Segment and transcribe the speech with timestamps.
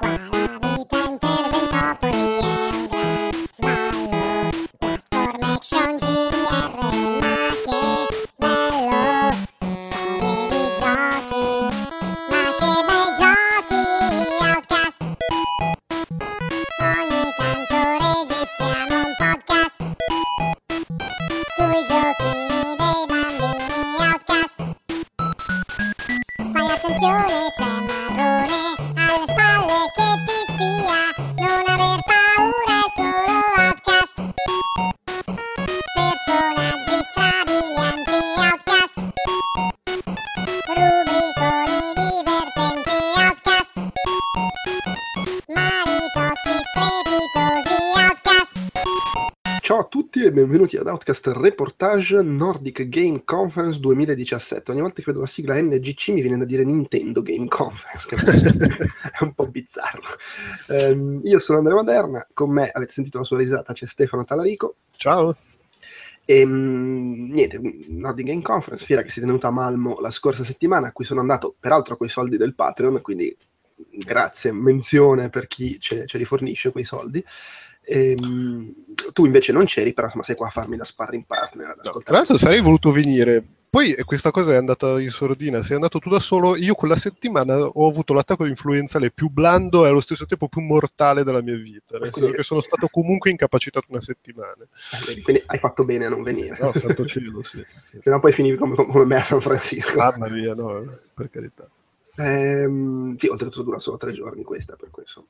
[0.00, 0.39] Qua
[50.90, 54.72] Outcast Reportage Nordic Game Conference 2017.
[54.72, 58.16] Ogni volta che vedo la sigla NGC mi viene da dire Nintendo Game Conference, che
[58.18, 60.02] è un po' bizzarro.
[60.68, 64.76] Ehm, io sono Andrea Maderna, con me avete sentito la sua risata, c'è Stefano Talarico.
[64.96, 65.36] Ciao.
[66.24, 70.44] E mm, niente, Nordic Game Conference, fiera che si è tenuta a Malmo la scorsa
[70.44, 73.36] settimana, a cui sono andato peraltro con i soldi del Patreon, quindi
[73.90, 77.24] grazie, menzione per chi ce, ce li fornisce quei soldi.
[77.92, 78.72] Ehm,
[79.12, 81.76] tu invece non c'eri, però insomma sei qua a farmi da sparring partner.
[81.82, 83.42] No, tra l'altro sarei voluto venire.
[83.68, 86.56] Poi eh, questa cosa è andata in sordina, sei andato tu da solo.
[86.56, 91.24] Io quella settimana ho avuto l'attacco influenzale più blando e allo stesso tempo più mortale
[91.24, 91.98] della mia vita.
[91.98, 94.64] Nel senso Quindi- che sono stato comunque incapacitato una settimana.
[95.08, 96.58] Eh, quindi hai fatto bene a non venire.
[96.60, 97.60] No, santo cielo, sì.
[97.64, 99.96] Se no poi finivi come, come me a San Francisco.
[99.96, 101.68] Mamma mia, no, per carità.
[102.16, 105.26] Ehm, sì, oltretutto dura solo tre giorni questa, per cui insomma.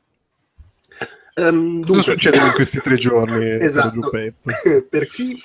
[1.44, 3.62] Cosa dunque- succede in questi tre giorni?
[3.62, 4.00] Esatto.
[4.00, 4.34] Giuseppe?
[4.88, 5.40] per chi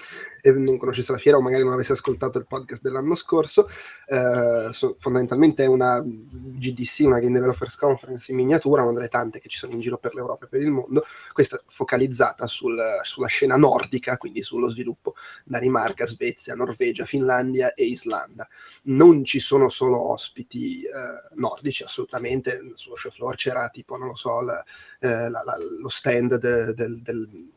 [0.45, 3.67] eh, non conoscesse la fiera o magari non avesse ascoltato il podcast dell'anno scorso,
[4.07, 9.39] eh, so- fondamentalmente è una GDC, una Game Developers Conference in miniatura, una delle tante
[9.39, 13.27] che ci sono in giro per l'Europa e per il mondo, questa focalizzata sul- sulla
[13.27, 15.15] scena nordica, quindi sullo sviluppo.
[15.43, 18.47] Danimarca, Svezia, Norvegia, Finlandia e Islanda.
[18.83, 20.89] Non ci sono solo ospiti eh,
[21.35, 24.63] nordici, assolutamente, sullo show floor c'era tipo, non lo so, la-
[24.99, 27.53] eh, la- la- lo stand de- del- del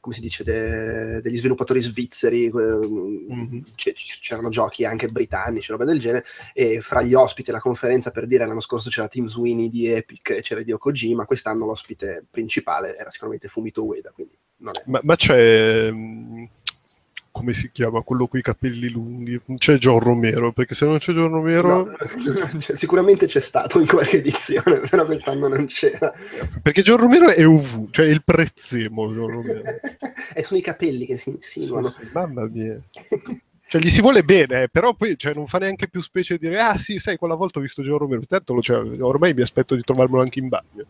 [0.00, 3.64] come si dice, de- degli sviluppatori svizzeri, Mhm.
[3.74, 6.24] c- c'erano giochi anche britannici, roba del genere,
[6.54, 10.30] e fra gli ospiti la conferenza per dire l'anno scorso c'era Team Sweeney di Epic
[10.30, 14.82] e c'era Dio Kojima, quest'anno l'ospite principale era sicuramente Fumito Ueda, quindi non è...
[14.86, 15.92] Ma, ma c'è.
[17.32, 19.40] Come si chiama quello con i capelli lunghi?
[19.56, 21.84] C'è John Romero, perché se non c'è John Romero.
[21.84, 21.94] No,
[22.74, 26.12] sicuramente c'è stato in qualche edizione, però quest'anno non c'era.
[26.62, 29.62] Perché John Romero è ovunque, cioè è il prezzemolo John Romero.
[30.34, 31.88] e sono i capelli che si insinuano.
[31.88, 32.82] Sì, sì, mamma mia.
[33.70, 36.48] Cioè, gli si vuole bene, eh, però poi cioè, non fa neanche più specie di
[36.48, 39.76] dire ah sì, sai, quella volta ho visto John Romero, tanto cioè, ormai mi aspetto
[39.76, 40.86] di trovarmelo anche in bagno.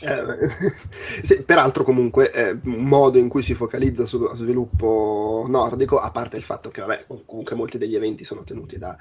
[0.00, 0.48] Eh,
[1.24, 6.36] sì, peraltro comunque è un modo in cui si focalizza sullo sviluppo nordico, a parte
[6.36, 8.96] il fatto che vabbè, comunque molti degli eventi sono tenuti da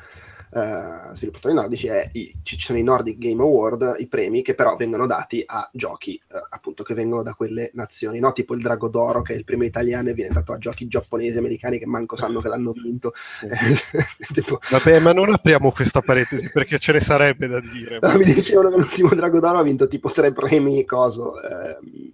[0.53, 4.75] eh, sviluppatori nordici, è i- ci sono i Nordic Game Award, i premi che però
[4.75, 8.31] vengono dati a giochi eh, appunto che vengono da quelle nazioni, no?
[8.33, 11.37] tipo il Drago d'Oro che è il primo italiano e viene dato a giochi giapponesi
[11.37, 13.13] americani che manco sanno che l'hanno vinto.
[14.33, 17.99] tipo, Vabbè, ma non apriamo questa parentesi perché ce ne sarebbe da dire.
[18.01, 22.11] No, mi dicevano che l'ultimo Drago d'Oro ha vinto tipo tre premi, coso, ehm,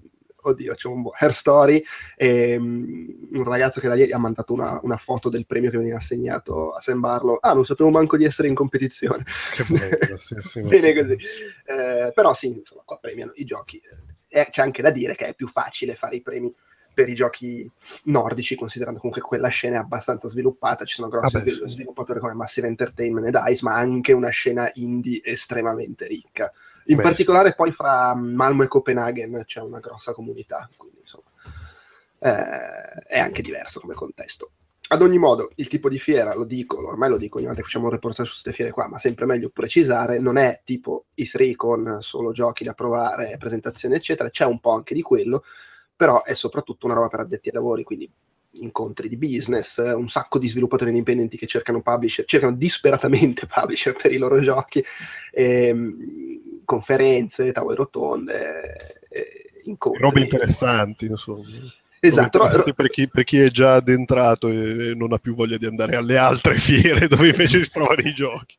[0.49, 1.83] oddio, c'è un buon Hair Story,
[2.15, 5.77] e mm, un ragazzo che da lì ha mandato una, una foto del premio che
[5.77, 7.37] veniva assegnato a Sam Barlow.
[7.41, 9.23] Ah, non sapevo manco di essere in competizione.
[9.67, 11.13] Bello, sì, sì, Bene così.
[11.65, 13.77] Eh, però sì, insomma, qua premiano i giochi.
[13.77, 16.53] Eh, E c'è anche da dire che è più facile fare i premi
[16.93, 17.69] per i giochi
[18.05, 21.73] nordici, considerando comunque quella scena è abbastanza sviluppata, ci sono grossi Vabbè, svil- sì.
[21.73, 26.51] sviluppatori come Massive Entertainment e DICE, ma anche una scena indie estremamente ricca.
[26.85, 31.29] In Beh, particolare poi fra Malmo e Copenaghen c'è una grossa comunità, quindi insomma
[32.19, 34.51] eh, è anche diverso come contesto.
[34.89, 37.65] Ad ogni modo, il tipo di fiera, lo dico, ormai lo dico ogni volta che
[37.65, 41.55] facciamo un reportage su queste fiere qua, ma sempre meglio precisare, non è tipo i3
[41.55, 45.43] con solo giochi da provare, presentazioni eccetera, c'è un po' anche di quello,
[45.95, 48.09] però è soprattutto una roba per addetti ai lavori, quindi
[48.55, 54.11] incontri di business, un sacco di sviluppatori indipendenti che cercano publisher, cercano disperatamente publisher per
[54.11, 54.83] i loro giochi,
[55.31, 60.01] ehm, conferenze, tavole rotonde, eh, incontri.
[60.01, 61.43] robe interessanti, insomma.
[61.99, 65.65] Esatto, ro- per, chi, per chi è già addentrato e non ha più voglia di
[65.65, 68.57] andare alle altre fiere dove invece si provano i giochi.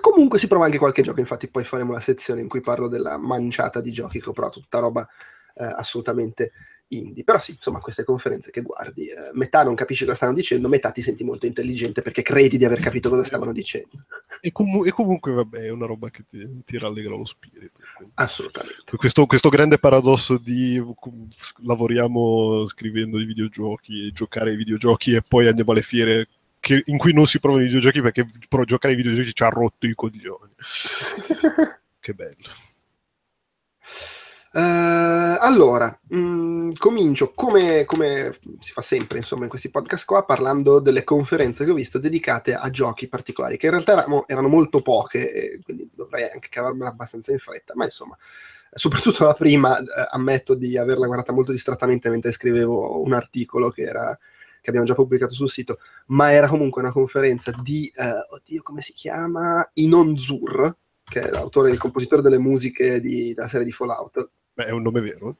[0.00, 3.16] Comunque si prova anche qualche gioco, infatti poi faremo la sezione in cui parlo della
[3.16, 5.06] manciata di giochi che ho provato, tutta roba
[5.54, 6.50] eh, assolutamente
[6.88, 7.24] indie.
[7.24, 10.90] Però sì, insomma, queste conferenze che guardi, eh, metà non capisci cosa stanno dicendo, metà
[10.90, 14.04] ti senti molto intelligente perché credi di aver capito cosa stavano dicendo.
[14.40, 17.80] E, comu- e comunque, vabbè, è una roba che ti, ti rallegra lo spirito.
[17.96, 18.12] quindi.
[18.16, 18.96] Assolutamente.
[18.96, 20.82] Questo, questo grande paradosso di
[21.64, 26.28] lavoriamo scrivendo i videogiochi, giocare ai videogiochi e poi andiamo alle fiere
[26.60, 29.48] che- in cui non si provano i videogiochi perché pro- giocare ai videogiochi ci ha
[29.48, 30.52] rotto i coglioni.
[32.00, 32.65] che bello.
[34.56, 40.80] Eh, allora, mh, comincio come, come si fa sempre insomma in questi podcast qua parlando
[40.80, 44.80] delle conferenze che ho visto dedicate a giochi particolari che in realtà erano, erano molto
[44.80, 48.16] poche quindi dovrei anche cavarmela abbastanza in fretta ma insomma
[48.72, 53.82] soprattutto la prima eh, ammetto di averla guardata molto distrattamente mentre scrivevo un articolo che
[53.82, 54.18] era
[54.62, 58.80] che abbiamo già pubblicato sul sito ma era comunque una conferenza di eh, oddio come
[58.80, 59.68] si chiama?
[59.74, 60.74] Inon Zur
[61.04, 64.70] che è l'autore e il compositore delle musiche di- della serie di Fallout Beh, è
[64.70, 65.28] un nome vero.
[65.30, 65.34] eh?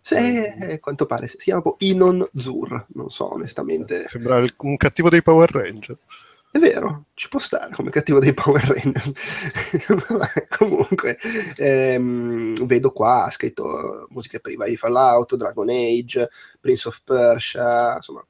[0.00, 4.06] se, a quanto pare si chiama proprio Inon Zur, non so onestamente.
[4.08, 5.96] Sembra il- un cattivo dei Power Ranger.
[6.50, 9.12] È vero, ci può stare come cattivo dei Power Rangers.
[10.56, 11.16] Comunque,
[11.56, 16.28] ehm, vedo qua, ha scritto musiche priva di Fallout, Dragon Age,
[16.60, 18.24] Prince of Persia, insomma.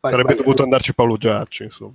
[0.00, 1.94] vai- Sarebbe vai- dovuto andarci Paolo Giacci, insomma.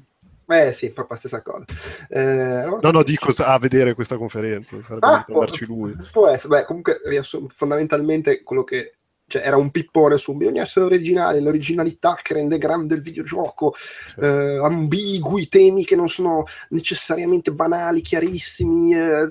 [0.49, 1.65] Eh sì, proprio la stessa cosa.
[2.09, 4.81] Eh, allora- No, no, dico a vedere questa conferenza.
[4.81, 5.94] Sarebbe Ah, andarci lui.
[6.11, 8.94] Può essere, beh, comunque riassu- fondamentalmente quello che
[9.29, 13.73] cioè, era un pippone su bisogna essere originali, l'originalità che rende grande il videogioco,
[14.21, 19.29] eh, ambigui, temi che non sono necessariamente banali, chiarissimi, eh,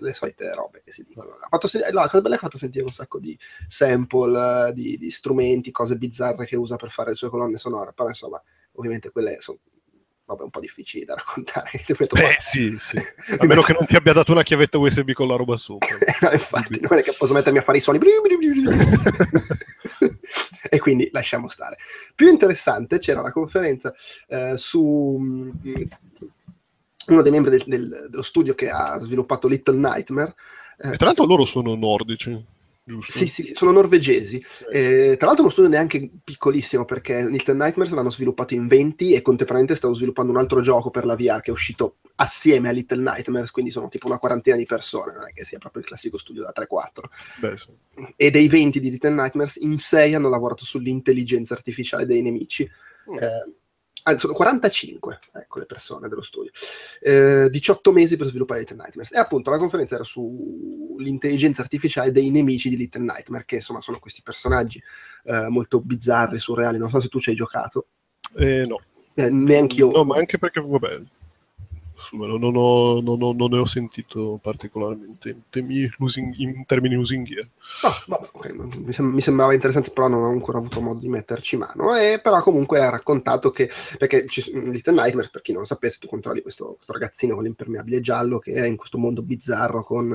[0.00, 1.30] le solite robe che si dicono.
[1.40, 3.36] Ha fatto sen- la cosa bella è che ha fatto sentire un sacco di
[3.66, 8.06] sample, di, di strumenti, cose bizzarre che usa per fare le sue colonne sonore, però
[8.08, 8.40] insomma,
[8.74, 9.58] ovviamente quelle sono
[10.28, 11.70] robe un po' difficili da raccontare.
[11.98, 12.96] Metto Beh, sì, sì.
[13.38, 15.88] A meno che non ti abbia dato una chiavetta USB con la roba sopra.
[16.20, 17.98] No, infatti, non è che posso mettermi a fare i suoni.
[20.68, 21.76] e quindi lasciamo stare.
[22.14, 23.94] Più interessante c'era la conferenza
[24.28, 25.50] eh, su mm,
[27.06, 30.34] uno dei membri del- del- dello studio che ha sviluppato Little Nightmare.
[30.78, 32.44] eh, E tra l'altro loro sono nordici,
[32.88, 33.12] giusto?
[33.12, 34.42] sì, sì, sono norvegesi.
[34.72, 39.22] Eh, tra l'altro uno studio neanche piccolissimo perché Little Nightmares l'hanno sviluppato in 20 e
[39.22, 43.02] contemporaneamente stavo sviluppando un altro gioco per la VR che è uscito assieme a Little
[43.02, 46.18] Nightmares, quindi sono tipo una quarantina di persone, non è che sia proprio il classico
[46.18, 47.68] studio da 3-4 Beh, sì.
[48.16, 52.68] e dei 20 di Little Nightmares, in 6 hanno lavorato sull'intelligenza artificiale dei nemici.
[53.10, 53.18] Mm.
[53.18, 53.54] Eh,
[54.08, 56.50] anzi, sono 45, ecco, le persone dello studio.
[57.00, 59.12] Eh, 18 mesi per sviluppare Little Nightmares.
[59.12, 63.98] E appunto la conferenza era sull'intelligenza artificiale dei nemici di Little Nightmare, che insomma sono
[63.98, 64.82] questi personaggi
[65.24, 66.78] eh, molto bizzarri, surreali.
[66.78, 67.88] Non so se tu ci hai giocato.
[68.36, 68.80] Eh, no.
[69.14, 69.90] Eh, neanche io.
[69.90, 71.02] No, ma anche perché, vabbè,
[72.12, 75.90] non, ho- non ho- non ne ho sentito particolarmente in, temi
[76.38, 77.48] in termini lusinghieri.
[77.82, 81.08] No, vabbè, ok, mi, sem- mi sembrava interessante, però non ho ancora avuto modo di
[81.08, 81.94] metterci mano.
[81.96, 85.98] E però comunque ha raccontato che, perché ci, Little Nightmares, per chi non lo sapesse,
[86.00, 90.12] tu controlli questo, questo ragazzino con l'impermeabile giallo che è in questo mondo bizzarro con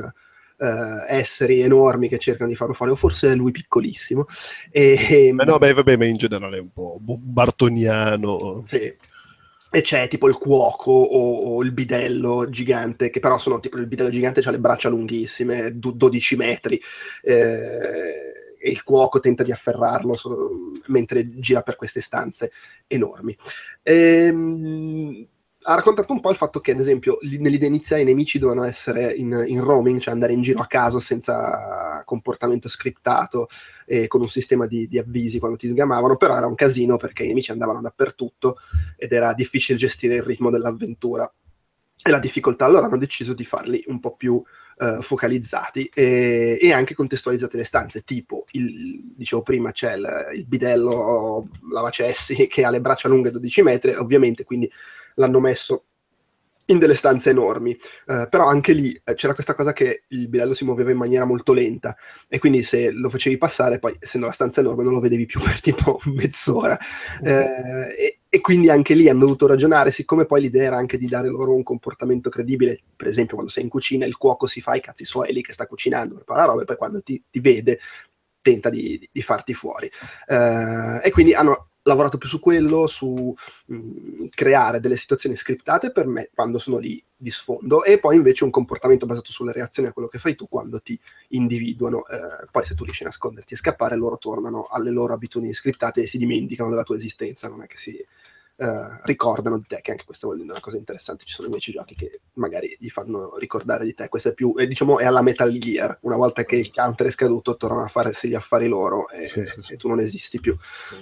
[0.58, 4.26] eh, esseri enormi che cercano di farlo fuori, o forse è lui piccolissimo.
[4.72, 8.64] E, Ma no, beh, vabbè, ma in generale è un po' bartoniano.
[8.66, 8.94] Sì.
[9.75, 13.88] E c'è tipo il cuoco o, o il bidello gigante, che però sono tipo il
[13.88, 16.80] bidello gigante ha le braccia lunghissime, du- 12 metri,
[17.24, 20.52] eh, e il cuoco tenta di afferrarlo so-
[20.88, 22.52] mentre gira per queste stanze
[22.86, 23.36] enormi.
[23.81, 25.28] Ehm,
[25.63, 28.65] ha raccontato un po' il fatto che, ad esempio, li- nell'idea iniziale i nemici dovevano
[28.65, 33.48] essere in, in roaming, cioè andare in giro a caso senza comportamento scriptato
[33.86, 37.24] e con un sistema di, di avvisi quando ti sgamavano, però era un casino perché
[37.24, 38.58] i nemici andavano dappertutto
[38.98, 41.32] ed era difficile gestire il ritmo dell'avventura
[42.05, 42.65] e la difficoltà.
[42.65, 44.43] Allora hanno deciso di farli un po' più
[44.77, 50.46] eh, focalizzati e, e anche contestualizzate le stanze, tipo, il, dicevo prima, c'è il, il
[50.46, 54.70] bidello lavacessi che ha le braccia lunghe 12 metri, ovviamente, quindi
[55.15, 55.86] l'hanno messo
[56.67, 57.72] in delle stanze enormi,
[58.08, 61.25] Eh, però anche lì eh, c'era questa cosa che il bidello si muoveva in maniera
[61.25, 61.93] molto lenta
[62.29, 65.41] e quindi se lo facevi passare, poi essendo la stanza enorme non lo vedevi più
[65.43, 66.77] per tipo mezz'ora.
[67.22, 71.08] Eh, e, e quindi anche lì hanno dovuto ragionare, siccome poi l'idea era anche di
[71.08, 74.74] dare loro un comportamento credibile, per esempio quando sei in cucina il cuoco si fa
[74.75, 77.77] i cazzi suoi lì che sta cucinando, prepara roba e poi quando ti, ti vede
[78.41, 79.89] tenta di, di- di farti fuori.
[80.27, 83.34] Eh, e quindi hanno lavorato più su quello, su
[83.66, 88.44] mh, creare delle situazioni scriptate per me quando sono lì di sfondo e poi invece
[88.44, 91.00] un comportamento basato sulle reazioni a quello che fai tu quando ti
[91.30, 92.06] individuano.
[92.08, 96.02] Eh, poi se tu riesci a nasconderti e scappare, loro tornano alle loro abitudini scriptate
[96.02, 98.06] e si dimenticano della tua esistenza, non è che si
[98.55, 101.25] eh, ricordano di te, che anche questa è una cosa interessante.
[101.25, 104.10] Ci sono invece giochi che magari gli fanno ricordare di te.
[104.10, 105.98] Questo è più, eh, diciamo, è alla Metal Gear.
[106.01, 109.45] Una volta che il counter è scaduto, tornano a farsi gli affari loro e, Sì,
[109.45, 109.74] sì, sì.
[109.74, 110.55] e tu non esisti più.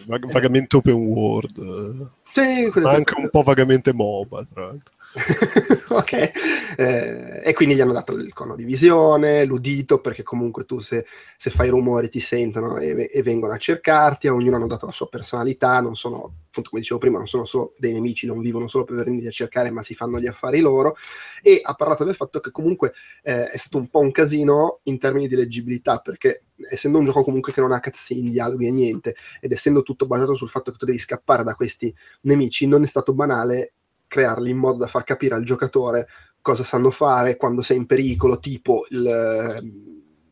[0.07, 4.93] Vag- vagamente open world, Sì, ma anche un po' vagamente MOBA, tra l'altro.
[5.89, 6.31] ok,
[6.77, 11.05] Eh, e quindi gli hanno dato il cono di visione, l'udito, perché comunque tu se,
[11.37, 14.91] se fai rumori ti sentono e, e vengono a cercarti, a ognuno hanno dato la
[14.93, 18.67] sua personalità, non sono, appunto come dicevo prima, non sono solo dei nemici, non vivono
[18.69, 20.95] solo per venirli a cercare, ma si fanno gli affari loro,
[21.41, 24.97] e ha parlato del fatto che comunque eh, è stato un po' un casino in
[24.97, 29.15] termini di leggibilità, perché essendo un gioco comunque che non ha cutscene, dialoghi e niente,
[29.41, 32.87] ed essendo tutto basato sul fatto che tu devi scappare da questi nemici, non è
[32.87, 33.73] stato banale
[34.11, 36.05] crearli in modo da far capire al giocatore
[36.41, 39.61] cosa sanno fare quando sei in pericolo, tipo il,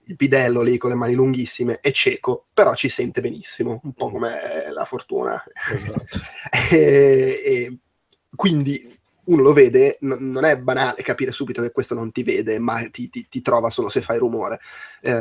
[0.04, 4.12] il bidello lì con le mani lunghissime è cieco, però ci sente benissimo, un po'
[4.12, 5.42] come la fortuna.
[5.72, 6.06] Esatto.
[6.76, 7.78] e, e
[8.36, 12.60] quindi uno lo vede, n- non è banale capire subito che questo non ti vede,
[12.60, 14.60] ma ti, ti- ti trova solo se fai rumore.
[15.02, 15.12] Eh,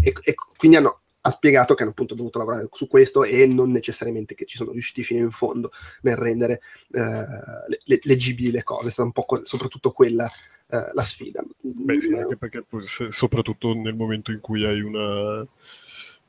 [0.00, 3.72] e, e quindi hanno, ha spiegato che hanno appunto dovuto lavorare su questo e non
[3.72, 5.70] necessariamente che ci sono riusciti fino in fondo
[6.02, 6.60] nel rendere
[6.92, 10.30] eh, le- le- leggibili le cose, è stata un po' que- soprattutto quella
[10.68, 11.44] eh, la sfida.
[11.60, 15.46] Beh, sì, anche perché se- soprattutto nel momento in cui hai una.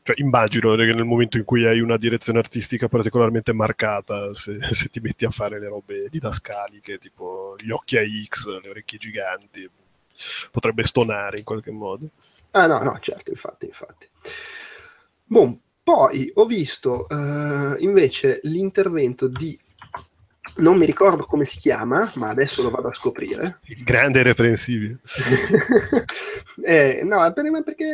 [0.04, 4.88] Cioè, immagino che nel momento in cui hai una direzione artistica particolarmente marcata, se, se
[4.90, 9.70] ti metti a fare le robe didascaliche, tipo gli occhi a X, le orecchie giganti,
[10.52, 12.10] potrebbe stonare in qualche modo.
[12.52, 14.08] Ah no, no, certo, infatti, infatti.
[15.28, 19.58] Boh, poi ho visto eh, invece l'intervento di...
[20.58, 23.60] Non mi ricordo come si chiama, ma adesso lo vado a scoprire.
[23.66, 25.00] Il grande reprensibile.
[26.60, 27.86] Eh, no, per- perché...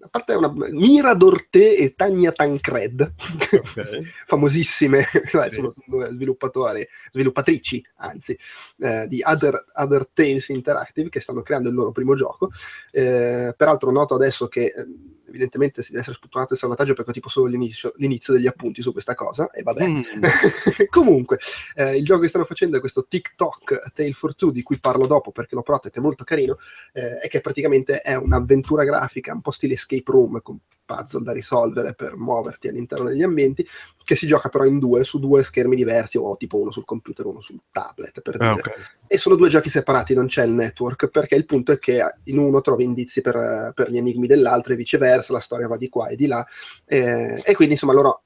[0.00, 0.52] A parte una...
[0.72, 3.12] Mira Dorté e Tania Tancred,
[3.52, 4.00] Ok.
[4.26, 5.50] famosissime, Sì.
[5.50, 5.72] sono
[6.10, 8.36] sviluppatori, sviluppatrici, anzi,
[8.78, 12.50] eh, di Other, Other Tales Interactive che stanno creando il loro primo gioco.
[12.90, 14.86] Eh, peraltro noto adesso che eh,
[15.34, 18.80] evidentemente si deve essere sputtanato il salvataggio perché ho tipo solo l'inizio, l'inizio degli appunti
[18.80, 19.86] su questa cosa e vabbè.
[19.86, 20.00] Mm.
[20.88, 21.38] Comunque,
[21.74, 25.06] eh, il gioco che stanno facendo è questo TikTok Tale for Two di cui parlo
[25.06, 26.56] dopo perché l'ho provato e che è molto carino
[26.92, 31.32] eh, e che praticamente è un'avventura grafica un po' stile escape room con puzzle da
[31.32, 33.66] risolvere per muoverti all'interno degli ambienti
[34.04, 37.24] che si gioca però in due su due schermi diversi o tipo uno sul computer
[37.24, 39.00] uno sul tablet per dire Ah, ok.
[39.06, 42.38] e sono due giochi separati, non c'è il network, perché il punto è che in
[42.38, 46.08] uno trovi indizi per, per gli enigmi dell'altro e viceversa, la storia va di qua
[46.08, 46.44] e di là,
[46.86, 48.22] eh, e quindi insomma loro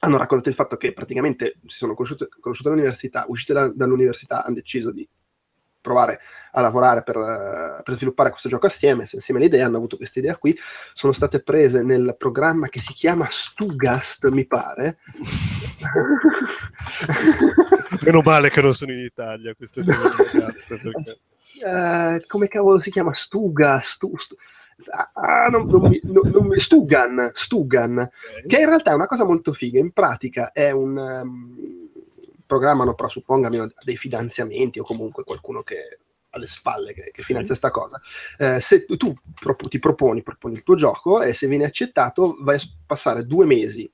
[0.00, 4.54] hanno raccontato il fatto che praticamente si sono conosciute, conosciute all'università, uscite da- dall'università, hanno
[4.54, 5.08] deciso di
[5.80, 6.20] provare
[6.52, 10.18] a lavorare per, eh, per sviluppare questo gioco assieme, insieme le idee, hanno avuto questa
[10.18, 10.56] idea qui,
[10.92, 14.98] sono state prese nel programma che si chiama Stugast, mi pare.
[18.04, 21.20] Meno male che non sono in Italia queste due ragazze, perché...
[21.64, 23.14] Eh, come cavolo si chiama?
[23.14, 24.36] Stuga, Stu, Stu-
[25.14, 28.08] ah, non- non mi- non- Stugan, Stugan,
[28.46, 29.78] che in realtà è una cosa molto figa.
[29.78, 31.88] In pratica è un um,
[32.46, 35.98] programmano, però suppongami, dei finanziamenti o comunque qualcuno che
[36.30, 37.24] alle spalle che, che Sì.
[37.28, 38.00] finanzia sta cosa.
[38.38, 42.36] Eh, se tu- tu prop- ti proponi, proponi il tuo gioco e se viene accettato
[42.40, 43.90] vai a passare due mesi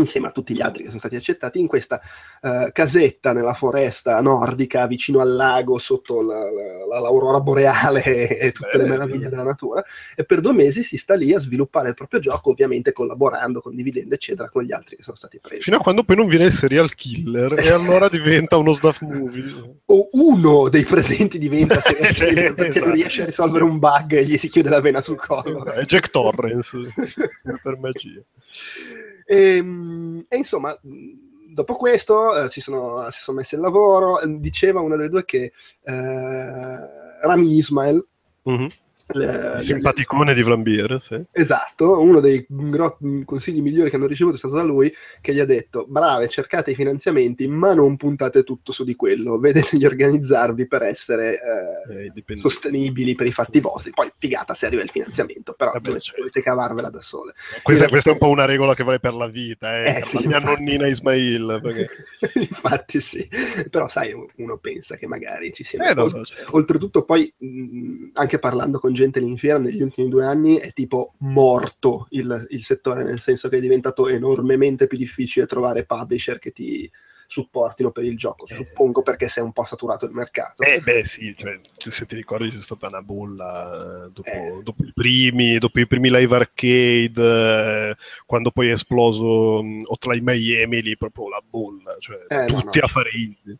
[0.00, 2.00] insieme a tutti gli altri che sono stati accettati in questa
[2.42, 8.38] eh, casetta nella foresta nordica vicino al lago sotto la- la- la- l'aurora boreale e,
[8.46, 9.30] e tutte Bene, le meraviglie bene.
[9.30, 9.82] della natura
[10.14, 14.14] e per due mesi si sta lì a sviluppare il proprio gioco ovviamente collaborando, condividendo
[14.14, 16.52] eccetera con gli altri che sono stati presi Fino a quando poi non viene il
[16.52, 19.44] serial killer e allora diventa uno snuff movie.
[19.86, 22.84] o uno dei presenti diventa serial killer perché Esatto.
[22.86, 25.84] non riesce a risolvere un bug e gli si chiude la vena sul collo È
[25.84, 26.78] Jack Torrance
[27.62, 28.20] per magia.
[29.26, 30.78] E, mm, e insomma,
[31.52, 34.20] dopo questo eh, si, sono, si sono messi al lavoro.
[34.38, 35.52] Diceva una delle due che
[35.82, 36.78] eh,
[37.20, 38.06] Rami Ismail,
[38.46, 38.68] Mhm.
[39.14, 41.22] Le- Il simpaticone di Vlambier, sì.
[41.32, 45.40] esatto, uno dei gro- consigli migliori che hanno ricevuto è stato da lui, che gli
[45.40, 49.84] ha detto: Brave, cercate i finanziamenti, ma non puntate tutto su di quello, vedete di
[49.86, 51.34] organizzarvi per essere.
[51.88, 55.84] eh, Eh, sostenibili per i fatti vostri patti figata se arriva il finanziamento però Vabbè,
[55.86, 56.20] dovete, certo.
[56.20, 57.32] dovete cavarvela da sole
[57.62, 59.98] Questa, questa è un po' una regola che vale per la vita, eh.
[59.98, 60.62] Eh, sì, la mia infatti.
[60.64, 61.58] nonnina Ismail.
[61.62, 61.88] Perché...
[62.40, 63.26] Infatti sì,
[63.70, 65.82] però sai, uno pensa che magari ci sia...
[65.88, 66.56] Eh, no, certo.
[66.56, 71.12] Oltretutto poi, mh, anche parlando con gente in fiera negli ultimi due anni, è tipo
[71.18, 76.50] morto il, il settore, nel senso che è diventato enormemente più difficile trovare publisher che
[76.50, 76.90] ti,
[77.28, 78.46] supportino per il gioco.
[78.46, 80.62] Suppongo perché è un po' saturato il mercato.
[80.62, 84.60] Eh beh sì, cioè, se ti ricordi c'è stata una bolla eh, dopo, Eh.
[84.62, 90.22] dopo i, primi, dopo i primi live arcade, eh, quando poi è esploso mh, Hotline
[90.22, 92.84] Miami, lì proprio la bolla, cioè Eh, no, tutti no.
[92.84, 93.58] a fare indie.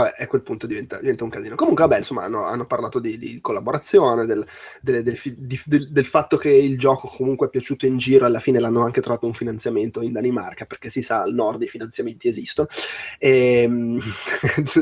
[0.00, 1.54] Vabbè, a quel punto diventa, diventa un casino.
[1.54, 4.44] Comunque, vabbè, insomma, hanno, hanno parlato di, di collaborazione, del,
[4.80, 8.82] del del- del fatto che il gioco comunque è piaciuto in giro, alla fine l'hanno
[8.82, 12.68] anche trovato un finanziamento in Danimarca, perché si sa, al nord i finanziamenti esistono.
[13.24, 13.98] E, mm,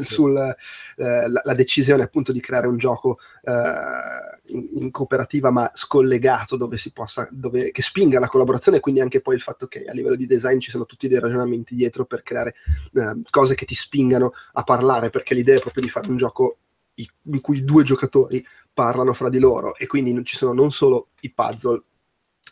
[0.03, 0.37] sul,
[0.97, 3.53] eh, la, la decisione appunto di creare un gioco eh,
[4.47, 9.01] in, in cooperativa ma scollegato, dove si possa, dove, che spinga la collaborazione, e quindi
[9.01, 12.05] anche poi il fatto che a livello di design ci sono tutti dei ragionamenti dietro
[12.05, 12.55] per creare
[12.95, 16.59] eh, cose che ti spingano a parlare, perché l'idea è proprio di fare un gioco
[16.95, 21.33] in cui due giocatori parlano fra di loro e quindi ci sono non solo i
[21.33, 21.83] puzzle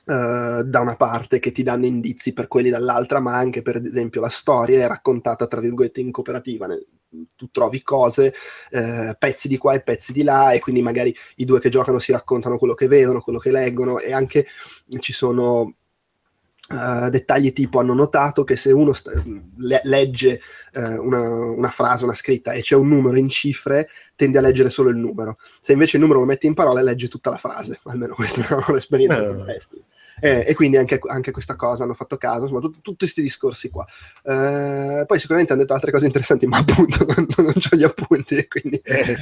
[0.07, 4.21] eh, da una parte che ti danno indizi per quelli dall'altra, ma anche per esempio
[4.21, 6.67] la storia è raccontata tra virgolette in cooperativa.
[6.67, 6.85] ne-
[7.37, 8.33] Tu trovi cose,
[8.71, 11.99] eh, pezzi di qua e pezzi di là, e quindi magari i due che giocano
[11.99, 14.47] si raccontano quello che vedono, quello che leggono, e anche
[15.01, 15.75] ci sono
[16.71, 19.11] eh, dettagli tipo hanno notato che se uno sta-
[19.57, 20.41] le- legge
[20.73, 24.71] eh, una, una frase, una scritta e c'è un numero in cifre, tende a leggere
[24.71, 25.37] solo il numero.
[25.61, 27.81] Se invece il numero lo metti in parole, legge tutta la frase.
[27.85, 29.37] Almeno questa è l'esperienza Eh.
[29.37, 29.83] che testi.
[30.21, 33.71] Eh, e quindi anche, anche questa cosa hanno fatto caso, insomma, tut- tutti questi discorsi
[33.71, 33.87] qua.
[34.25, 38.47] Eh, poi sicuramente hanno detto altre cose interessanti, ma appunto non, non ho gli appunti,
[38.49, 39.15] quindi Eh,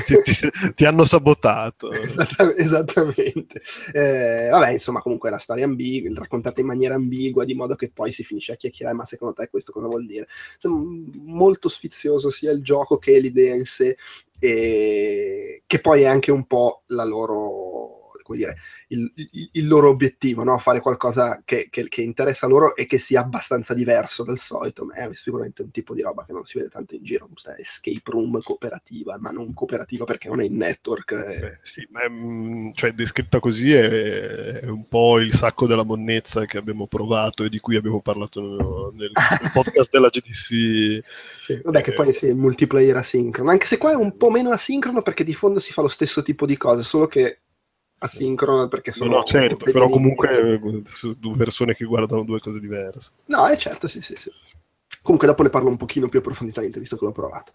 [0.00, 1.90] sì, ti, ti- hanno sabotato.
[1.92, 3.60] Esatta- esattamente.
[3.92, 8.12] Eh, vabbè, insomma, comunque la storia ambigua, raccontata in maniera ambigua, di modo che poi
[8.12, 10.26] si finisce a chiacchierare, ma secondo te questo cosa vuol dire?
[10.54, 10.84] Insomma,
[11.24, 13.96] molto sfizioso sia il gioco che l'idea in sé,
[14.38, 18.56] e che poi è anche un po' la loro come dire,
[18.88, 20.58] il, il- il loro obiettivo, no?
[20.58, 24.94] fare qualcosa che, che- che interessa loro e che sia abbastanza diverso dal solito, ma
[24.94, 28.02] è sicuramente un tipo di roba che non si vede tanto in giro, questa escape
[28.10, 31.12] room cooperativa, ma non cooperativa perché non è in network.
[31.12, 31.38] eh.
[31.40, 35.84] Beh, sì, ma è, mm, cioè, descritta così è, è un po' il sacco della
[35.84, 41.02] monnezza che abbiamo provato e di cui abbiamo parlato nel, nel podcast della GDC.
[41.38, 44.50] Sì, vabbè, che poi sì, il multiplayer asincrono, anche se qua è un po' meno
[44.50, 47.42] asincrono perché di fondo si fa lo stesso tipo di cose, solo che
[47.98, 49.16] asincrono perché No, sono...
[49.16, 50.82] no, certo, degli però comunque eh,
[51.18, 53.12] due persone che guardano due cose diverse.
[53.26, 54.30] No, è certo, sì, sì, sì.
[55.02, 57.52] Comunque dopo ne parlo un pochino più approfonditamente, visto che l'ho provato.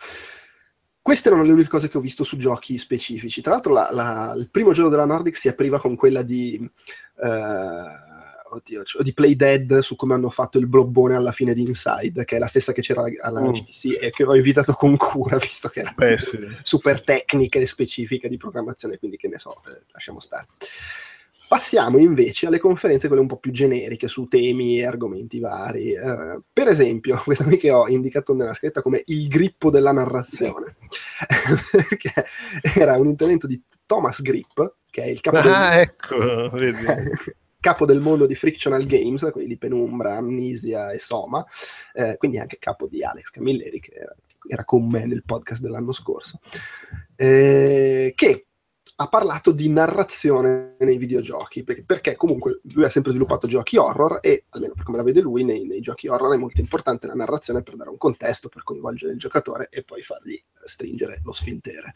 [1.01, 3.41] Queste erano le uniche cose che ho visto su giochi specifici.
[3.41, 6.59] Tra l'altro la- la- il primo giorno della Nordic si apriva con quella di...
[7.23, 8.07] eh,
[8.51, 12.25] oddio, cioè, di Play Dead su come hanno fatto il blobbone alla fine di Inside,
[12.25, 13.51] che è la stessa che c'era alla Mm.
[13.51, 16.37] GDC e che ho evitato con cura, visto che era Beh, sì.
[16.63, 20.45] super tecnica e specifica di programmazione, quindi che ne so, eh, lasciamo stare.
[21.47, 25.93] Passiamo invece alle conferenze, quelle un po' più generiche su temi e argomenti vari.
[25.93, 30.75] Eh, per esempio, questa qui che ho indicato nella scritta come il grippo della narrazione,
[31.71, 32.11] perché
[32.75, 36.85] era un intervento di Thomas Grip, che è il capo del- Ah, ecco, vedi.
[37.59, 41.43] Capo del mondo di Frictional Games, quelli di Penumbra, Amnesia e Soma,
[41.93, 44.15] eh, quindi anche capo di Alex Camilleri, che era,
[44.47, 46.39] era con me nel podcast dell'anno scorso,
[47.15, 48.48] eh, che
[49.01, 54.19] ha parlato di narrazione nei videogiochi, perché, perché comunque lui ha sempre sviluppato giochi horror
[54.21, 57.13] e, almeno per come la vede lui, nei, nei giochi horror è molto importante la
[57.13, 61.93] narrazione per dare un contesto, per coinvolgere il giocatore e poi fargli stringere lo sfintere.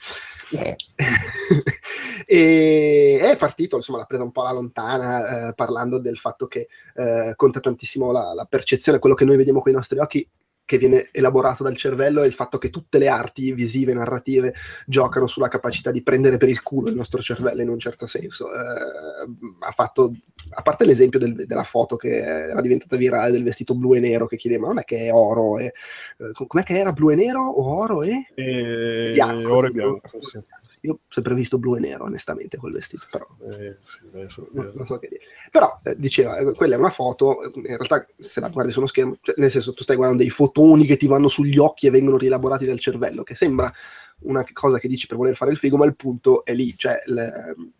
[2.25, 6.69] e è partito, insomma, l'ha presa un po' alla lontana, eh, parlando del fatto che
[6.95, 10.25] eh, conta tantissimo la, la percezione, quello che noi vediamo con i nostri occhi
[10.73, 14.55] che viene elaborato dal cervello è il fatto che tutte le arti visive e narrative
[14.87, 18.47] giocano sulla capacità di prendere per il culo il nostro cervello in un certo senso.
[18.47, 20.11] Eh, ha fatto,
[20.55, 24.25] a parte l'esempio del- della foto che era diventata virale del vestito blu e nero
[24.25, 25.65] che chiedeva, ma non è che è oro e...
[25.65, 28.31] eh, com'è che era blu e nero o oro e...
[28.33, 29.11] E...
[29.13, 30.39] Bianco, oro e bianco, sì.
[30.85, 34.71] Io ho sempre visto blu e nero, onestamente, quel vestito, però Eh, sì, adesso- non
[34.75, 35.21] non so che dire.
[35.49, 38.79] Però eh, diceva, eh, quella è una foto, eh, in realtà se la guardi su
[38.79, 41.87] uno schermo, cioè, nel senso tu stai guardando dei fotoni che ti vanno sugli occhi
[41.87, 43.71] e vengono rielaborati dal cervello, che sembra
[44.23, 46.99] una cosa che dici per voler fare il figo, ma il punto è lì, cioè
[47.07, 47.73] il-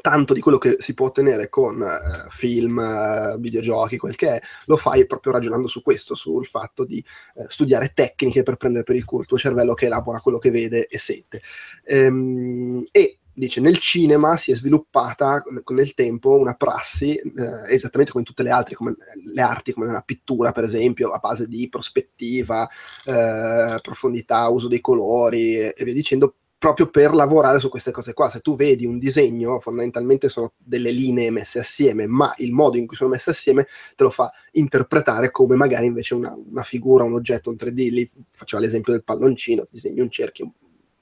[0.00, 4.40] tanto di quello che si può ottenere con eh, film, eh, videogiochi, quel che è,
[4.66, 6.98] lo fai proprio ragionando su questo, sul fatto di
[7.34, 10.50] eh, studiare tecniche per prendere per il culo il tuo cervello che elabora quello che
[10.50, 11.42] vede e sente.
[11.84, 18.24] Ehm, e dice nel cinema si è sviluppata nel tempo una prassi eh, esattamente come
[18.24, 18.96] in tutte le altre come
[19.32, 22.68] le arti come la pittura per esempio a base di prospettiva
[23.04, 28.28] eh, profondità uso dei colori e via dicendo proprio per lavorare su queste cose qua.
[28.28, 32.86] Se tu vedi un disegno, fondamentalmente sono delle linee messe assieme, ma il modo in
[32.86, 37.14] cui sono messe assieme te lo fa interpretare come magari invece una, una figura, un
[37.14, 37.90] oggetto, un 3D.
[37.90, 40.52] Lì faceva l'esempio del palloncino, disegni un cerchio,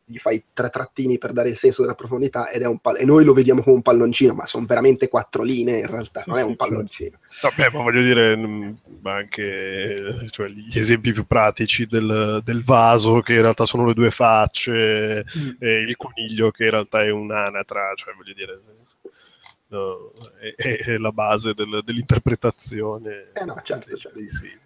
[0.09, 3.05] gli fai tre trattini per dare il senso della profondità ed è un pal- e
[3.05, 6.39] noi lo vediamo come un palloncino, ma sono veramente quattro linee in realtà, Sì, non
[6.39, 7.19] è sì, un palloncino.
[7.43, 13.21] Vabbè, ma voglio dire, mm, ma anche cioè, gli esempi più pratici del, del vaso,
[13.21, 15.25] che in realtà sono le due facce,
[15.59, 18.61] e il coniglio, che in realtà è un'anatra, cioè voglio dire,
[19.69, 24.19] no, è, è- è la base del- dell'interpretazione Eh no, certo, dei- certo.
[24.19, 24.59] dei segni.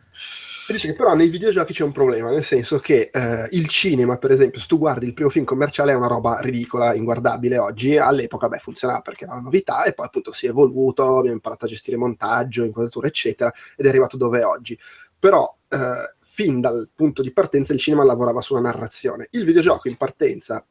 [0.68, 4.30] Dice che però nei videogiochi c'è un problema, nel senso che eh, il cinema, per
[4.30, 8.48] esempio, se tu guardi il primo film commerciale è una roba ridicola, inguardabile oggi, all'epoca
[8.48, 11.68] beh, funzionava perché era una novità e poi appunto si è evoluto, abbiamo imparato a
[11.68, 14.78] gestire montaggio, inquadratura, eccetera, ed è arrivato dove è oggi.
[15.18, 19.28] Però eh, fin dal punto di partenza il cinema lavorava sulla narrazione.
[19.32, 20.64] Il videogioco in partenza,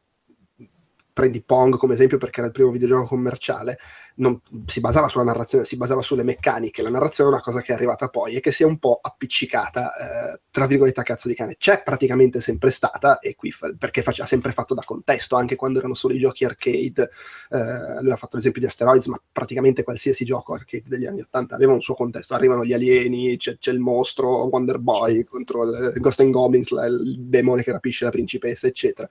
[1.14, 3.78] prendi Pong come esempio perché era il primo videogioco commerciale,
[4.16, 6.82] non si basava sulla narrazione, si basava sulle meccaniche.
[6.82, 9.00] La narrazione è una cosa che è arrivata poi e che si è un po'
[9.02, 11.56] appiccicata, eh, tra virgolette, a cazzo di cane.
[11.58, 15.80] C'è praticamente sempre stata, e qui fa- perché ha sempre fatto da contesto, anche quando
[15.80, 17.10] erano solo i giochi arcade.
[17.50, 21.56] eh, lui ha fatto l'esempio di Asteroids, ma praticamente qualsiasi gioco arcade degli anni 80
[21.56, 22.34] aveva un suo contesto.
[22.34, 26.86] Arrivano gli alieni, c'è, c'è il mostro, Wonder Boy contro il Ghost and Goblins, la-
[26.86, 29.08] il demone che rapisce la principessa, eccetera.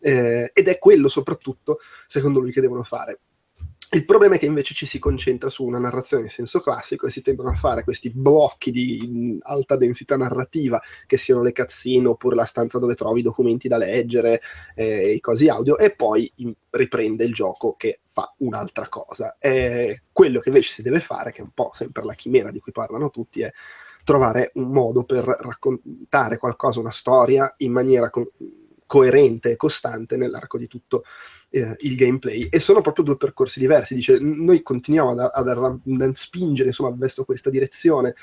[0.00, 3.20] Eh, ed è quello soprattutto, secondo lui, che devono fare.
[3.90, 7.10] Il problema è che invece ci si concentra su una narrazione in senso classico e
[7.10, 12.36] si tendono a fare questi blocchi di alta densità narrativa, che siano le cutscene oppure
[12.36, 14.42] la stanza dove trovi i documenti da leggere,
[14.74, 19.36] eh, i cosi audio, e poi in- riprende il gioco che fa un'altra cosa.
[19.38, 22.60] E quello che invece si deve fare, che è un po' sempre la chimera di
[22.60, 23.50] cui parlano tutti, è
[24.04, 28.32] trovare un modo per raccontare qualcosa, una storia, in maniera co-
[28.88, 31.04] coerente e costante nell'arco di tutto
[31.50, 33.94] eh, il gameplay e sono proprio due percorsi diversi.
[33.94, 38.14] Dice noi continuiamo ad, ad, ad spingere insomma verso questa direzione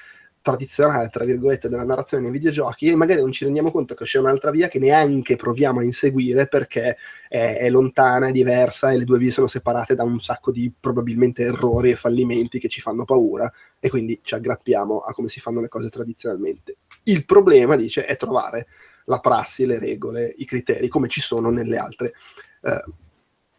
[0.45, 4.19] tradizionale tra virgolette della narrazione nei videogiochi e magari non ci rendiamo conto che c'è
[4.19, 9.05] un'altra via che neanche proviamo a inseguire perché è, è lontana, è diversa e le
[9.05, 13.05] due vie sono separate da un sacco di probabilmente errori e fallimenti che ci fanno
[13.05, 16.77] paura e quindi ci aggrappiamo a come si fanno le cose tradizionalmente.
[17.05, 18.67] Il problema dice è trovare
[19.05, 22.13] la prassi, le regole, i criteri, come ci sono nelle altre
[22.61, 22.83] eh,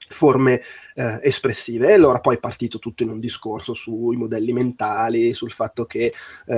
[0.08, 0.62] forme
[0.94, 1.88] eh, espressive.
[1.88, 6.12] E allora poi è partito tutto in un discorso sui modelli mentali, sul fatto che
[6.46, 6.54] eh,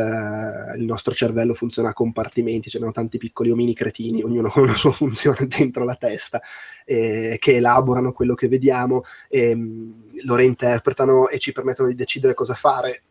[0.76, 4.92] il nostro cervello funziona a compartimenti, c'erano tanti piccoli omini cretini, ognuno con una sua
[4.92, 6.40] funzione dentro la testa,
[6.84, 12.34] eh, che elaborano quello che vediamo, e, mh, lo reinterpretano e ci permettono di decidere
[12.34, 13.02] cosa fare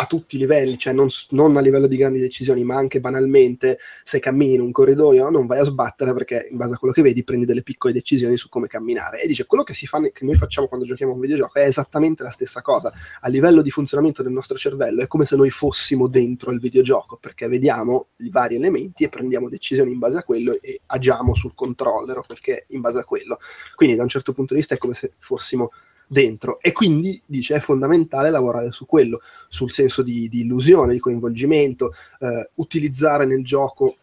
[0.00, 3.78] a tutti i livelli, cioè non, non, a livello di grandi decisioni, ma anche banalmente
[4.02, 7.02] se cammini in un corridoio non vai a sbattere perché in base a quello che
[7.02, 9.20] vedi prendi delle piccole decisioni su come camminare.
[9.20, 11.66] E dice quello che, si fa, che noi facciamo quando giochiamo a un videogioco è
[11.66, 12.90] esattamente la stessa cosa.
[13.20, 17.18] A livello di funzionamento del nostro cervello è come se noi fossimo dentro il videogioco
[17.20, 21.52] perché vediamo i vari elementi e prendiamo decisioni in base a quello e agiamo sul
[21.54, 23.36] controller perché in base a quello.
[23.74, 25.70] Quindi da un certo punto di vista è come se fossimo
[26.12, 30.98] dentro e quindi dice è fondamentale lavorare su quello, sul senso di, di illusione, di
[30.98, 33.94] coinvolgimento, eh, utilizzare nel gioco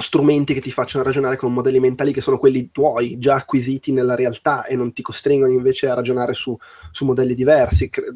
[0.00, 4.16] strumenti che ti facciano ragionare con modelli mentali che sono quelli tuoi, già acquisiti nella
[4.16, 6.56] realtà e non ti costringono invece a ragionare su,
[6.90, 8.12] su modelli diversi, cre-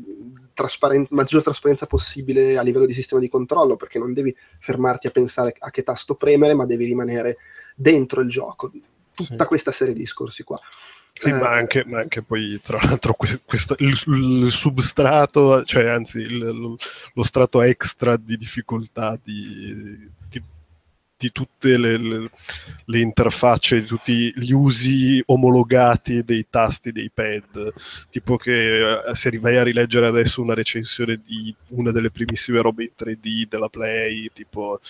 [0.53, 5.11] trasparen- maggior trasparenza possibile a livello di sistema di controllo, perché non devi fermarti a
[5.11, 7.37] pensare a che tasto premere, ma devi rimanere
[7.77, 8.71] dentro il gioco.
[9.15, 9.49] Tutta sì.
[9.49, 10.61] questa serie di discorsi qua.
[11.15, 16.19] Sì, eh, ma, anche, ma, anche, poi, tra l'altro, questo, il, il, substrato, cioè anzi,
[16.19, 16.77] il,
[17.15, 20.43] lo strato extra di difficoltà di, di,
[21.17, 22.31] di tutte le, le,
[22.87, 27.73] le, interfacce, di tutti gli usi omologati dei tasti dei pad.
[28.09, 32.91] Tipo che se vai a rileggere adesso una recensione di una delle primissime robe in
[32.99, 34.81] 3D della Play, tipo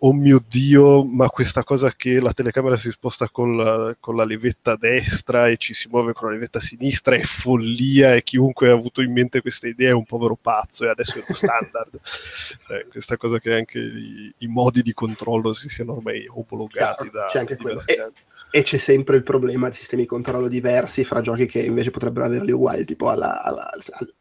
[0.00, 4.24] oh mio dio, ma questa cosa che la telecamera si sposta con la, con la,
[4.24, 8.74] levetta destra e ci si muove con la levetta sinistra è follia e chiunque ha
[8.74, 11.98] avuto in mente questa idea è un povero pazzo e adesso è lo standard.
[12.70, 17.10] eh, questa cosa che anche i, i, modi di controllo si siano ormai omologati Chiaro,
[17.10, 18.12] da c'è anche diversi quello.
[18.50, 21.90] E, e, c'è sempre il problema di sistemi di controllo diversi fra giochi che invece
[21.90, 24.12] potrebbero averli uguali, tipo alla, alla, alla,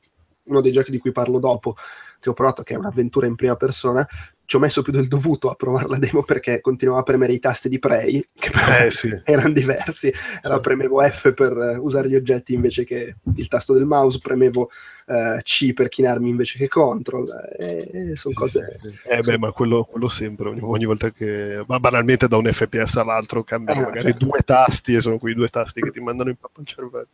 [0.47, 1.75] uno dei giochi di cui parlo dopo,
[2.19, 4.07] che ho provato, che è un'avventura in prima persona,
[4.47, 7.39] ci ho messo più del dovuto a provare la demo perché continuavo a premere i
[7.39, 9.09] tasti di Prey, che però Eh sì.
[9.25, 10.09] erano diversi.
[10.43, 14.69] Allora premevo F per eh, usare gli oggetti invece che il tasto del mouse, premevo
[15.07, 17.27] eh, C per chinarmi invece che control.
[17.59, 18.79] E, sono Sì, cose...
[18.81, 18.93] sì.
[19.09, 21.61] Eh beh, ma quello, quello sempre, ogni, ogni volta che...
[21.67, 24.25] Ma banalmente da un FPS all'altro cambiano Eh, magari certo.
[24.25, 27.07] due tasti e sono quei due tasti che ti mandano in pappa il cervello.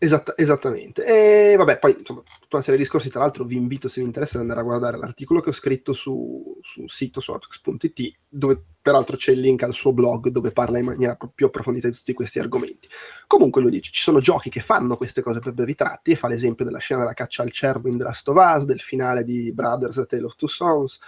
[0.00, 1.04] Esatta- esattamente.
[1.04, 3.10] E vabbè, poi insomma, tutta una serie di discorsi.
[3.10, 5.92] Tra l'altro, vi invito se vi interessa ad andare a guardare l'articolo che ho scritto
[5.92, 10.78] su, sul sito su Outx.it, dove peraltro c'è il link al suo blog dove parla
[10.78, 12.88] in maniera più approfondita di tutti questi argomenti.
[13.26, 16.28] Comunque, lui dice: ci sono giochi che fanno queste cose per brevi tratti, e fa
[16.28, 19.52] l'esempio della scena della caccia al cervo in The Last of Us, del finale di
[19.52, 21.00] Brothers Tale of Two Sons.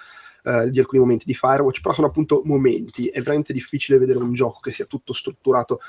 [0.45, 3.09] eh, di alcuni momenti di Firewatch, però sono appunto momenti.
[3.09, 5.81] È veramente difficile vedere un gioco che sia tutto strutturato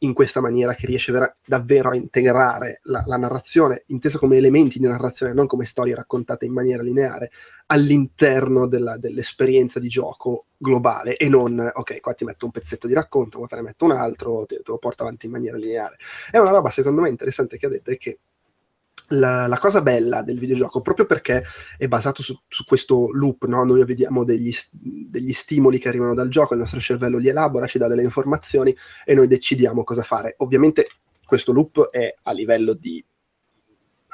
[0.00, 4.78] in questa maniera che riesce vera- davvero a integrare la, la narrazione, intesa come elementi
[4.78, 7.30] di narrazione, non come storie raccontate in maniera lineare,
[7.66, 12.94] all'interno della- dell'esperienza di gioco globale e non, ok, qua ti metto un pezzetto di
[12.94, 15.96] racconto, qua te ne metto un altro, te, te lo porto avanti in maniera lineare.
[16.30, 18.18] È una roba secondo me interessante che ha detto è che
[19.08, 21.44] la, la cosa bella del videogioco, proprio perché
[21.76, 23.64] è basato su, su questo loop, no?
[23.64, 27.78] noi vediamo degli, degli stimoli che arrivano dal gioco, il nostro cervello li elabora, ci
[27.78, 30.34] dà delle informazioni e noi decidiamo cosa fare.
[30.38, 30.88] Ovviamente
[31.24, 33.04] questo loop è a livello di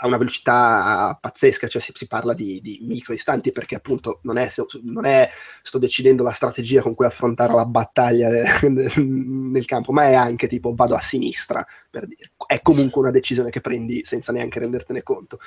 [0.02, 4.36] a una velocità pazzesca, cioè si, si parla di, di micro istanti perché appunto non
[4.36, 4.48] è,
[4.82, 5.28] non è
[5.62, 8.28] sto decidendo la strategia con cui affrontare la battaglia
[8.98, 12.32] nel campo, ma è anche tipo vado a sinistra, per dire.
[12.46, 15.38] È comunque una decisione che prendi senza neanche rendertene conto.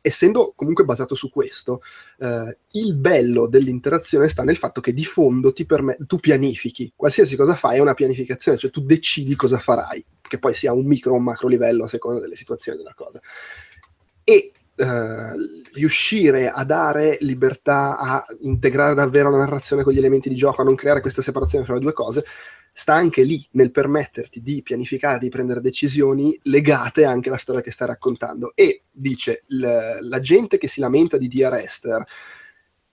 [0.00, 1.82] Essendo comunque basato su questo,
[2.18, 7.36] eh, il bello dell'interazione sta nel fatto che di fondo ti perme- tu pianifichi, qualsiasi
[7.36, 11.12] cosa fai è una pianificazione, cioè tu decidi cosa farai, che poi sia un micro
[11.12, 13.20] o un macro livello a seconda delle situazioni della cosa.
[14.28, 15.32] E eh,
[15.72, 20.64] riuscire a dare libertà a integrare davvero la narrazione con gli elementi di gioco, a
[20.64, 22.24] non creare questa separazione fra le due cose,
[22.70, 27.70] sta anche lì nel permetterti di pianificare, di prendere decisioni legate anche alla storia che
[27.70, 28.52] stai raccontando.
[28.54, 32.04] E dice l- la gente che si lamenta di Dear Esther,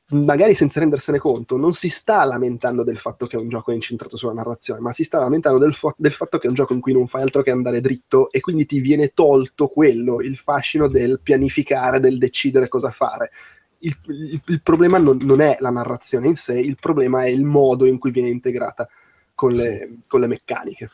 [0.09, 4.17] magari senza rendersene conto, non si sta lamentando del fatto che è un gioco incentrato
[4.17, 6.79] sulla narrazione, ma si sta lamentando del, fo- del fatto che è un gioco in
[6.79, 10.87] cui non fai altro che andare dritto e quindi ti viene tolto quello, il fascino
[10.87, 13.31] del pianificare, del decidere cosa fare.
[13.79, 17.43] Il, il- il problema non, non è la narrazione in sé, il problema è il
[17.43, 18.87] modo in cui viene integrata
[19.33, 20.89] con le, con le meccaniche.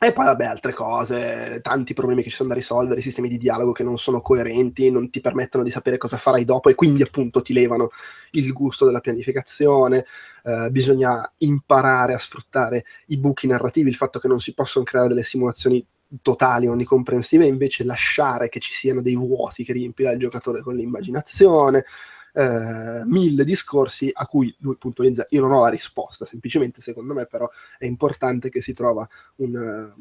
[0.00, 3.72] E poi, vabbè, altre cose, tanti problemi che ci sono da risolvere, sistemi di dialogo
[3.72, 7.42] che non sono coerenti, non ti permettono di sapere cosa farai dopo e quindi appunto
[7.42, 7.90] ti levano
[8.32, 10.04] il gusto della pianificazione,
[10.42, 15.08] eh, bisogna imparare a sfruttare i buchi narrativi, il fatto che non si possono creare
[15.08, 15.84] delle simulazioni
[16.22, 20.74] totali, onnicomprensive, e invece lasciare che ci siano dei vuoti che riempirà il giocatore con
[20.74, 21.84] l'immaginazione,
[22.34, 27.26] eh, mille discorsi a cui lui puntualizza, io non ho la risposta, semplicemente secondo me
[27.26, 29.92] però è importante che si trova un,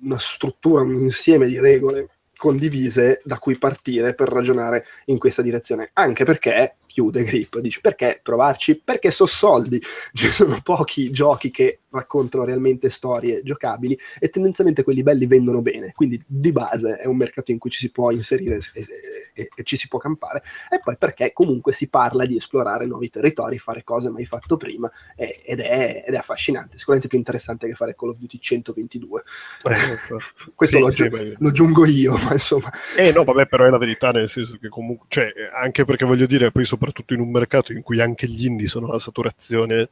[0.00, 5.90] una struttura, un insieme di regole condivise da cui partire per ragionare in questa direzione.
[5.94, 8.80] Anche perché, chiude Grip, dice perché provarci?
[8.80, 9.82] Perché so soldi.
[10.12, 15.92] Ci sono pochi giochi che raccontano realmente storie giocabili e tendenzialmente quelli belli vendono bene.
[15.94, 18.86] Quindi di base è un mercato in cui ci si può inserire e,
[19.34, 20.42] e, e ci si può campare.
[20.70, 24.90] E poi perché comunque si parla di esplorare nuovi territori, fare cose mai fatto prima
[25.16, 26.76] e, ed, è, ed, è, affascinante.
[26.76, 29.22] Sicuramente più interessante che fare Call of Duty 122.
[29.64, 29.76] Eh,
[30.54, 32.70] Questo sì, lo, sì, aggi- lo aggiungo io, ma insomma.
[32.96, 36.26] Eh no, vabbè, però è la verità, nel senso che comunque, cioè, anche perché voglio
[36.26, 39.88] dire, poi soprattutto in un mercato in cui anche gli indie sono alla saturazione,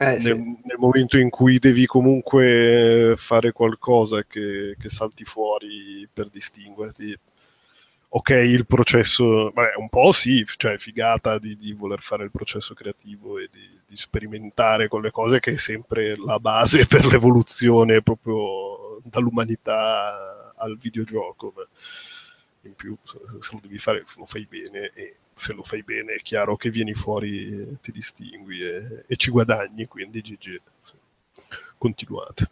[0.00, 0.58] Eh, nel, sì.
[0.62, 7.18] nel momento in cui devi comunque fare qualcosa che, che salti fuori per distinguerti,
[8.10, 12.74] ok, il processo, vabbè, un po' sì, cioè figata di, di voler fare il processo
[12.74, 18.00] creativo e di, di, sperimentare con le cose che è sempre la base per l'evoluzione
[18.00, 21.52] proprio dall'umanità al videogioco.
[21.56, 21.66] Ma
[22.62, 26.20] in più, se lo devi fare, lo fai bene e se lo fai bene è
[26.20, 30.60] chiaro che vieni fuori, ti distingui e, e ci guadagni, quindi GG.
[31.78, 32.50] Continuate.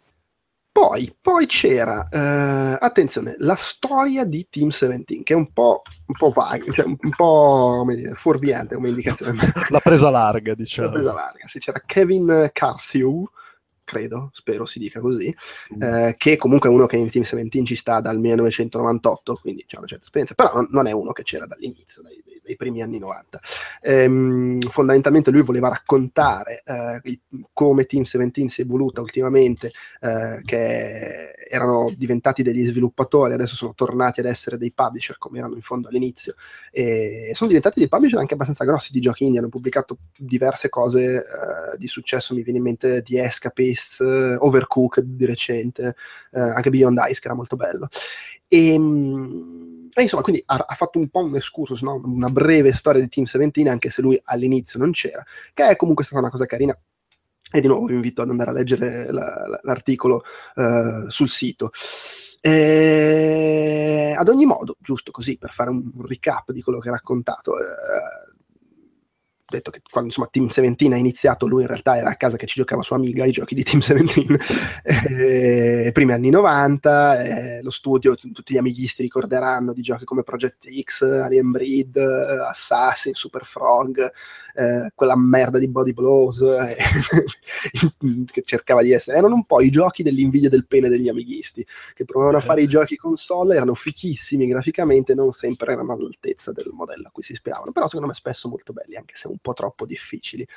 [0.77, 6.15] Poi, poi c'era, eh, attenzione, la storia di Team 17, che è un po', un
[6.15, 9.39] po' vaga, cioè un, un po' come dire, fuorviante come indicazione.
[9.69, 10.89] La presa larga, diciamo.
[10.89, 13.27] La presa larga, sì, c'era Kevin Carthew,
[13.87, 15.33] credo, spero si dica così,
[15.75, 15.81] mm.
[15.81, 19.77] eh, che comunque è uno che in Team 17 ci sta dal 1998, quindi c'è
[19.77, 22.99] una certa esperienza, però non, è uno che c'era dall'inizio, dai, dai, dei primi anni
[22.99, 23.39] 90.
[23.81, 27.19] Ehm, fondamentalmente lui voleva raccontare eh,
[27.53, 29.71] come Team 17 si è evoluta ultimamente,
[30.01, 35.55] eh, che erano diventati degli sviluppatori, adesso sono tornati ad essere dei publisher come erano
[35.55, 36.35] in fondo all'inizio
[36.71, 41.15] e sono diventati dei publisher anche abbastanza grossi di giochi indie, hanno pubblicato diverse cose
[41.15, 45.95] eh, di successo, mi viene in mente di Escapist, eh, Overcooked di recente,
[46.31, 47.87] eh, anche Beyond Ice che era molto bello.
[48.47, 51.99] E, mm, e insomma, quindi ha, ha fatto un po' un excursus, no?
[52.03, 56.03] una breve storia di Team 17, anche se lui all'inizio non c'era, che è comunque
[56.03, 56.77] stata una cosa carina.
[57.49, 60.21] E di nuovo vi invito ad andare a leggere la- la- l'articolo
[60.55, 61.71] eh, sul sito.
[62.41, 67.57] Eh, ad ogni modo, giusto così per fare un, recap di quello che ha raccontato,
[67.57, 67.63] eh,
[69.49, 72.45] detto che quando insomma Team 17 ha iniziato, lui in realtà era a casa che
[72.45, 74.37] ci giocava su Amiga i giochi di Team 17,
[75.87, 80.23] eh, primi anni 90, eh, lo studio, t- tutti gli amighisti ricorderanno di giochi come
[80.23, 84.11] Project X, Alien Breed, eh, Assassin, Super Frog,
[84.55, 86.75] eh, quella merda di Body Blows eh,
[88.25, 92.05] che cercava di essere, erano un po' i giochi dell'invidia del pene degli amighisti, che
[92.05, 97.07] provavano a fare i giochi console, erano fichissimi graficamente, non sempre erano all'altezza del modello
[97.07, 99.85] a cui si ispiravano, però secondo me spesso molto belli, anche se un po' troppo
[99.85, 100.47] difficili.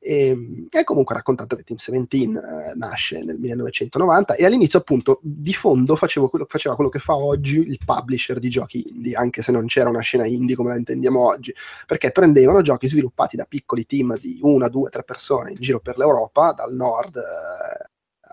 [0.00, 5.20] E, e comunque ha raccontato che Team 17 eh, nasce nel 1990 e all'inizio appunto
[5.22, 5.96] di fondo
[6.28, 9.88] quello, faceva quello che fa oggi il publisher di giochi indie, anche se non c'era
[9.88, 11.54] una scena indie come la intendiamo oggi,
[11.86, 15.98] perché prendevano giochi sviluppati da piccoli team di una, due, tre persone in giro per
[15.98, 17.90] l'Europa, dal nord eh,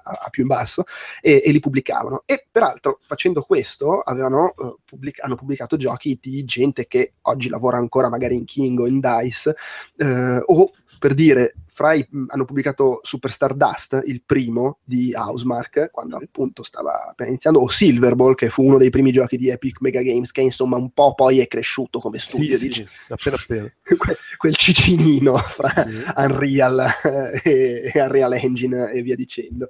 [0.07, 0.83] a, più in basso,
[1.21, 2.23] e, e li pubblicavano.
[2.25, 7.77] E peraltro facendo questo avevano, eh, pubblic- hanno pubblicato giochi di gente che oggi lavora
[7.77, 9.55] ancora magari in King o in Dice,
[9.97, 11.53] eh, o per dire,
[11.93, 17.67] i, hanno pubblicato Superstar Dust, il primo di Housemark, quando appunto stava appena iniziando, o
[17.69, 20.89] Silver Ball, che fu uno dei primi giochi di Epic Mega Games, che insomma un
[20.91, 23.71] po' poi è cresciuto come studio, Sì, dici, sì, appena appena.
[23.97, 26.03] que- quel cicinino fra Sì.
[26.15, 26.87] Unreal
[27.43, 29.69] e, e Unreal Engine e via dicendo.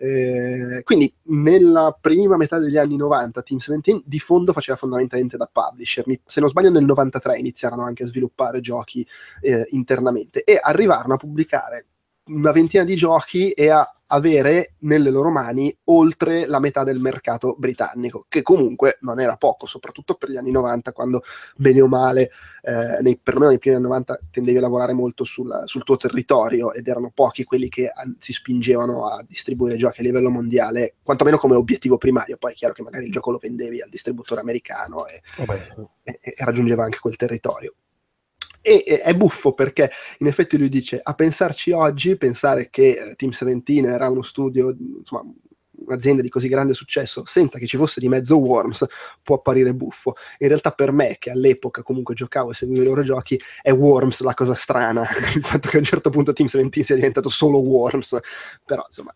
[0.00, 5.50] Eh, quindi nella prima metà degli anni 90 Team 17 di fondo faceva fondamentalmente da
[5.52, 6.04] publisher.
[6.24, 9.04] Se non sbaglio nel 93 iniziarono anche a sviluppare giochi
[9.40, 11.86] eh, internamente e arrivarono a pubblicare
[12.28, 17.54] una ventina di giochi e a avere nelle loro mani oltre la metà del mercato
[17.58, 21.22] britannico, che comunque non era poco, soprattutto per gli anni 90, quando
[21.56, 22.30] bene o male,
[22.62, 26.72] eh, nei, perlomeno nei primi anni 90, tendevi a lavorare molto sul, sul tuo territorio
[26.72, 31.36] ed erano pochi quelli che an- si spingevano a distribuire giochi a livello mondiale, quantomeno
[31.38, 32.36] come obiettivo primario.
[32.38, 36.18] Poi è chiaro che magari il gioco lo vendevi al distributore americano e, Vabbè, e-
[36.22, 37.74] e raggiungeva anche quel territorio.
[38.60, 43.30] E è buffo perché in effetti lui dice a pensarci oggi, pensare che eh, Team
[43.30, 45.24] 17 era uno studio, insomma,
[45.86, 48.84] un'azienda di così grande successo senza che ci fosse di mezzo Worms
[49.22, 50.14] può apparire buffo.
[50.38, 54.20] In realtà per me, che all'epoca comunque giocavo e seguivo i loro giochi, è Worms
[54.20, 57.58] la cosa strana, il fatto che a un certo punto Team 17 sia diventato solo
[57.58, 58.18] Worms,
[58.64, 59.14] però insomma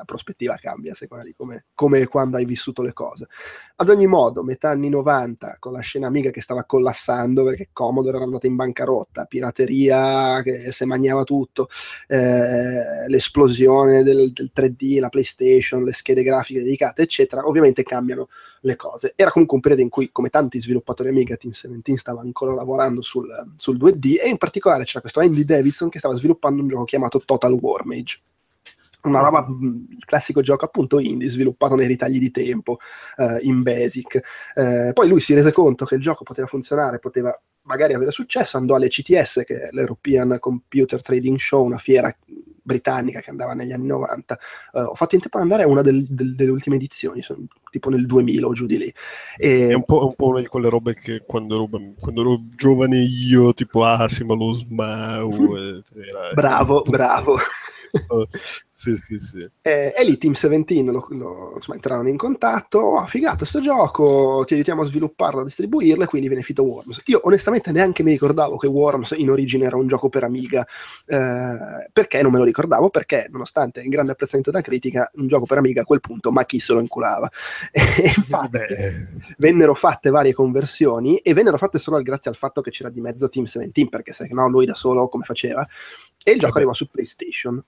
[0.00, 3.28] la prospettiva cambia a seconda di come, come quando hai vissuto le cose.
[3.76, 8.16] Ad ogni modo, metà anni 90, con la scena amiga che stava collassando perché Commodore
[8.16, 11.68] era andata in bancarotta, pirateria che se mangiava tutto,
[12.08, 18.28] eh, l'esplosione del, del 3D, la PlayStation, le schede grafiche dedicate, eccetera, ovviamente cambiano
[18.62, 19.12] le cose.
[19.16, 23.02] Era comunque un periodo in cui, come tanti sviluppatori Amiga, Team 17 stava ancora lavorando
[23.02, 26.84] sul, sul 2D e in particolare c'era questo Andy Davidson che stava sviluppando un gioco
[26.84, 28.20] chiamato Total War Mage
[29.02, 32.78] una roba, il classico gioco appunto indie, sviluppato nei ritagli di tempo,
[33.16, 34.20] eh, in basic.
[34.54, 38.56] Eh, poi lui si rese conto che il gioco poteva funzionare, poteva magari avere successo,
[38.56, 42.14] andò alle CTS, che è l'European Computer Trading Show, una fiera
[42.62, 44.38] britannica che andava negli anni 90.
[44.72, 47.40] Eh, ho fatto in tempo ad andare a una del- del- delle ultime edizioni, sono
[47.70, 48.94] tipo nel 2000 o giù di lì.
[49.36, 52.40] E- È un, po', un po' una di quelle robe che quando ero, quando ero
[52.54, 57.36] giovane io, tipo Asima, lo Smau, eh, era- bravo, bravo.
[58.80, 59.46] sì, sì, sì.
[59.60, 64.42] Eh, e lì Team 17 lo, lo- insomma, entrarono in contatto, oh, figata sto gioco,
[64.46, 67.02] ti aiutiamo a svilupparlo, a distribuirlo e quindi viene finito Worms.
[67.04, 70.66] Io onestamente neanche mi ricordavo che Worms in origine era un gioco per Amiga,
[71.04, 72.88] eh, perché non me lo ricordavo?
[72.88, 76.46] Perché nonostante il grande apprezzamento da critica, un gioco per Amiga a quel punto, ma
[76.46, 77.28] chi se lo inculava?
[78.00, 82.70] E infatti Beh, vennero fatte varie conversioni e vennero fatte solo grazie al fatto che
[82.70, 85.66] c'era di mezzo Team 17, perché se no lui da solo come faceva?
[86.24, 86.58] E il gioco Vabbè.
[86.60, 87.62] arrivò su PlayStation.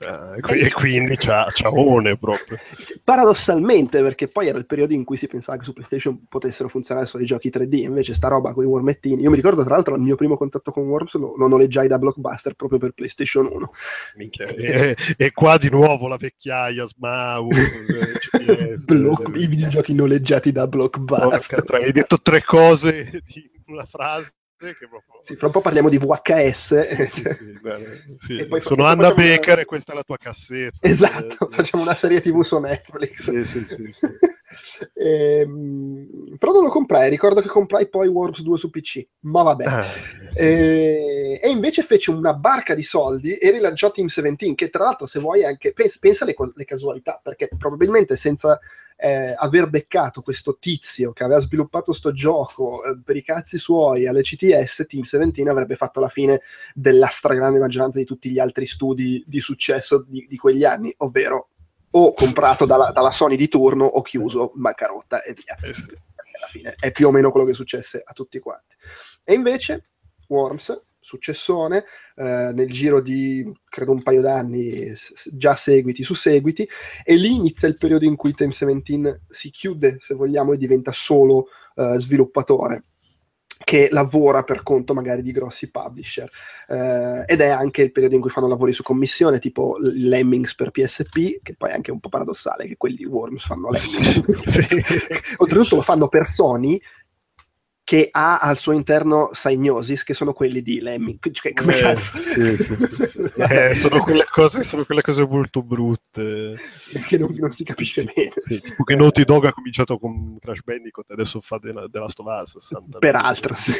[0.00, 2.56] Eh, e qui- e quindi c'ha, c'ha one proprio.
[3.04, 7.06] Paradossalmente, perché poi era il periodo in cui si pensava che su PlayStation potessero funzionare
[7.06, 9.22] solo i giochi 3D, invece sta roba con i wormettini.
[9.22, 11.98] Io mi ricordo, tra l'altro, il mio primo contatto con Worms lo, lo noleggiai da
[11.98, 13.70] Blockbuster proprio per PlayStation 1.
[14.16, 20.52] Minchia, E, e qua di nuovo la vecchiaia, Smau, eh, Block- eh, I videogiochi noleggiati
[20.52, 21.64] da porca Blockbuster.
[21.64, 24.32] tra- hai detto tre cose in una frase.
[24.58, 25.02] Proprio...
[25.22, 27.06] Sì, fra un po' parliamo di VHS.
[27.08, 27.58] Sì, sì,
[28.18, 30.76] sì, poi Sono Anna facciamo una- Baker e questa è la tua cassetta.
[30.80, 33.30] Esatto, Eh, facciamo una serie TV su Netflix.
[33.30, 34.06] Sì, sì, sì.
[34.94, 39.64] Ehm, però non lo comprai, ricordo che comprai poi Worms 2 su PC, ma vabbè.
[39.64, 39.84] Ah,
[40.34, 45.06] E, e invece fece una barca di soldi e rilanciò Team 17, che tra l'altro
[45.06, 48.58] se vuoi anche, pensa, pensa alle, co- casualità, perché probabilmente senza
[48.96, 54.06] eh, aver beccato questo tizio che aveva sviluppato sto gioco eh, per i cazzi suoi
[54.06, 56.40] alle CTS, Team 17 avrebbe fatto la fine
[56.74, 61.50] della stragrande maggioranza di tutti gli altri studi di successo di, di quegli anni, ovvero
[61.98, 65.86] o comprato dalla, dalla Sony di turno o chiuso, bancarotta e via eh sì.
[65.86, 68.76] alla fine è più o meno quello che successe a tutti quanti.
[69.24, 69.88] E invece
[70.28, 71.84] Worms, successone,
[72.16, 76.68] eh, nel giro di credo un paio d'anni, s- già seguiti su seguiti,
[77.02, 80.92] e lì inizia il periodo in cui Time 17 si chiude, se vogliamo, e diventa
[80.92, 82.84] solo eh, sviluppatore
[83.64, 86.30] che lavora per conto magari di grossi publisher
[86.68, 90.70] Eh, ed è anche il periodo in cui fanno lavori su commissione tipo Lemmings per
[90.70, 94.82] PSP che poi è anche un po' paradossale che quelli di Worms fanno Lemmings Sì.
[95.38, 96.80] oltretutto lo fanno per Sony
[97.88, 102.18] che ha al suo interno Psygnosis che sono quelli di Lemming cioè, come Eh, cazzo
[102.18, 103.30] sì, sì, sì.
[103.50, 106.54] Eh, sono, quelle cose, sono quelle cose molto brutte.
[107.06, 110.60] che non, non si capisce bene Sì, tipo che Naughty Dog ha cominciato con Crash
[110.64, 112.58] Bandicoot e adesso fa The, The Last of Us.
[112.58, 112.98] 60.
[112.98, 113.72] peraltro sì.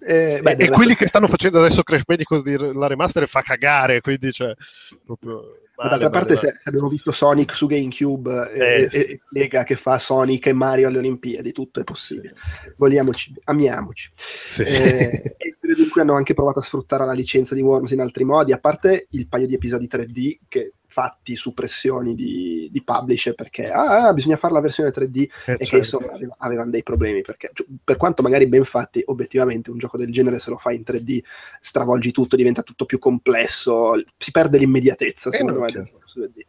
[0.00, 3.28] Eh, beh, e, e della- quelli che stanno facendo adesso Crash Bandicoot di- la remaster
[3.28, 4.54] fa cagare, quindi cioè
[5.04, 5.42] proprio
[5.80, 8.96] Ma d'altra parte, se se abbiamo visto Sonic su GameCube e, Eh, sì.
[8.96, 12.34] e- e Lega che fa Sonic e Mario alle Olimpiadi, tutto è possibile.
[12.76, 14.10] Vogliamoci, amiamoci.
[14.16, 14.62] Sì.
[14.62, 15.36] Eh,
[15.78, 18.58] in cui hanno anche provato a sfruttare la licenza di Worms in altri modi, a
[18.58, 24.12] parte il paio di episodi 3D che fatti su pressioni di, di publisher perché ah,
[24.12, 25.76] bisogna fare la versione 3D Eh, e che certo.
[25.76, 29.96] insomma aveva- avevano dei problemi perché cioè, per quanto magari ben fatti obiettivamente un gioco
[29.96, 31.20] del genere se lo fai in 3D
[31.60, 35.82] stravolgi tutto diventa tutto più complesso si perde l'immediatezza Eh, secondo me chiaro.
[35.84, 36.40] del gioco su 2D.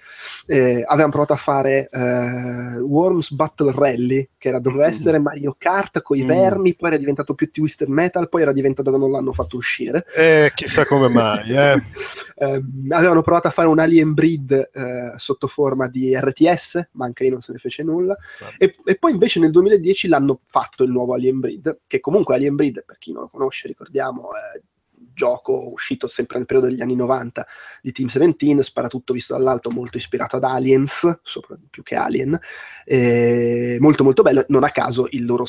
[0.48, 4.90] Eh, avevano provato a fare eh, Worms Battle Rally che era, doveva Mm.
[4.90, 6.28] essere Mario Kart con i Mm.
[6.28, 10.04] vermi poi era diventato più Twisted Metal poi era diventato che non l'hanno fatto uscire
[10.18, 11.52] Eh, chissà come mai.
[11.56, 11.84] Eh.
[12.42, 17.24] Ehm, avevano provato a fare un Alien Breed eh, sotto forma di RTS, ma anche
[17.24, 18.16] lì non se ne fece nulla.
[18.58, 22.56] E, e poi invece nel 2010 l'hanno fatto il nuovo Alien Breed, che comunque Alien
[22.56, 24.62] Breed, per chi non lo conosce, ricordiamo, è
[25.00, 27.46] un gioco uscito sempre nel periodo degli anni 90
[27.82, 32.40] di Team 17, sparatutto visto dall'alto, molto ispirato ad Aliens, sopra, più che Alien,
[32.86, 35.46] eh, molto molto bello, non a caso il loro,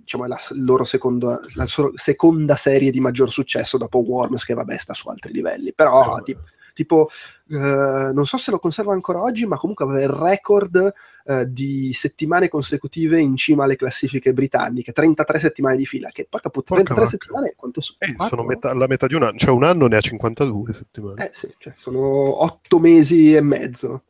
[0.00, 4.54] diciamo, la, il loro secondo, la so- seconda serie di maggior successo dopo Worms, che
[4.54, 6.40] vabbè sta su altri livelli, però Eh, tipo,
[6.74, 7.08] tipo
[7.48, 10.92] eh, non so se lo conserva ancora oggi, ma comunque aveva il record
[11.24, 16.50] eh, di settimane consecutive in cima alle classifiche britanniche, 33 settimane di fila, che porca
[16.50, 17.24] puttana, Porca 33 vacca.
[17.24, 17.98] settimane quanto sono?
[18.00, 21.26] Eh, sono metà- la metà di un anno, cioè un anno ne ha 52 settimane.
[21.26, 24.02] Eh sì, cioè, sono 8 mesi e mezzo.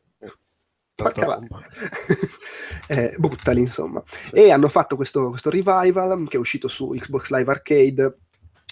[0.95, 1.41] Porca vacca.
[1.41, 1.59] roba.
[2.87, 4.01] eh, buttali insomma
[4.31, 8.17] e hanno fatto questo, questo revival che è uscito su Xbox Live Arcade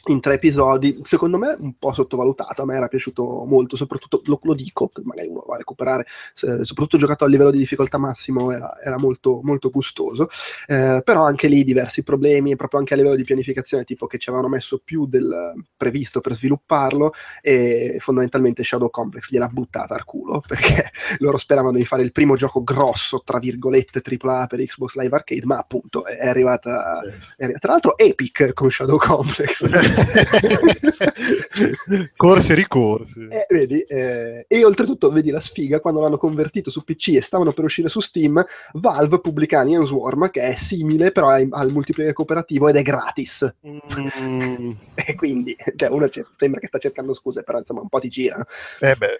[0.07, 4.39] in tre episodi, secondo me un po' sottovalutato, a me era piaciuto molto, soprattutto lo,
[4.43, 8.51] lo dico, magari uno va a recuperare, se- soprattutto giocato a livello di difficoltà massimo
[8.51, 10.27] era, era molto, molto gustoso,
[10.67, 14.29] eh, però anche lì diversi problemi, proprio anche a livello di pianificazione, tipo che ci
[14.29, 20.41] avevano messo più del previsto per svilupparlo e fondamentalmente Shadow Complex gliel'ha buttata al culo,
[20.45, 25.15] perché loro speravano di fare il primo gioco grosso, tra virgolette, AAA per Xbox Live
[25.15, 27.01] Arcade, ma appunto è arrivata
[27.37, 29.91] è arri- Tra l'altro Epic con Shadow Complex.
[32.15, 33.27] Corsi e ricorsi.
[33.29, 37.53] Eh, vedi, eh, e oltretutto vedi la sfiga quando l'hanno convertito su PC e stavano
[37.53, 41.71] per uscire su Steam, Valve pubblica Alien Swarm che è simile però è- ha il
[41.71, 43.53] multiplayer cooperativo ed è gratis.
[43.67, 47.99] Mm, E quindi cioè, uno cer- sembra che sta cercando scuse, però insomma un po'
[47.99, 48.45] ti girano.
[48.79, 49.19] eh beh,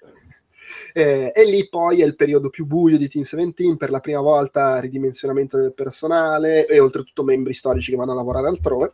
[0.94, 4.22] Eh, e lì poi è il periodo più buio di Team 17, per la prima
[4.22, 8.92] volta ridimensionamento del personale e oltretutto membri storici che vanno a lavorare altrove.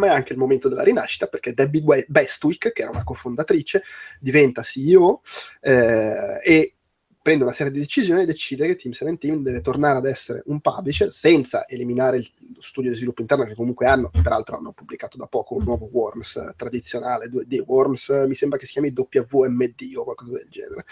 [0.00, 3.82] Ma è anche il momento della rinascita perché Debbie Bestwick, che era una cofondatrice,
[4.18, 5.20] diventa CEO
[5.60, 6.74] eh, e
[7.22, 10.60] prende una serie di decisioni e decide che Team 17 deve tornare ad essere un
[10.60, 15.16] publisher senza eliminare il lo studio di sviluppo interno che comunque hanno, peraltro hanno pubblicato
[15.16, 20.04] da poco un nuovo Worms tradizionale 2D, Worms mi sembra che si chiami WMD o
[20.04, 20.84] qualcosa del genere.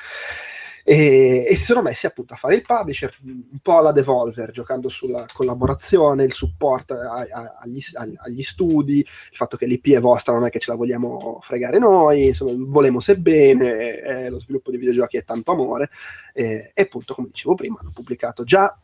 [0.91, 4.89] E, e si sono messi appunto a fare il publisher un po' alla Devolver, giocando
[4.89, 10.01] sulla collaborazione, il supporto a- a- agli, agli- agli studi, il fatto che l'IP è
[10.01, 14.41] vostra non è che ce la vogliamo fregare noi, insomma, volemo se bene, eh, lo
[14.41, 15.91] sviluppo di videogiochi è tanto amore,
[16.32, 18.74] eh, e appunto, come dicevo prima, hanno pubblicato già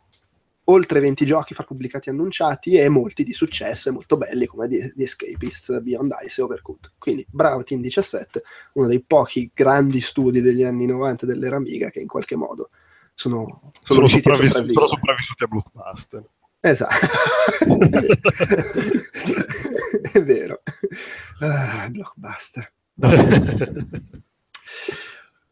[0.65, 4.69] oltre 20 giochi fra pubblicati e annunciati e molti di successo e molto belli come
[4.69, 6.93] The, The Escapist, Beyond Ice e Overcooked.
[6.99, 8.43] Quindi bravo Team 17,
[8.75, 12.71] uno dei pochi grandi studi degli anni 90 dell'era Amiga che in qualche modo
[13.15, 16.25] sono, sono, Sono sopravvissuti, sono sopravvissuti a Blockbuster.
[16.61, 17.07] Esatto.
[20.13, 20.63] È vero.
[21.41, 22.73] Ah, blockbuster.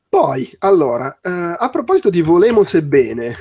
[0.08, 3.36] Poi, allora, eh, a proposito di Volemos e bene,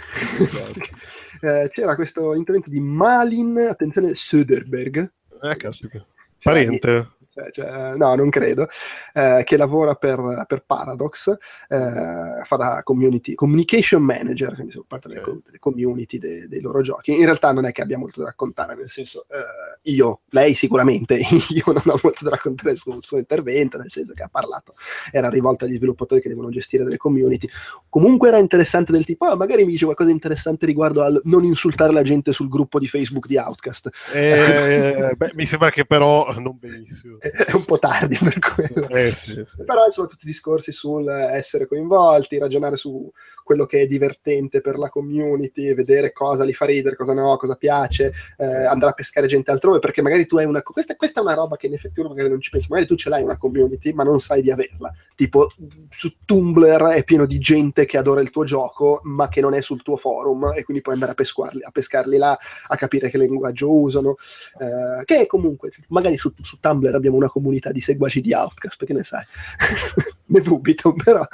[1.41, 5.11] eh, c'era questo intervento di Malin, attenzione, Söderberg,
[5.41, 6.05] Eh, caspita.
[6.41, 7.09] Parente.
[7.33, 8.67] Cioè, cioè, no, non credo,
[9.13, 11.29] eh, che lavora per, per Paradox,
[11.69, 16.81] eh, fa da community, communication manager, quindi sono parte delle, delle community de- dei loro
[16.81, 17.17] giochi.
[17.17, 21.15] In realtà non è che abbia molto da raccontare, nel senso, eh, io, lei sicuramente,
[21.49, 24.73] io non ho molto da raccontare sul suo intervento, nel senso che ha parlato,
[25.11, 27.47] era rivolto agli sviluppatori che devono gestire delle community.
[27.87, 31.45] Comunque era interessante del tipo, ah, magari mi dice qualcosa di interessante riguardo al non
[31.45, 33.89] insultare la gente sul gruppo di Facebook di Outcast.
[34.13, 37.19] Eh, beh, mi sembra che però non benissimo.
[37.45, 38.87] È un po' tardi per quello.
[38.89, 39.63] Eh, sì, sì.
[39.63, 43.11] Però sono tutti discorsi sul essere coinvolti, ragionare su
[43.43, 47.55] quello che è divertente per la community, vedere cosa li fa ridere, cosa no, cosa
[47.55, 50.63] piace, eh, andare a pescare gente altrove, perché magari tu hai una...
[50.63, 52.95] Questa, questa è una roba che in effetti uno magari non ci pensa, magari tu
[52.95, 54.91] ce l'hai una community, ma non sai di averla.
[55.15, 55.51] Tipo,
[55.89, 59.61] su Tumblr è pieno di gente che adora il tuo gioco, ma che non è
[59.61, 62.35] sul tuo forum, e quindi puoi andare a, pescarli, a pescarli là,
[62.67, 64.15] a capire che linguaggio usano,
[64.59, 68.93] eh, che comunque, magari su, su Tumblr abbiamo una comunità di seguaci di Outcast, che
[68.93, 69.23] ne sai?
[70.31, 71.25] ne dubito, però...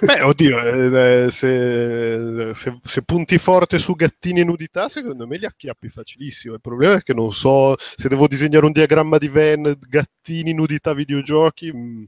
[0.00, 5.46] Beh, oddio, eh, se, se- se punti forte su gattini e nudità, secondo me li
[5.46, 6.54] acchiappi facilissimo.
[6.54, 10.94] Il problema è che non so se devo disegnare un diagramma di Venn, gattini, nudità,
[10.94, 11.72] videogiochi.
[11.74, 12.04] mm,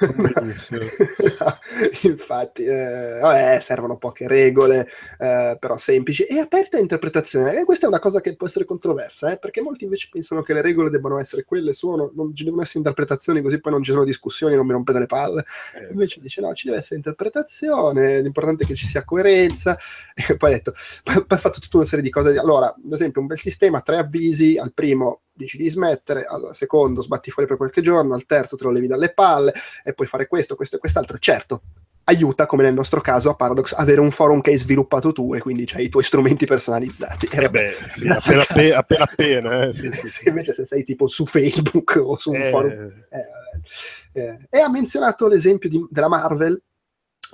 [0.00, 0.80] non benissimo.
[2.02, 4.86] Infatti, eh, vabbè, servono poche regole,
[5.18, 7.60] eh, però semplici e aperte a interpretazione.
[7.60, 10.52] E questa è una cosa che può essere controversa, eh, perché molti invece pensano che
[10.52, 13.92] le regole debbano essere quelle, sono, non ci devono essere interpretazioni, così poi non ci
[13.92, 15.44] sono discussioni, non mi rompete le palle.
[15.76, 19.76] Eh, Invece dice no, ci deve essere interpretazione, l'importante è che ci sia coerenza.
[20.26, 20.72] E poi ha detto,
[21.02, 22.38] poi ha fatto tutta una serie di cose.
[22.38, 27.02] Allora, ad esempio, un bel sistema, tre avvisi, al primo dici di smettere, al secondo
[27.02, 30.28] sbatti fuori per qualche giorno, al terzo te lo levi dalle palle e puoi fare
[30.28, 31.18] questo, questo e quest'altro.
[31.18, 31.62] Certo,
[32.04, 35.40] aiuta, come nel nostro caso a Paradox, avere un forum che hai sviluppato tu e
[35.40, 37.28] quindi c'hai i tuoi strumenti personalizzati.
[37.30, 41.08] Eh beh, sì, appena, appena, appena, appena, eh, sì, sì, Se invece se sei tipo
[41.08, 46.08] su Facebook o su un Eh, forum eh, eh, e ha menzionato l'esempio di- della
[46.08, 46.60] Marvel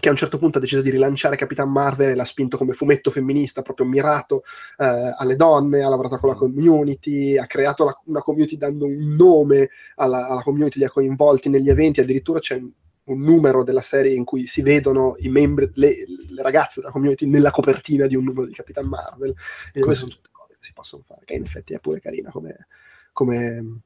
[0.00, 2.72] che a un certo punto ha deciso di rilanciare Capitan Marvel e l'ha spinto come
[2.72, 4.44] fumetto femminista proprio mirato
[4.78, 9.14] eh, alle donne, ha lavorato con la community, ha creato la- una community dando un
[9.14, 12.58] nome alla, alla community, li ha coinvolti negli eventi, addirittura c'è
[13.12, 15.94] un, numero della serie in cui si vedono i membri, le,
[16.28, 19.34] le ragazze della community nella copertina di un numero di Capitan Marvel.
[19.72, 22.30] E queste sono tutte cose che si possono fare, che in effetti è pure carina
[22.30, 22.66] come,
[23.12, 23.80] come-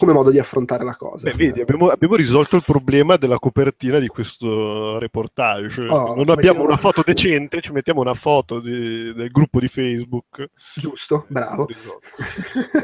[0.00, 1.28] come modo di affrontare la cosa.
[1.28, 5.82] Beh, vedi, abbiamo, abbiamo risolto il problema della copertina di questo reportage.
[5.86, 10.48] Oh, non abbiamo una foto decente, ci mettiamo una foto di- del gruppo di Facebook.
[10.74, 11.66] Giusto, bravo.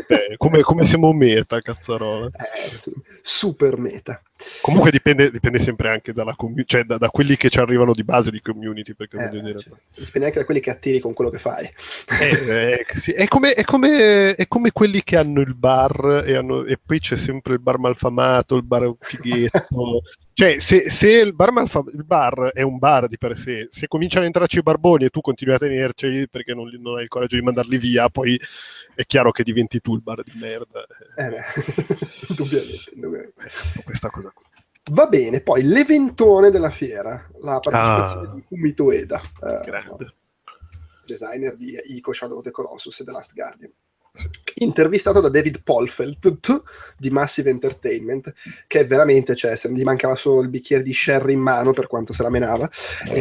[0.08, 2.26] Beh, come, come siamo meta, cazzarola.
[2.26, 2.92] Eh,
[3.22, 4.20] super meta.
[4.60, 8.04] Comunque dipende, dipende sempre anche dalla commu- cioè da, da quelli che ci arrivano di
[8.04, 8.94] base di community.
[8.94, 11.64] Perché Eh, dire, cioè, dipende anche da quelli che attiri con quello che fai.
[12.20, 16.34] Eh, eh, sì, è, come, è come- è come quelli che hanno il bar e,
[16.34, 20.02] hanno- e poi c'è sempre il bar malfamato, il bar fighetto.
[20.34, 23.86] cioè, se, se il, bar malfa- il bar è un bar di per sé, se
[23.86, 27.08] cominciano a entrarci i barboni e tu continui a tenerci perché non, non hai il
[27.08, 28.36] coraggio di mandarli via, poi
[28.94, 30.84] è chiaro che diventi tu il bar di merda.
[31.16, 31.44] Eh, beh,
[32.28, 33.42] indubbiamente, indubbiamente.
[33.76, 34.44] Eh, questa cosa qui.
[34.90, 38.32] Va bene, poi l'eventone della fiera, la partecipazione Ah.
[38.34, 40.12] di Kumito Ueda, eh,
[41.04, 43.72] designer di Ico Shadow of the Colossus e The Last Guardian.
[44.58, 46.62] Intervistato da David Polfeld
[46.96, 48.32] di Massive Entertainment,
[48.66, 51.86] che è veramente, cioè, se gli mancava solo il bicchiere di sherry in mano per
[51.86, 52.68] quanto se la menava.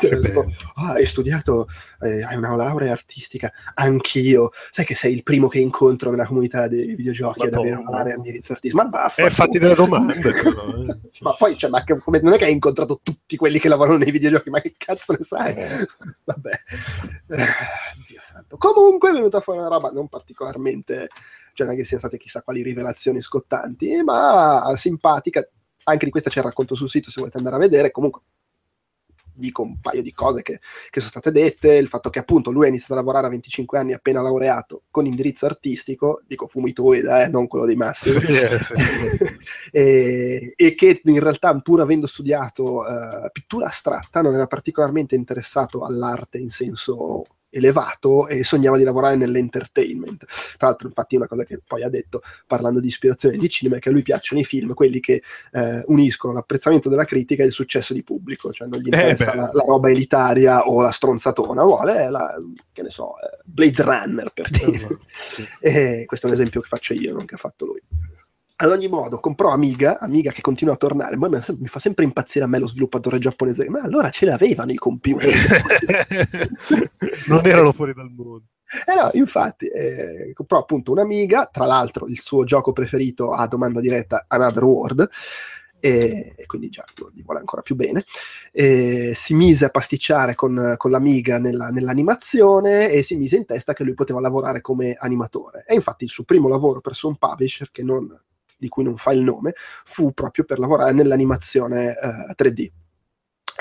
[0.00, 1.68] E- tipo, "Ah, hai studiato,
[2.00, 4.50] eh, hai una laurea artistica, anch'io.
[4.70, 8.12] Sai che sei il primo che incontro nella comunità dei videogiochi ad avere una laurea
[8.14, 8.82] in indirizzo artistico.
[8.82, 9.26] Ma baffa.
[9.26, 10.96] Eh, fatti delle domande, eh.
[11.20, 13.98] ma poi, cioè, ma che- come- non è che hai incontrato tutti quelli che lavorano
[13.98, 15.54] nei videogiochi, ma che cazzo ne sai?
[16.24, 16.50] Vabbè,
[17.28, 17.36] Eh,
[18.08, 18.56] Dio santo.
[18.56, 21.08] Comunque è venuta fuori una roba non particolarmente,
[21.54, 25.46] cioè non è che siano state chissà quali rivelazioni scottanti, ma simpatica.
[25.84, 27.90] Anche di questa c'è il racconto sul sito se volete andare a vedere.
[27.90, 28.22] Comunque
[29.40, 30.60] dico un paio di cose che,
[30.90, 33.78] che sono state dette, il fatto che appunto lui ha iniziato a lavorare a 25
[33.78, 38.12] anni appena laureato con indirizzo artistico, dico Fumito Ueda, eh, non quello dei sì.
[39.72, 45.84] e, e che in realtà pur avendo studiato eh, pittura astratta non era particolarmente interessato
[45.84, 50.24] all'arte in senso elevato e sognava di lavorare nell'entertainment.
[50.56, 53.78] Tra l'altro, infatti, una cosa che poi ha detto parlando di ispirazione di cinema è
[53.80, 55.22] che a lui piacciono i film, quelli che
[55.52, 59.36] eh, uniscono l'apprezzamento della critica e il successo di pubblico, cioè non gli interessa beh.
[59.36, 62.36] la, la roba elitaria o la stronzatona, vuole la,
[62.72, 64.70] che ne so, eh, Blade Runner per dire.
[64.70, 65.46] Esatto, sì.
[65.60, 67.82] E questo è un esempio che faccio io, non che ha fatto lui.
[68.62, 71.16] Ad ogni modo, comprò Amiga, Amiga che continua a tornare.
[71.16, 73.70] Ma mi fa sempre impazzire a me lo sviluppatore giapponese.
[73.70, 75.32] Ma allora ce l'avevano i computer?
[77.28, 78.42] non erano fuori dal mondo.
[78.86, 83.80] Eh no, infatti, eh, comprò appunto un'Amiga, tra l'altro il suo gioco preferito a domanda
[83.80, 85.08] diretta, Another World,
[85.80, 86.84] e, e quindi già
[87.14, 88.04] gli vuole ancora più bene.
[88.52, 93.72] E si mise a pasticciare con, con l'Amiga nella- nell'animazione e si mise in testa
[93.72, 95.64] che lui poteva lavorare come animatore.
[95.66, 98.14] E infatti il suo primo lavoro presso un publisher che non-
[98.60, 102.70] di cui non fa il nome fu proprio per lavorare nell'animazione eh, 3D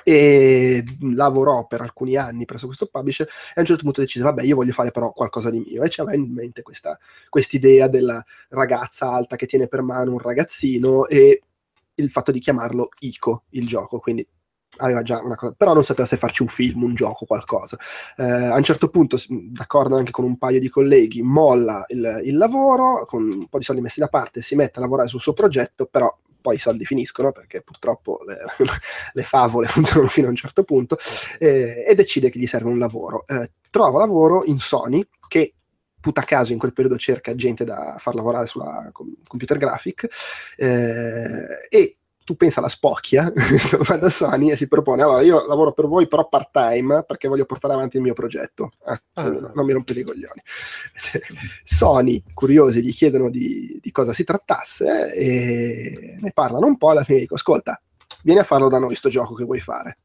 [0.03, 0.83] e
[1.13, 4.55] lavorò per alcuni anni presso questo publisher e a un certo punto decise vabbè io
[4.55, 5.83] voglio fare però qualcosa di mio.
[5.83, 6.97] E c'aveva in mente questa
[7.51, 11.41] idea della ragazza alta che tiene per mano un ragazzino e
[11.95, 13.99] il fatto di chiamarlo Ico il gioco.
[13.99, 14.25] Quindi
[14.79, 17.77] aveva già una cosa però non sapeva se farci un film, un gioco, qualcosa
[18.17, 22.37] Eh, a un certo punto d'accordo anche con un paio di colleghi molla il, il
[22.37, 25.33] lavoro con un po' di soldi messi da parte si mette a lavorare sul suo
[25.33, 28.37] progetto però poi i soldi finiscono perché purtroppo le,
[29.13, 30.97] le favole funzionano fino a un certo punto
[31.37, 33.25] eh, e decide che gli serve un lavoro.
[33.27, 35.53] Eh, trova lavoro in Sony che
[35.99, 40.07] puta caso in quel periodo cerca gente da far lavorare sulla com- computer graphic
[40.55, 41.97] eh, e
[42.29, 43.33] tu pensa alla spocchia,
[43.99, 47.45] da Sony e si propone allora io lavoro per voi però part time perché voglio
[47.45, 48.73] portare avanti il mio progetto.
[48.83, 49.23] Ah, Ah.
[49.27, 50.39] non mi rompete i coglioni.
[51.65, 57.03] Sony, curiosi, gli chiedono di, di cosa si trattasse e ne parlano un po' alla
[57.03, 57.81] fine dico ascolta,
[58.21, 59.97] vieni a farlo da noi sto gioco che vuoi fare.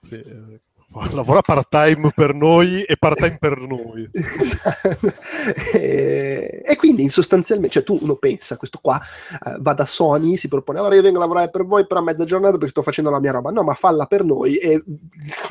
[0.00, 0.60] Sì, eh,
[1.12, 4.10] lavora part time per noi e part time per noi.
[5.74, 10.48] e, e quindi sostanzialmente, cioè tu uno pensa, questo qua eh, va da Sony, si
[10.48, 13.10] propone, allora io vengo a lavorare per voi però a mezza giornata perché sto facendo
[13.10, 14.82] la mia roba, no ma falla per noi e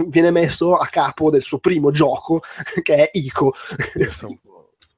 [0.07, 2.41] viene messo a capo del suo primo gioco
[2.83, 3.53] che è Ico.
[3.95, 4.37] Insomma,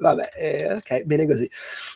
[0.01, 1.47] Vabbè, eh, ok, bene così.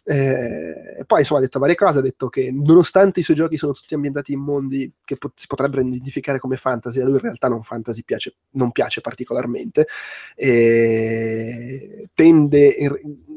[0.03, 3.71] Eh, poi insomma ha detto varie cose, ha detto che nonostante i suoi giochi sono
[3.73, 7.47] tutti ambientati in mondi che po- si potrebbero identificare come fantasy, a lui in realtà
[7.47, 9.87] non fantasy piace, non piace particolarmente,
[10.35, 12.67] e tende...
[12.77, 13.33] in-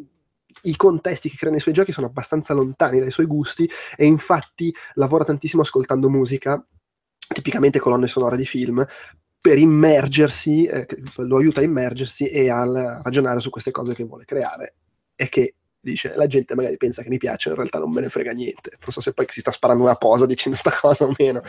[0.62, 4.74] i contesti che crea nei suoi giochi sono abbastanza lontani dai suoi gusti e infatti
[4.94, 6.62] lavora tantissimo ascoltando musica,
[7.32, 8.84] tipicamente colonne sonore di film,
[9.40, 10.86] per immergersi, eh,
[11.16, 14.74] lo aiuta a immergersi e a ragionare su queste cose che vuole creare
[15.14, 15.54] e che
[15.90, 18.72] dice la gente magari pensa che mi piace in realtà non me ne frega niente.
[18.80, 21.40] Non so se poi si sta sparando una posa dicendo sta cosa o meno.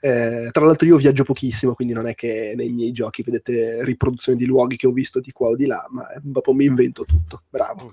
[0.00, 4.38] Eh, tra l'altro io viaggio pochissimo quindi non è che nei miei giochi vedete riproduzioni
[4.38, 7.42] di luoghi che ho visto di qua o di là ma dopo mi invento tutto.
[7.48, 7.92] Bravo.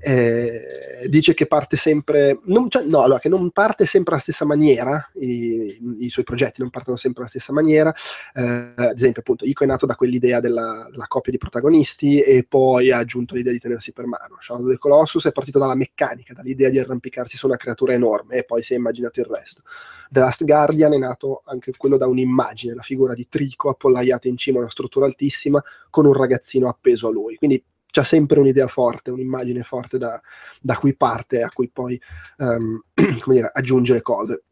[0.00, 4.44] Eh, dice che parte sempre non, cioè, no, allora, che non parte sempre alla stessa
[4.44, 7.94] maniera i, i suoi progetti non partono sempre alla stessa maniera.
[8.34, 12.44] Eh, ad esempio appunto Ico è nato da quell'idea della, della coppia di protagonisti e
[12.48, 14.36] poi ha aggiunto l'idea di tenersi per mano.
[14.40, 18.36] Shadow of the Colossus è partito dalla meccanica dall'idea di arrampicarsi su una creatura enorme
[18.36, 19.62] e poi si è immaginato il resto
[20.10, 24.36] The Last Guardian è nato anche quello da un'immagine la figura di Trico appollaiato in
[24.36, 27.62] cima a una struttura altissima con un ragazzino appeso a lui quindi
[27.92, 30.18] c'è sempre un'idea forte, un'immagine forte da,
[30.60, 32.00] da cui parte e a cui poi
[32.36, 34.44] come dire, aggiunge le cose.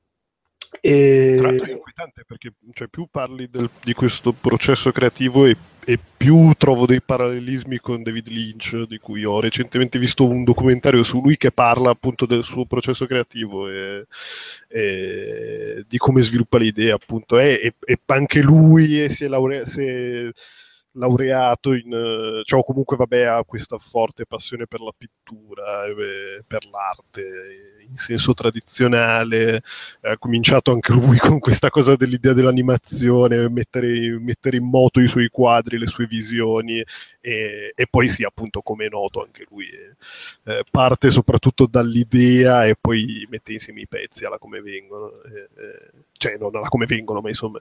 [0.80, 1.36] E...
[1.38, 6.52] Tra è inquietante perché cioè, più parli del- di questo processo creativo e, e più
[6.56, 11.36] trovo dei parallelismi con David Lynch, di cui ho recentemente visto un documentario su lui
[11.36, 14.06] che parla appunto del suo processo creativo e,
[14.68, 17.74] e di come sviluppa le idee appunto e,
[18.06, 20.30] anche lui si è, laure- si è
[20.92, 26.66] laureato in eh, cioè comunque vabbè ha questa forte passione per la pittura e per
[26.66, 29.62] l'arte in senso tradizionale
[30.02, 35.28] ha cominciato anche lui con questa cosa dell'idea dell'animazione, mettere, mettere in moto i suoi
[35.28, 36.82] quadri, le sue visioni
[37.20, 39.66] e, e poi sì, appunto, come è noto anche lui
[40.44, 45.10] eh, parte soprattutto dall'idea e poi mette insieme i pezzi alla come vengono.
[45.24, 47.58] eh, eh, cioè, non alla come vengono, ma insomma,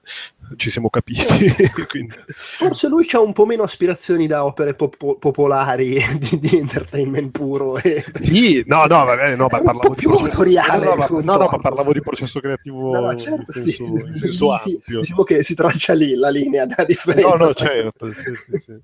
[0.58, 1.24] ci siamo capiti.
[1.88, 7.32] quindi, Forse lui ha un po' meno aspirazioni da opere pop- popolari di, di entertainment
[7.32, 7.78] puro.
[7.78, 8.04] E...
[8.22, 11.58] sì, no, no, magari no, ma parlavo di più processo- No, no, no, no, ma
[11.60, 13.72] parlavo di processo creativo No, no, certo, in sì.
[13.72, 15.00] senso, in senso Sì, ampio.
[15.00, 17.30] Diciamo che si traccia lì la linea da differenza.
[17.30, 18.80] No, no, certo, sì, sì, sì.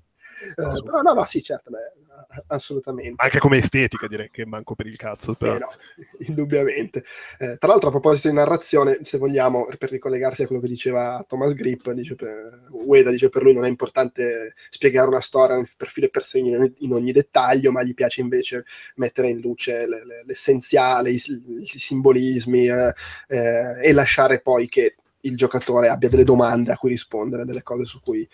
[0.48, 3.14] Eh, però no, no, sì, certo, beh, assolutamente.
[3.22, 5.54] Anche come estetica direi che manco per il cazzo, però.
[5.54, 5.70] Eh, no,
[6.26, 7.04] indubbiamente.
[7.38, 11.24] Eh, tra l'altro, a proposito di narrazione, se vogliamo, per ricollegarsi a quello che diceva
[11.26, 15.88] Thomas Grip, dice per, Ueda dice per lui non è importante spiegare una storia per
[15.88, 18.64] filo e per segno in, ogni dettaglio, ma gli piace invece
[18.96, 22.92] mettere in luce le, le, l'essenziale, i, i simbolismi eh,
[23.28, 27.84] eh, e lasciare poi che il giocatore abbia delle domande a cui rispondere, delle cose
[27.84, 28.26] su cui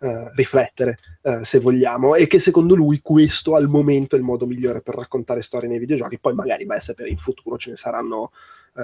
[0.00, 4.46] Uh, riflettere, uh, se vogliamo, e che secondo lui questo al momento è il modo
[4.46, 6.20] migliore per raccontare storie nei videogiochi.
[6.20, 8.30] Poi magari a sapere in futuro ce ne saranno
[8.74, 8.82] uh,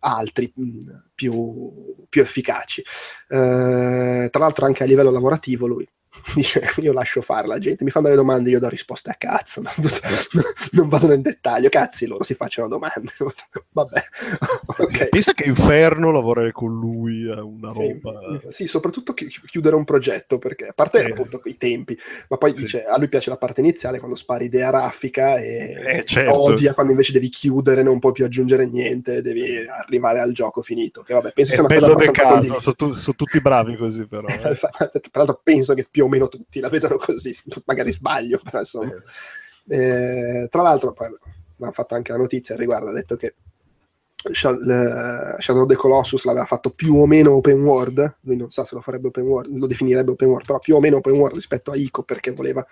[0.00, 0.78] altri mh,
[1.14, 2.82] più, più, efficaci.
[3.28, 5.88] tra l'altro, anche a livello lavorativo, lui
[6.34, 9.62] dice io lascio fare la gente, mi fanno delle domande, io do risposte a cazzo,
[9.62, 9.72] non,
[10.72, 13.12] non vado nel dettaglio, cazzi loro si facciano domande,
[13.72, 14.02] vabbè.
[14.78, 15.08] okay.
[15.08, 18.40] Pensa che inferno lavorare con lui a una roba.
[18.48, 21.12] Sì, sì, soprattutto chiudere un progetto, perché a parte eh.
[21.12, 21.96] appunto i tempi,
[22.28, 22.62] ma poi sì.
[22.62, 26.40] dice a lui piace la parte iniziale quando spari idea raffica e eh, certo.
[26.40, 31.02] odia quando invece devi chiudere, non puoi più aggiungere niente, devi arrivare al gioco finito.
[31.02, 34.06] Che vabbè, penso è sia una bello cosa caso, sono, tu, sono, tutti bravi così
[34.06, 34.26] però.
[34.26, 34.56] Eh.
[34.56, 37.32] Tra l'altro penso che più o meno tutti la vedono così,
[37.66, 38.92] magari sbaglio, però insomma.
[39.68, 41.06] Eh, tra l'altro, poi
[41.54, 43.34] abbiamo fatto anche la notizia al riguardo, ha detto che
[44.32, 48.74] Shadow of the Colossus l'aveva fatto più o meno open world, lui non sa se
[48.74, 51.70] lo farebbe open world, lo definirebbe open world, però più o meno open world rispetto
[51.70, 52.64] a Ico perché voleva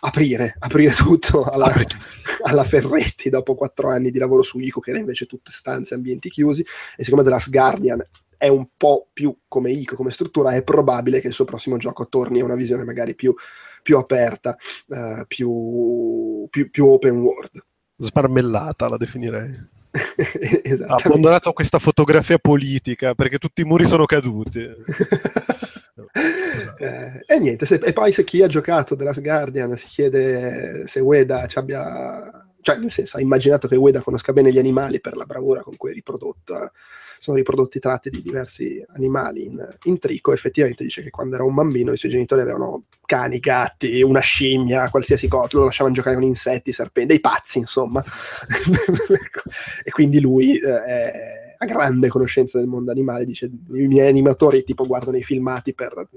[0.00, 1.72] aprire, aprire tutto alla,
[2.44, 6.30] alla, Ferretti dopo quattro anni di lavoro su Ico che era invece tutte stanze, ambienti
[6.30, 6.64] chiusi
[6.96, 8.06] e siccome The Last Guardian
[8.38, 12.08] è un po' più come ICO, come struttura, è probabile che il suo prossimo gioco
[12.08, 13.34] torni a una visione magari più,
[13.82, 14.56] più aperta,
[14.88, 17.64] uh, più, più, più, open world.
[17.96, 19.74] Smarmellata la definirei.
[20.86, 24.60] ha abbandonato questa fotografia politica perché tutti i muri sono caduti.
[26.78, 30.86] eh, e niente, se, e poi se chi ha giocato The Last Guardian si chiede
[30.86, 32.30] se Ueda ci abbia
[32.60, 35.76] cioè nel senso ha immaginato che Ueda conosca bene gli animali per la bravura con
[35.76, 36.72] cui è riprodotto
[37.18, 40.32] sono riprodotti tratti di diversi animali in, in, trico.
[40.32, 44.90] Effettivamente dice che quando era un bambino i suoi genitori avevano cani, gatti, una scimmia,
[44.90, 48.02] qualsiasi cosa, lo lasciavano giocare con insetti, serpenti, dei pazzi, insomma.
[49.82, 51.12] e quindi lui eh,
[51.58, 56.08] ha grande conoscenza del mondo animale, dice i miei animatori tipo guardano i filmati per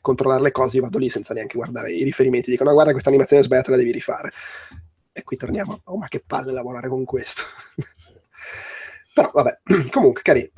[0.00, 3.10] controllare le cose, io vado lì senza neanche guardare i riferimenti, dicono no, guarda questa
[3.10, 4.32] animazione è sbagliata, la devi rifare.
[5.12, 7.42] E qui torniamo, oh ma che palle lavorare con questo.
[9.12, 10.50] Però vabbè, comunque carino.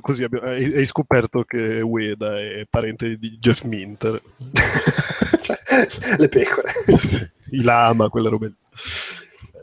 [0.00, 4.20] Così abbiamo, hai, scoperto che Ueda è parente di Jeff Minter.
[5.42, 5.58] cioè,
[6.16, 6.72] le pecore.
[7.50, 8.54] I lama, quelle robe.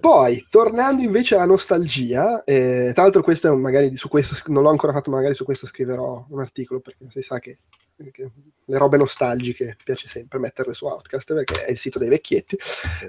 [0.04, 4.70] Poi, tornando invece alla nostalgia, eh, tra l'altro questo è magari su questo, non l'ho
[4.70, 7.60] ancora fatto, magari su questo scriverò un articolo, perché si sa che
[7.96, 12.58] le robe nostalgiche piace sempre metterle su Outcast perché è il sito dei vecchietti.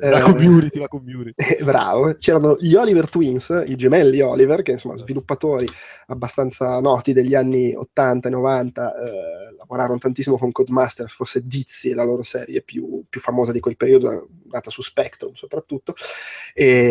[0.01, 1.35] La eh, community, la community.
[1.37, 5.67] Eh, bravo, c'erano gli Oliver Twins i gemelli Oliver che insomma sviluppatori
[6.07, 11.95] abbastanza noti degli anni 80 e 90 eh, lavorarono tantissimo con Codemaster forse Dizzy è
[11.95, 15.95] la loro serie più, più famosa di quel periodo nata su Spectrum soprattutto.
[16.53, 16.84] E,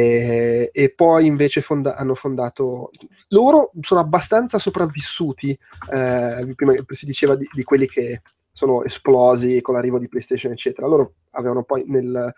[0.71, 2.91] e poi invece fonda- hanno fondato
[3.29, 5.51] loro sono abbastanza sopravvissuti
[5.91, 8.21] eh, prima si diceva di, di quelli che
[8.53, 10.87] sono esplosi con l'arrivo di PlayStation, eccetera.
[10.87, 12.33] Loro avevano poi nel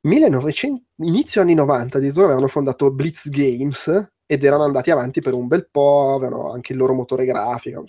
[0.00, 5.46] 1900, inizio anni 90 addirittura avevano fondato Blitz Games ed erano andati avanti per un
[5.46, 7.84] bel po', avevano anche il loro motore grafico,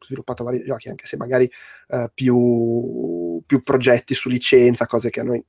[0.00, 1.48] sviluppato vari giochi, anche se magari
[1.88, 5.44] uh, più, più progetti su licenza, cose che a noi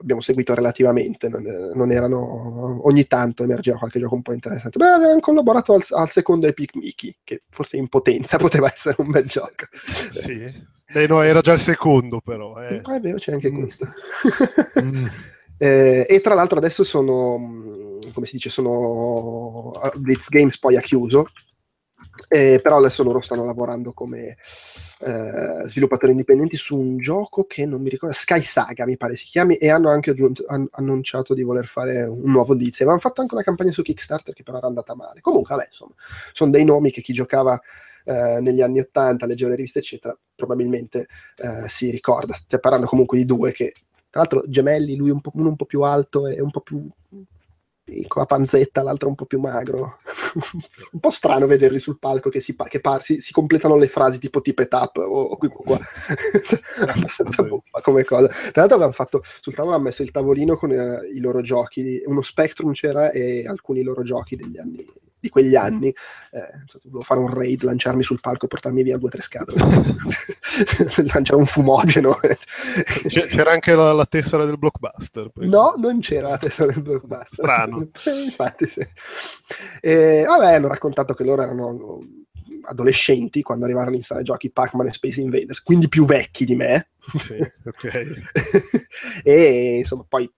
[0.00, 1.42] abbiamo seguito relativamente, non,
[1.74, 4.78] non, erano ogni tanto emergeva qualche gioco un po' interessante.
[4.78, 9.10] Beh, avevano collaborato al, al secondo Epic Mickey, che forse in potenza poteva essere un
[9.10, 9.66] bel gioco.
[10.10, 10.76] Sì.
[10.90, 12.60] Eh, no, era già il secondo, però.
[12.62, 12.80] Eh.
[12.84, 13.60] Ah, è vero, c'è anche mm.
[13.60, 13.88] questo.
[14.80, 15.06] mm.
[15.58, 20.80] eh, e tra l'altro adesso sono, mm, come si dice, sono Blitz Games poi ha
[20.80, 21.26] chiuso,
[22.28, 24.36] eh, però adesso loro stanno lavorando come
[25.00, 29.26] eh, sviluppatori indipendenti su un gioco che non mi ricordo, Sky Saga mi pare si
[29.26, 32.82] chiami, e hanno anche aggiunto, han, annunciato di voler fare un nuovo Dizzy.
[32.82, 35.20] Avevano fatto anche una campagna su Kickstarter che però era andata male.
[35.20, 35.92] Comunque, vabbè, insomma,
[36.32, 37.60] sono dei nomi che chi giocava
[38.04, 42.32] eh, negli anni 80, leggeva le riviste, eccetera, probabilmente eh, si ricorda.
[42.34, 43.74] Stiamo parlando comunque di due che,
[44.10, 46.88] tra l'altro, gemelli, lui un po', uno un po' più alto e un po' più
[48.06, 49.98] con la panzetta, l'altro un po' più magro.
[50.92, 54.18] un po' strano vederli sul palco che, si, che par- si, si completano le frasi
[54.18, 55.78] tipo tip e tap o, o qui qua.
[56.86, 58.28] Abbastanza buffa come cosa.
[58.28, 62.02] Tra l'altro avevano fatto, sul tavolo hanno messo il tavolino con eh, i loro giochi,
[62.06, 64.86] uno Spectrum c'era e alcuni loro giochi degli anni
[65.20, 66.50] di quegli anni, eh,
[66.84, 69.58] volevo fare un raid, lanciarmi sul palco e portarmi via due o tre scatole,
[71.12, 72.18] lanciare un fumogeno.
[73.08, 75.30] C'era anche la, la tessera del blockbuster.
[75.30, 75.48] poi.
[75.48, 77.44] No, non c'era la testa del blockbuster.
[77.44, 77.88] Strano.
[78.24, 78.80] Infatti, sì.
[79.80, 82.00] E, vabbè, hanno raccontato che loro erano
[82.62, 86.90] adolescenti quando arrivarono in sala giochi Pac-Man e Space Invaders, quindi più vecchi di me.
[87.16, 89.22] Sì, ok.
[89.24, 90.30] e insomma, poi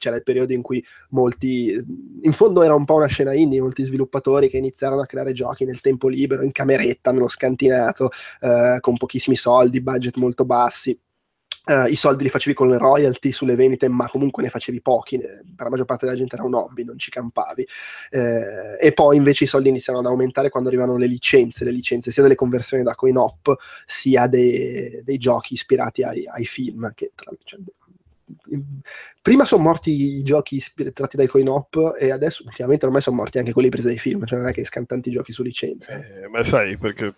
[0.00, 1.76] c'era il periodo in cui molti,
[2.22, 5.64] in fondo era un po' una scena indie, molti sviluppatori che iniziarono a creare giochi
[5.64, 10.98] nel tempo libero, in cameretta, nello scantinato, eh, con pochissimi soldi, budget molto bassi.
[11.66, 15.18] Eh, I soldi li facevi con le royalty sulle vendite, ma comunque ne facevi pochi.
[15.18, 17.66] ne- Per la maggior parte della gente era un hobby, non ci campavi.
[18.10, 22.10] Eh, e poi invece i soldi iniziarono ad aumentare quando arrivano le licenze, le licenze
[22.10, 23.54] sia delle conversioni da coin op
[23.86, 26.90] sia dei, dei giochi ispirati ai, ai film.
[26.94, 27.60] Che tra- cioè,
[29.22, 33.38] prima sono morti i giochi tratti dai coin op e adesso ultimamente ormai sono morti
[33.38, 35.92] anche quelli presi dai film, cioè non è che escano tanti giochi su licenza.
[35.92, 37.14] Eh, ma sai, perché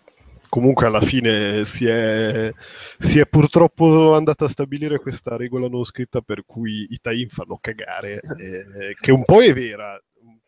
[0.53, 2.53] comunque alla fine si è,
[2.99, 7.57] si è purtroppo andata a stabilire questa regola non scritta per cui i tie-in fanno
[7.59, 9.99] cagare, eh, che un po' è vera,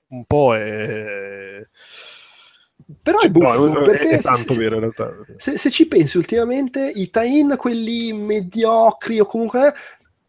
[0.09, 1.67] un po' è...
[3.01, 5.11] Però è cioè, buffo, no, perché è tanto se- vero in realtà.
[5.37, 9.73] Se, se ci pensi ultimamente, i tie-in, quelli mediocri o comunque,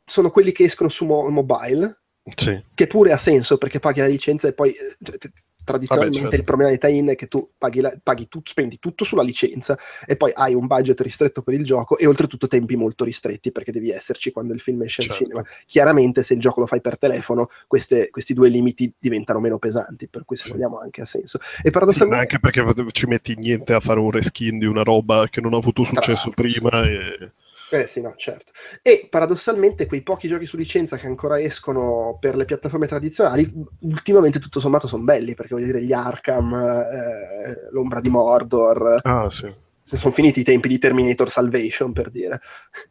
[0.06, 2.00] sono quelli che escono su mo- mobile,
[2.36, 2.62] Sì.
[2.74, 5.30] che pure ha senso perché paghi la licenza e poi eh,
[5.66, 6.36] tradizionalmente Vabbè, certo.
[6.36, 9.76] il problema dei tie-in è che tu paghi, la- paghi tu- spendi tutto sulla licenza
[10.06, 13.72] e poi hai un budget ristretto per il gioco e oltretutto tempi molto ristretti perché
[13.72, 15.24] devi esserci quando il film esce al Certo.
[15.24, 15.42] cinema.
[15.66, 20.06] Chiaramente se il gioco lo fai per telefono queste- questi due limiti diventano meno pesanti,
[20.06, 20.52] per cui se Sì.
[20.52, 21.38] vogliamo anche ha senso.
[21.38, 22.20] E Sì, paradossalmente...
[22.20, 25.56] anche perché ci metti niente a fare un reskin di una roba che non ha
[25.56, 26.84] avuto successo prima.
[26.84, 27.32] E...
[27.70, 28.52] Eh sì, no, certo.
[28.80, 34.38] E paradossalmente quei pochi giochi su licenza che ancora escono per le piattaforme tradizionali, ultimamente
[34.38, 39.52] tutto sommato sono belli, perché voglio dire gli Arkham, eh, l'ombra di Mordor, Ah, sì.
[39.94, 42.40] Sono finiti i tempi di Terminator Salvation, per dire.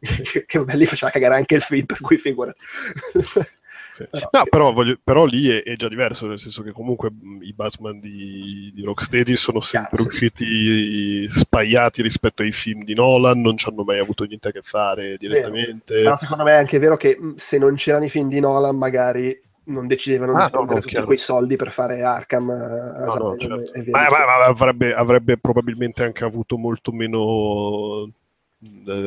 [0.00, 2.54] che, che belli faceva cagare anche il film, per cui figura.
[2.56, 4.06] Sì.
[4.10, 7.54] Però- No, però, voglio- però lì è, è già diverso, nel senso che comunque i
[7.54, 10.08] Batman di, di Rocksteady sono sempre sì.
[10.08, 14.60] usciti spaiati rispetto ai film di Nolan, non ci hanno mai avuto niente a che
[14.62, 16.02] fare direttamente.
[16.02, 19.38] Però secondo me è anche vero che se non c'erano i film di Nolan, magari
[19.66, 23.36] non decidevano Ah, di spendere no, no, tutti quei soldi per fare Arkham, eh, No,
[23.36, 23.90] certo.
[23.90, 28.10] Ma, ma- ma avrebbe, avrebbe probabilmente anche avuto molto meno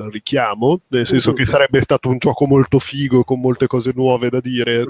[0.10, 4.40] richiamo, nel senso che sarebbe stato un gioco molto figo con molte cose nuove da
[4.40, 4.86] dire,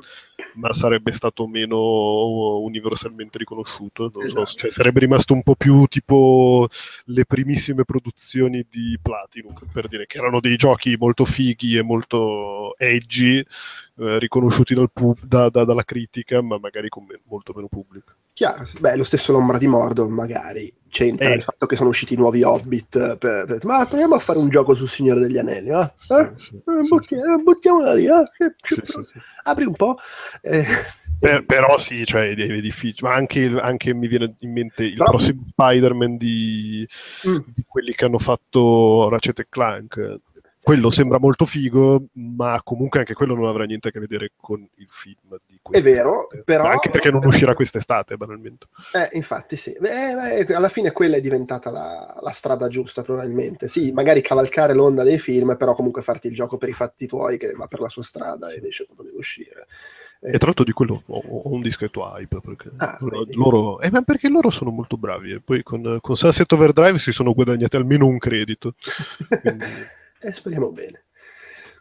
[0.55, 4.11] ma sarebbe stato meno universalmente riconosciuto.
[4.13, 4.57] Non so, Esatto.
[4.59, 6.67] cioè, sarebbe rimasto un po' più tipo
[7.05, 12.77] le primissime produzioni di Platinum, per dire che erano dei giochi molto fighi e molto
[12.77, 17.67] edgy, eh, riconosciuti dal pub- da- da- dalla critica, ma magari con me- molto meno
[17.67, 18.13] pubblico.
[18.39, 21.35] Chiaro, beh, lo stesso l'ombra di Mordor magari c'entra Eh.
[21.35, 23.17] il fatto che sono usciti nuovi Hobbit.
[23.17, 25.91] Per, per- ma proviamo a fare un gioco sul Signore degli Anelli, eh?
[26.07, 26.21] Eh?
[26.21, 28.23] Eh, butti- eh, buttiamola lì, eh?
[28.37, 28.97] Che- sì, che- sì,
[29.43, 29.97] apri un po'.
[30.41, 30.63] eh,
[31.19, 33.09] Per- però sì, cioè, è, difficile.
[33.09, 36.87] Ma anche, anche mi viene in mente il Però- prossimo Spider-Man di,
[37.27, 37.37] Mm.
[37.53, 40.19] di quelli che hanno fatto Ratchet Clank.
[40.61, 44.59] Quello sembra molto figo, ma comunque anche quello non avrà niente a che vedere con
[44.75, 46.43] il film di È vero, quest'estate.
[46.43, 48.67] però- Anche perché non uscirà quest'estate, banalmente.
[48.93, 53.67] Eh, infatti sì, Beh, beh, alla fine quella è diventata la, la strada giusta probabilmente.
[53.67, 57.37] Sì, magari cavalcare l'onda dei film, però comunque farti il gioco per i fatti tuoi
[57.37, 59.65] che va per la sua strada ed esce quando deve uscire.
[60.21, 63.79] Eh, E tra l'altro di quello ho, ho un discreto hype, perché Ah, loro, loro-
[63.79, 65.31] eh, ma perché loro sono molto bravi.
[65.31, 68.75] E poi con, con Sunset Overdrive si sono guadagnati almeno un credito.
[69.41, 69.65] Quindi-
[70.21, 71.05] Eh, speriamo bene.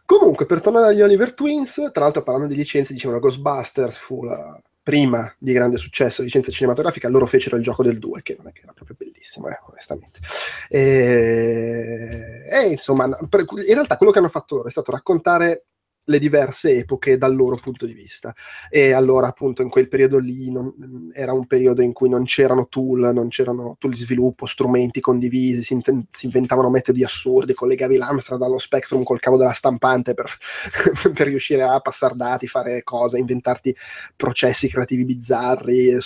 [0.05, 4.59] Comunque, per tornare agli Oliver Twins, tra l'altro parlando di licenze, dicevano Ghostbusters fu la
[4.81, 8.51] prima di grande successo licenza cinematografica, loro fecero il gioco del 2, che non è
[8.51, 10.19] che era proprio bellissimo, eh, onestamente.
[10.67, 15.65] E, e, insomma, per- in realtà quello che hanno fatto loro è stato raccontare
[16.09, 18.33] le diverse epoche dal loro punto di vista.
[18.69, 22.67] E allora, appunto, in quel periodo lì non- era un periodo in cui non c'erano
[22.67, 27.97] tool, non c'erano tool di sviluppo, strumenti condivisi, si, inten- si inventavano metodi assurdi, collegavi
[27.97, 30.31] l'Amstrad allo Spectrum col cavo della stampante per,
[31.13, 33.75] per riuscire a passare dati, fare cose, inventarti
[34.15, 35.99] processi creativi bizzarri, eh,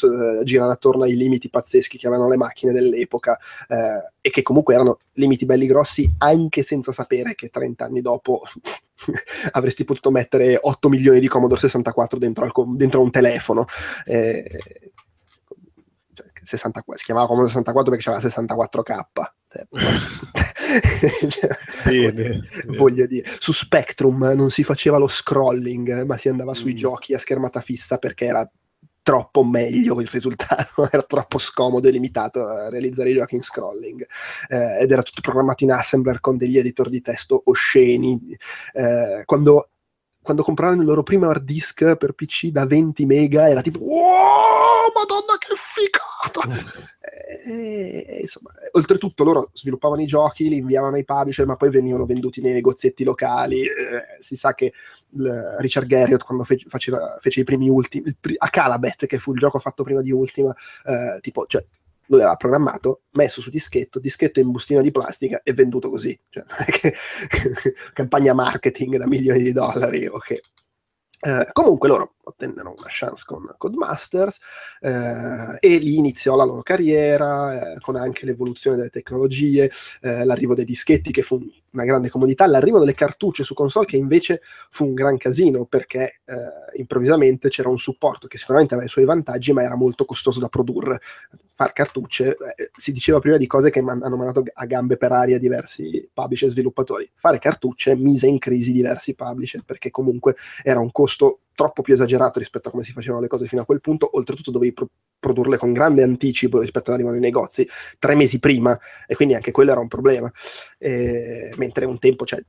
[0.43, 3.38] girare attorno ai limiti pazzeschi che avevano le macchine dell'epoca
[3.70, 8.41] eh, e che comunque erano limiti belli grossi anche senza sapere che 30 anni dopo
[9.51, 13.66] avresti potuto mettere 8 milioni di Commodore 64 dentro, al dentro un telefono.
[14.05, 14.59] Eh,
[16.14, 19.01] cioè, 64 si chiamava Commodore 64 perché c'aveva 64k.
[21.86, 22.41] Bene.
[22.78, 26.78] Voglio dire, su Spectrum non si faceva lo scrolling, ma si andava sui Mm.
[26.78, 28.49] giochi a schermata fissa perché era
[29.04, 34.06] troppo meglio il risultato, era troppo scomodo e limitato a realizzare i giochi in scrolling
[34.47, 38.20] eh, ed era tutto programmato in assembler con degli editor di testo osceni.
[38.74, 39.70] Eh, quando,
[40.22, 44.89] quando comprarono il loro primo hard disk per PC da 20 mega era tipo wow,
[44.95, 46.93] madonna che figata!
[47.26, 52.06] E, e, insomma, oltretutto loro sviluppavano i giochi, li inviavano ai publisher, ma poi venivano
[52.06, 53.62] venduti nei negozietti locali.
[53.62, 54.74] Eh, si sa che
[55.12, 59.32] il, Richard Garriott, quando fe- faceva, fece i primi ultimi, pri- a Calabet, che fu
[59.32, 60.54] il gioco fatto prima di Ultima,
[60.86, 61.64] eh, tipo, cioè,
[62.08, 66.18] lui aveva programmato, messo su dischetto, dischetto in bustina di plastica e venduto così.
[66.30, 66.44] Cioè,
[67.94, 70.42] campagna marketing da milioni di dollari, ok.
[71.26, 74.40] Eh, comunque loro ottennero una chance con Codemasters
[74.82, 79.72] eh, e lì iniziò la loro carriera eh, con anche l'evoluzione delle tecnologie,
[80.02, 81.40] eh, l'arrivo dei dischetti che fu
[81.72, 86.22] una grande comodità, l'arrivo delle cartucce su console che invece fu un gran casino perché
[86.26, 90.40] eh, improvvisamente c'era un supporto che sicuramente aveva i suoi vantaggi ma era molto costoso
[90.40, 91.00] da produrre.
[91.56, 95.12] Far cartucce, eh, si diceva prima di cose che man- hanno mandato a gambe per
[95.12, 97.08] aria diversi publisher e sviluppatori.
[97.14, 102.39] Fare cartucce mise in crisi diversi publisher perché comunque era un costo troppo più esagerato
[102.39, 104.89] rispetto a come si facevano le cose fino a quel punto, oltretutto dovevi pro-
[105.20, 107.68] produrle con grande anticipo rispetto all'arrivo nei negozi,
[107.99, 110.32] tre mesi prima, e quindi anche quello era un problema.
[110.78, 112.43] E, mentre un tempo, cioè,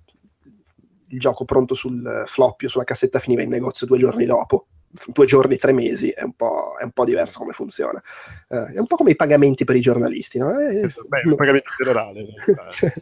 [1.09, 4.67] il gioco pronto sul floppy o sulla cassetta finiva in negozio due giorni dopo,
[5.07, 8.01] due giorni, tre mesi, è un po', è un po diverso come funziona.
[8.49, 10.59] Uh, è un po' come i pagamenti per i giornalisti, no?
[10.59, 11.35] Eh, Beh, no.
[11.35, 12.25] pagamento generale.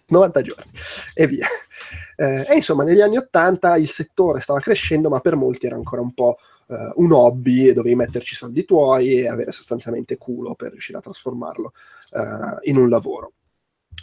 [0.06, 0.70] 90 giorni
[1.14, 1.46] e via.
[2.16, 6.00] Eh, e insomma, negli anni 80 il settore stava crescendo, ma per molti era ancora
[6.00, 6.36] un po'
[6.66, 11.02] uh, un hobby e dovevi metterci soldi tuoi e avere sostanzialmente culo per riuscire a
[11.02, 11.72] trasformarlo
[12.12, 13.32] uh, in un lavoro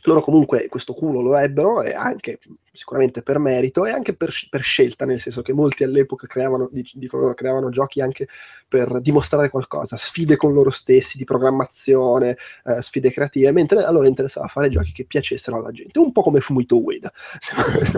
[0.04, 2.40] loro comunque questo culo lo ebbero e anche
[2.72, 7.24] sicuramente per merito e anche per, per scelta, nel senso che molti all'epoca creavano, dicono
[7.24, 8.28] loro, creavano giochi anche
[8.68, 14.08] per dimostrare qualcosa, sfide con loro stessi di programmazione, eh, sfide creative, mentre a loro
[14.08, 17.54] interessava fare giochi che piacessero alla gente, un po' come Fumito Ueda, se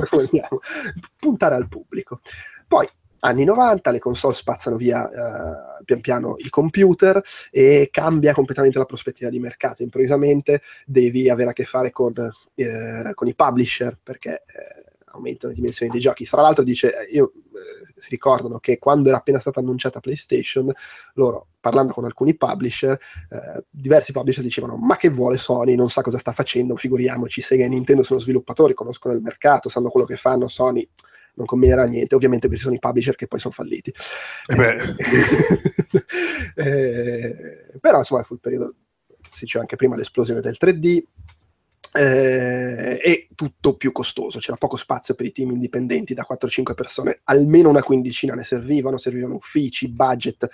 [0.09, 0.59] vogliamo,
[1.19, 2.21] puntare al pubblico.
[2.67, 2.87] Poi
[3.21, 8.85] anni 90, le console spazzano via uh, pian piano i computer e cambia completamente la
[8.85, 9.83] prospettiva di mercato.
[9.83, 15.59] Improvvisamente devi avere a che fare con, uh, con i publisher perché uh, aumentano le
[15.59, 16.25] dimensioni dei giochi.
[16.25, 17.33] Tra l'altro dice, io,
[17.95, 20.71] si ricordano che quando era appena stata annunciata PlayStation,
[21.15, 22.97] loro parlando con alcuni publisher,
[23.69, 27.67] diversi publisher dicevano ma che vuole Sony, non sa cosa sta facendo, figuriamoci, Sega e
[27.67, 30.87] Nintendo sono sviluppatori, conoscono il mercato, sanno quello che fanno, Sony
[31.35, 32.15] non combinerà niente.
[32.15, 33.93] Ovviamente questi sono i publisher che poi sono falliti.
[34.47, 34.95] Eh
[36.55, 38.75] eh, però insomma fu il periodo,
[39.29, 41.03] si diceva anche prima, l'esplosione del 3D.
[41.93, 47.19] Eh, e tutto più costoso, c'era poco spazio per i team indipendenti da 4-5 persone,
[47.25, 50.47] almeno una quindicina ne servivano, servivano uffici, budget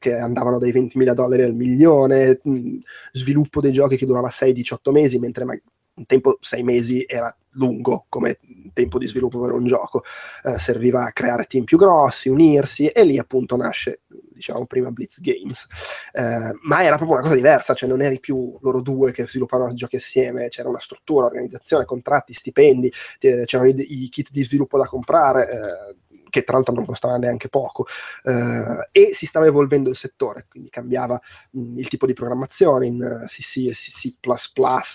[0.00, 2.78] che andavano dai 20.000 dollari al milione, mh,
[3.12, 5.60] sviluppo dei giochi che durava 6-18 mesi, mentre ma-
[5.94, 8.38] un tempo 6 mesi era lungo come
[8.72, 10.02] tempo di sviluppo per un gioco,
[10.44, 15.20] eh, serviva a creare team più grossi, unirsi e lì appunto nasce, diciamo prima Blitz
[15.20, 15.66] Games,
[16.12, 19.74] eh, ma era proprio una cosa diversa, cioè non eri più loro due che sviluppavano
[19.74, 24.86] giochi assieme, c'era una struttura, organizzazione, contratti, stipendi, c'erano i, i kit di sviluppo da
[24.86, 25.50] comprare.
[25.50, 25.96] Eh,
[26.30, 27.86] che tra l'altro non costava neanche poco,
[28.24, 31.20] eh, e si stava evolvendo il settore, quindi cambiava
[31.50, 34.14] mh, il tipo di programmazione in CC e CC++,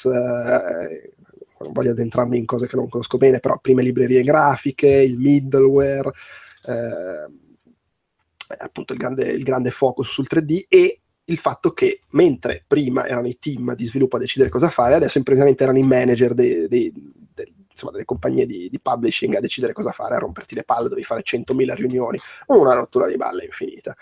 [0.06, 1.14] eh,
[1.60, 6.12] non voglio addentrarmi in cose che non conosco bene, però prime librerie grafiche, il middleware,
[6.66, 7.28] eh,
[8.58, 13.28] appunto il grande, il grande focus sul 3D e il fatto che mentre prima erano
[13.28, 16.94] i team di sviluppo a decidere cosa fare, adesso improvvisamente erano i manager dei, dei,
[17.76, 21.04] insomma, delle compagnie di, di, publishing a decidere cosa fare, a romperti le palle, dovevi
[21.04, 23.94] fare 100.000 riunioni, una rottura di balle infinita.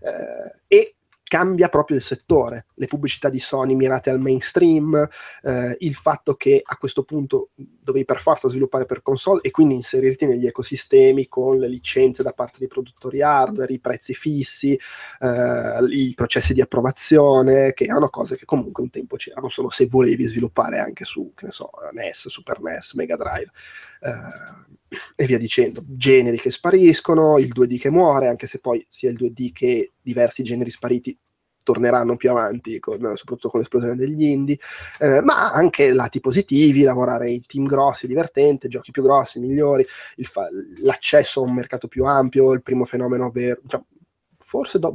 [0.00, 0.94] Eh, e
[1.34, 4.94] cambia proprio il settore, le pubblicità di Sony mirate al mainstream,
[5.42, 9.74] eh, il fatto che a questo punto dovevi per forza sviluppare per console e quindi
[9.74, 14.78] inserirti negli ecosistemi con le licenze da parte dei produttori hardware, i prezzi fissi,
[15.18, 19.86] eh, i processi di approvazione, che erano cose che comunque un tempo c'erano solo se
[19.86, 23.50] volevi sviluppare anche su, che ne so, NES, Super NES, Mega Drive.
[24.02, 24.82] Eh,
[25.14, 29.16] e via dicendo, generi che spariscono, il 2D che muore, anche se poi sia il
[29.20, 31.18] 2D che diversi generi spariti
[31.64, 34.58] torneranno più avanti, con, soprattutto con l'esplosione degli indie,
[35.00, 39.84] eh, ma anche lati positivi, lavorare in team grossi, divertente, giochi più grossi, migliori,
[40.22, 40.48] fa-
[40.82, 43.80] l'accesso a un mercato più ampio, il primo fenomeno vero, cioè,
[44.36, 44.94] forse do-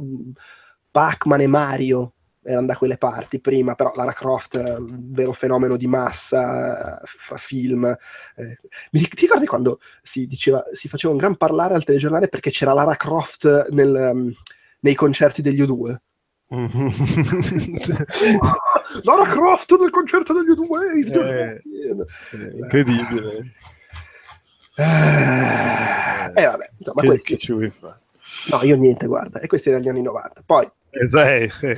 [0.90, 5.86] Pac-Man e Mario erano da quelle parti prima, però Lara Croft, eh, vero fenomeno di
[5.86, 7.84] massa, fra film.
[7.84, 8.58] Eh,
[8.92, 12.72] mi ti ricordi quando si, diceva, si faceva un gran parlare al telegiornale perché c'era
[12.72, 14.32] Lara Croft nel, um,
[14.80, 15.96] nei concerti degli U2.
[16.52, 16.90] Mhm.
[19.02, 22.58] Lara Croft nel concerto degli U2, i Eh, videogiochi.
[22.58, 23.52] Incredibile.
[24.76, 27.98] Eh, e vabbè, insomma, Che, questi- che ci vuoi fare?
[28.50, 30.42] no, io niente, guarda, e questi erano gli anni 90.
[30.46, 31.76] Poi, Eh, eh, eh.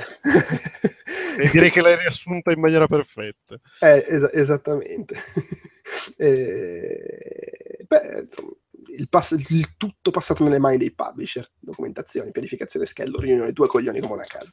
[1.39, 3.55] E direi che l'hai riassunta in maniera perfetta.
[3.79, 5.15] Eh, esa- esattamente.
[6.17, 8.27] Eh, beh,
[8.97, 13.99] il, pass- il tutto passato nelle mani dei publisher, documentazione, pianificazione, schedule, riunioni, due coglioni
[14.01, 14.51] come una casa.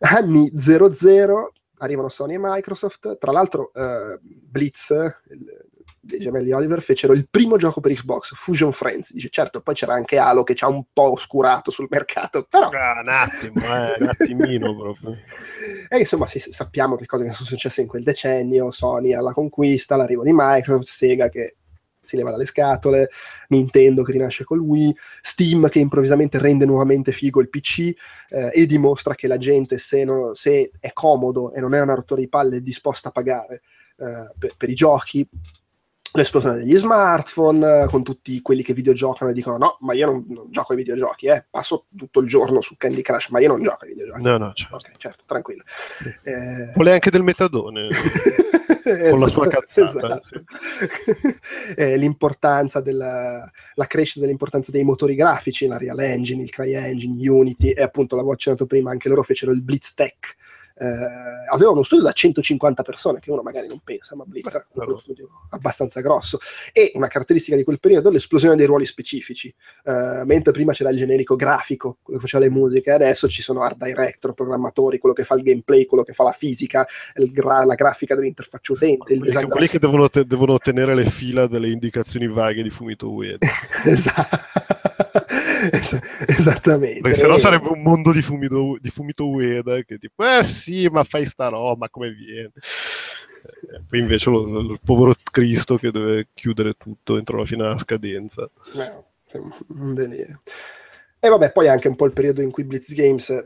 [0.00, 4.90] Anni 00, arrivano Sony e Microsoft, tra l'altro eh, Blitz,
[5.30, 5.66] il-
[6.04, 9.94] dei gemelli Oliver, fecero il primo gioco per Xbox, Fusion Friends, dice certo, poi c'era
[9.94, 13.96] anche Halo che ci ha un po' oscurato sul mercato, però Ah, un attimo, eh,
[14.00, 15.16] un attimino proprio.
[15.88, 20.22] e insomma, sì, sappiamo che cose sono successe in quel decennio: Sony alla conquista, l'arrivo
[20.22, 21.56] di Microsoft, Sega che
[22.04, 23.08] si leva dalle scatole,
[23.48, 27.92] Nintendo che rinasce col Wii, Steam che improvvisamente rende nuovamente figo il PC
[28.28, 31.94] eh, e dimostra che la gente, se, no- se è comodo e non è una
[31.94, 33.62] rottura di palle, è disposta a pagare
[33.96, 35.26] eh, per, per i giochi.
[36.16, 40.24] L'esplosione degli smartphone, eh, con tutti quelli che videgiocano e dicono: No, ma io non,
[40.28, 43.60] non gioco ai videogiochi, eh, passo tutto il giorno su Candy Crush, ma io non
[43.60, 44.22] gioco ai videogiochi.
[44.22, 44.76] No, no, certo.
[44.76, 45.64] Ok, certo, tranquillo.
[46.22, 47.88] Eh, Vuole anche del metadone.
[49.10, 50.44] Con la sua cazzata, Esatto.
[51.76, 57.70] Eh, l'importanza della la crescita dell'importanza dei motori grafici, la Real Engine, il CryEngine, Unity
[57.70, 60.36] e appunto l'avevo accennato prima, anche loro fecero il BlitzTech.
[60.76, 60.86] Eh,
[61.52, 64.98] avevano uno studio da 150 persone, che uno magari non pensa, ma Blitz però- uno
[64.98, 66.38] studio abbastanza grosso.
[66.72, 69.54] E una caratteristica di quel periodo è l'esplosione dei ruoli specifici.
[69.84, 73.62] Eh, mentre prima c'era il generico grafico, quello che faceva le musiche, adesso ci sono
[73.62, 77.74] art director, programmatori, quello che fa il gameplay, quello che fa la fisica, gra- la
[77.74, 82.26] grafica dell'interfaccia utente, Quelli che, quelli che devono, te- devono tenere le fila delle indicazioni
[82.26, 83.46] vaghe di Fumito Ueda.
[83.84, 84.36] Esatto.
[85.72, 87.00] Es- esattamente.
[87.00, 91.04] Perché sennò sarebbe un mondo di Fumito, di Fumito Ueda che tipo, eh sì, ma
[91.04, 92.50] fai sta roba, come viene?
[92.54, 97.62] Eh, Poi invece lo, lo- il povero Cristo che deve chiudere tutto entro la fine
[97.62, 98.48] della scadenza.
[98.74, 99.38] No, è
[99.68, 100.38] un delirio.
[101.20, 103.44] E vabbè, poi anche un po' il periodo in cui Blitz Games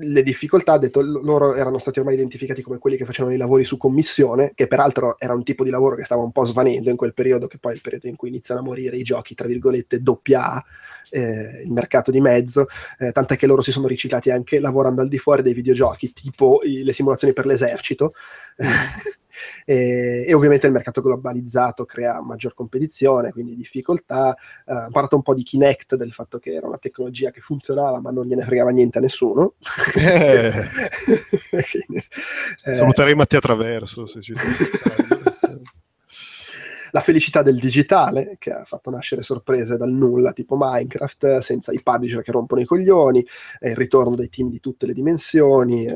[0.00, 3.64] le difficoltà, ha detto, loro erano stati ormai identificati come quelli che facevano i lavori
[3.64, 6.96] su commissione, che peraltro era un tipo di lavoro che stava un po' svanendo in
[6.96, 9.46] quel periodo, che poi è il periodo in cui iniziano a morire i giochi, tra
[9.46, 10.64] virgolette, doppia A,
[11.10, 12.66] eh, il mercato di mezzo,
[12.98, 16.60] eh, tant'è che loro si sono riciclati anche lavorando al di fuori dei videogiochi, tipo
[16.62, 18.12] i- le simulazioni per l'esercito.
[19.64, 24.34] E, e ovviamente il mercato globalizzato crea maggior competizione, quindi difficoltà.
[24.34, 28.10] Eh, parlato un po' di Kinect, del fatto che era una tecnologia che funzionava, ma
[28.10, 29.54] non gliene fregava niente a nessuno.
[29.96, 30.52] Eh.
[31.70, 32.04] Quindi,
[32.64, 34.34] eh, Saluterei Mattia Traverso se ci
[36.92, 41.80] la felicità del digitale che ha fatto nascere sorprese dal nulla tipo Minecraft senza i
[41.82, 43.24] publisher che rompono i coglioni
[43.60, 45.94] il ritorno dei team di tutte le dimensioni eh,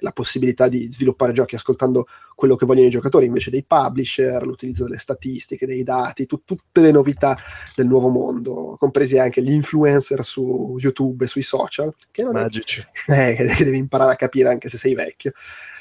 [0.00, 4.84] la possibilità di sviluppare giochi ascoltando quello che vogliono i giocatori invece dei publisher l'utilizzo
[4.84, 7.36] delle statistiche dei dati tu- tutte le novità
[7.74, 12.42] del nuovo mondo compresi anche gli influencer su YouTube e sui social che non è
[12.42, 12.84] Magici.
[13.08, 15.32] eh, che devi imparare a capire anche se sei vecchio.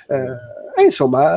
[0.07, 1.35] Eh, e insomma,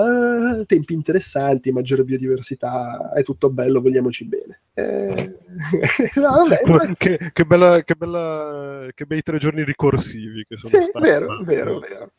[0.61, 4.63] eh, tempi interessanti, maggiore biodiversità, è tutto bello, vogliamoci bene.
[4.75, 5.35] Eh,
[6.17, 10.83] no, vabbè, però- che, che bella, che bella, che bei tre giorni ricorsivi che sono
[10.83, 11.05] sì, stati.
[11.05, 12.13] vero, vero, vero.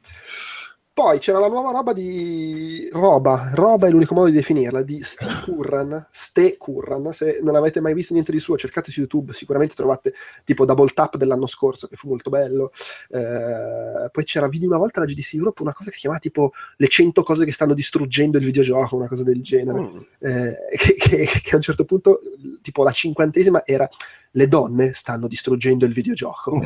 [0.91, 5.27] Poi c'era la nuova roba di roba, roba è l'unico modo di definirla, di Ste
[5.45, 9.75] Curran, Ste Curran, se non avete mai visto niente di suo cercate su YouTube, sicuramente
[9.75, 10.13] trovate
[10.43, 12.71] tipo Double Tap dell'anno scorso che fu molto bello,
[13.11, 16.51] Eh, poi c'era vidi una volta la GDC Europe una cosa che si chiamava tipo
[16.75, 19.79] le 100 cose che stanno distruggendo il videogioco, una cosa del genere.
[19.79, 19.97] Mm.
[20.19, 22.19] eh, che, che- che a un certo punto,
[22.61, 23.87] tipo la cinquantesima, era
[24.31, 26.59] le donne stanno distruggendo il videogioco.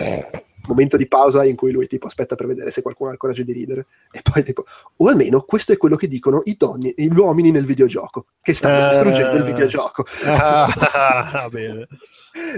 [0.67, 3.43] Momento di pausa in cui lui tipo aspetta per vedere se qualcuno ha il coraggio
[3.43, 4.63] di ridere e poi tipo,
[4.97, 8.85] o almeno questo è quello che dicono i donni, gli uomini nel videogioco, che stanno
[8.85, 8.89] Eh.
[8.91, 10.05] distruggendo il videogioco.
[10.25, 11.87] Ah, bene.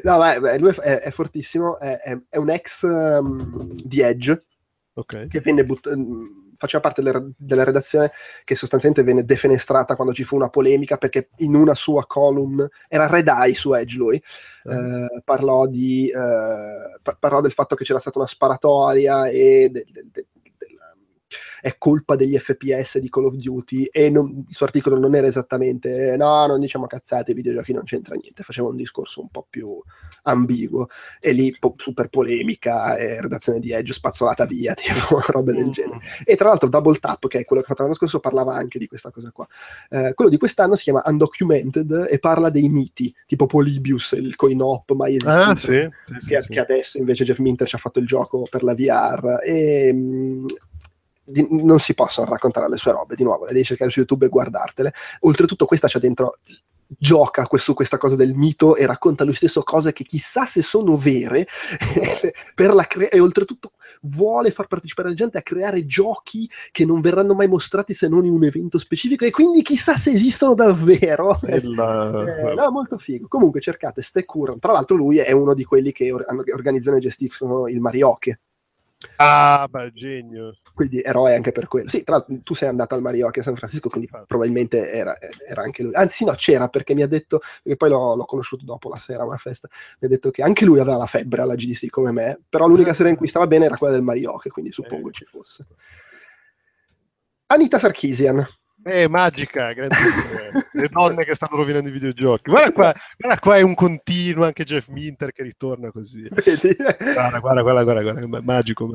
[0.04, 4.40] No, beh, beh, lui è, è fortissimo, è, è- è un ex um, di Edge,
[4.94, 5.28] Ok.
[5.28, 8.12] che venne but- ehm, faceva parte della, della redazione
[8.44, 13.08] che sostanzialmente venne defenestrata quando ci fu una polemica perché in una sua column era
[13.08, 18.00] Red Eye su Edge lui eh, parlò, di, eh, pa- parlò del fatto che c'era
[18.00, 20.26] stata una sparatoria e del- del- del-
[21.66, 25.26] è colpa degli FPS di Call of Duty e non, il suo articolo non era
[25.26, 29.48] esattamente no, non diciamo cazzate, i videogiochi non c'entra niente, faceva un discorso un po'
[29.50, 29.76] più
[30.24, 30.88] ambiguo
[31.20, 35.72] e lì po- super polemica e redazione di Edge spazzolata via, tipo robe del Mm.
[35.72, 36.00] genere.
[36.24, 38.78] E tra l'altro Double Tap, che è quello che ho fatto l'anno scorso, parlava anche
[38.78, 39.48] di questa cosa qua.
[39.90, 44.62] Eh, quello di quest'anno si chiama Undocumented e parla dei miti, tipo Polybius, il coin
[44.62, 45.50] op mai esistito.
[45.50, 45.90] Ah, sì.
[46.06, 46.50] sì, sì, che, sì.
[46.50, 50.46] che adesso invece Jeff Minter ci ha fatto il gioco per la VR e mh,
[51.26, 54.28] di- non si possono raccontare le sue robe di nuovo le devi cercare su YouTube
[54.28, 56.38] e guardartele oltretutto questa c'è dentro
[56.88, 60.96] gioca su questa cosa del mito e racconta lui stesso cose che chissà se sono
[60.96, 61.48] vere
[62.54, 63.72] per la cre- e oltretutto
[64.02, 68.26] vuole far partecipare la gente a creare giochi che non verranno mai mostrati se non
[68.26, 73.28] in un evento specifico e quindi chissà se esistono davvero Bella- eh, no, molto figo.
[73.28, 74.60] Comunque cercate Ste Curran.
[74.60, 78.42] Tra l'altro lui è uno di quelli che or- organizzano e gestiscono il Marioche,
[79.18, 80.56] Ah, beh, genio.
[80.74, 81.88] quindi eroe anche per quello.
[81.90, 85.16] Sì, tra l'altro tu sei andato al Marioche a San Francisco, quindi probabilmente era,
[85.48, 85.94] era anche lui.
[85.94, 89.24] Anzi no, c'era perché mi ha detto, perché poi l'ho, l'ho conosciuto dopo la sera
[89.24, 89.68] a una festa,
[90.00, 92.94] mi ha detto che anche lui aveva la febbre alla GDC come me, però l'unica
[92.94, 95.66] sera in cui stava bene era quella del Marioche, quindi suppongo Eh, ci fosse.
[97.48, 98.46] Anita Sarkisian.
[98.88, 99.74] Eh, magica.
[99.74, 102.52] Le donne che stanno rovinando i videogiochi.
[102.52, 106.28] Guarda qua, guarda qua è un continuo, anche Jeff Minter che ritorna così.
[106.30, 108.86] Guarda, guarda, guarda, guarda, guarda, ma- magico,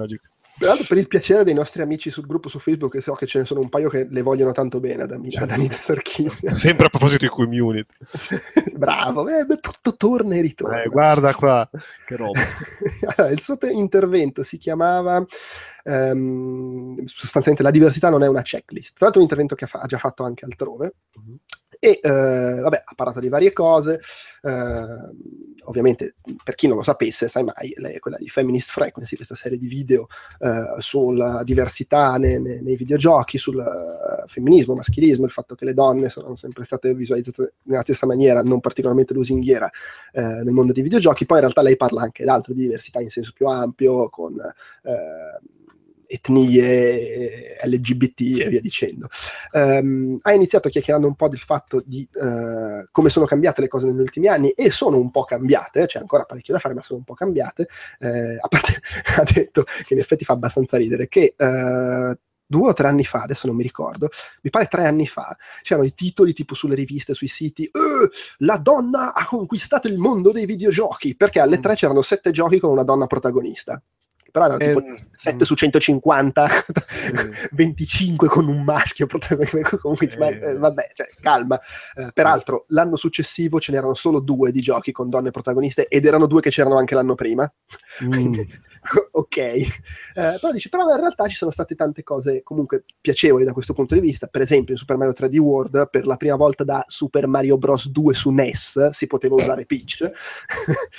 [0.61, 0.65] magico.
[0.65, 3.39] Peraltro per il piacere dei nostri amici sul gruppo su Facebook, che so che ce
[3.39, 6.55] ne sono un paio che le vogliono tanto bene ad, Anita Sarkisian.
[6.55, 7.93] Sempre a proposito di community.
[8.77, 10.83] Bravo, eh, tutto torna e ritorna.
[10.83, 11.69] Eh, guarda qua,
[12.07, 12.41] che roba.
[13.17, 15.25] Allora, il suo te- intervento si chiamava
[15.85, 18.97] ehm, sostanzialmente la diversità non è una checklist.
[18.97, 20.95] Tra l'altro un intervento che ha, fa- ha già fatto anche altrove.
[21.15, 21.37] Mhm.
[21.83, 24.01] E eh, vabbè, ha parlato di varie cose.
[24.43, 29.17] eh, ovviamente, per chi non lo sapesse, sai mai, lei è quella di Feminist Frequency,
[29.17, 30.09] questa serie di video
[30.41, 35.73] eh, sulla diversità ne- ne- nei videogiochi, sul eh, femminismo, maschilismo, il fatto che le
[35.73, 39.71] donne sono sempre state visualizzate nella stessa maniera, non particolarmente lusinghiera
[40.13, 41.25] eh, nel mondo dei videogiochi.
[41.25, 45.41] Poi in realtà lei parla anche d'altro, di diversità in senso più ampio, con eh,
[46.11, 49.09] etnie, LGBT e via dicendo.
[49.53, 53.87] Ehm, ha iniziato chiacchierando un po' del fatto di eh, come sono cambiate le cose
[53.87, 56.99] negli ultimi anni e sono un po' cambiate, c'è ancora parecchio da fare, ma sono
[56.99, 57.69] un po' cambiate.
[58.01, 58.81] Eh, a parte
[59.19, 63.23] ha detto che in effetti fa abbastanza ridere che eh, due o tre anni fa,
[63.23, 64.09] adesso non mi ricordo,
[64.43, 67.71] mi pare tre anni fa, c'erano i titoli tipo sulle riviste, sui siti, "Eh,
[68.39, 71.63] la donna ha conquistato il mondo dei videogiochi, perché alle Mm.
[71.63, 73.81] tre c'erano sette giochi con una donna protagonista.
[74.31, 76.47] Però erano tipo Eh, 7 su 150,
[76.89, 77.13] Sì.
[77.53, 79.79] 25 con un maschio protagonista.
[79.79, 80.51] Comunque, dici, ma, Eh.
[80.51, 81.59] eh, vabbè, cioè, calma.
[81.95, 86.27] Eh, peraltro, l'anno successivo ce n'erano solo due di giochi con donne protagoniste ed erano
[86.27, 87.51] due che c'erano anche l'anno prima.
[88.05, 88.35] Mm.
[89.13, 89.37] Ok.
[89.37, 89.69] Eh,
[90.15, 93.93] però dice, però in realtà ci sono state tante cose comunque piacevoli da questo punto
[93.95, 94.27] di vista.
[94.27, 97.91] Per esempio, in Super Mario 3D World, per la prima volta da Super Mario Bros.
[97.91, 100.11] 2 su NES si poteva usare Peach.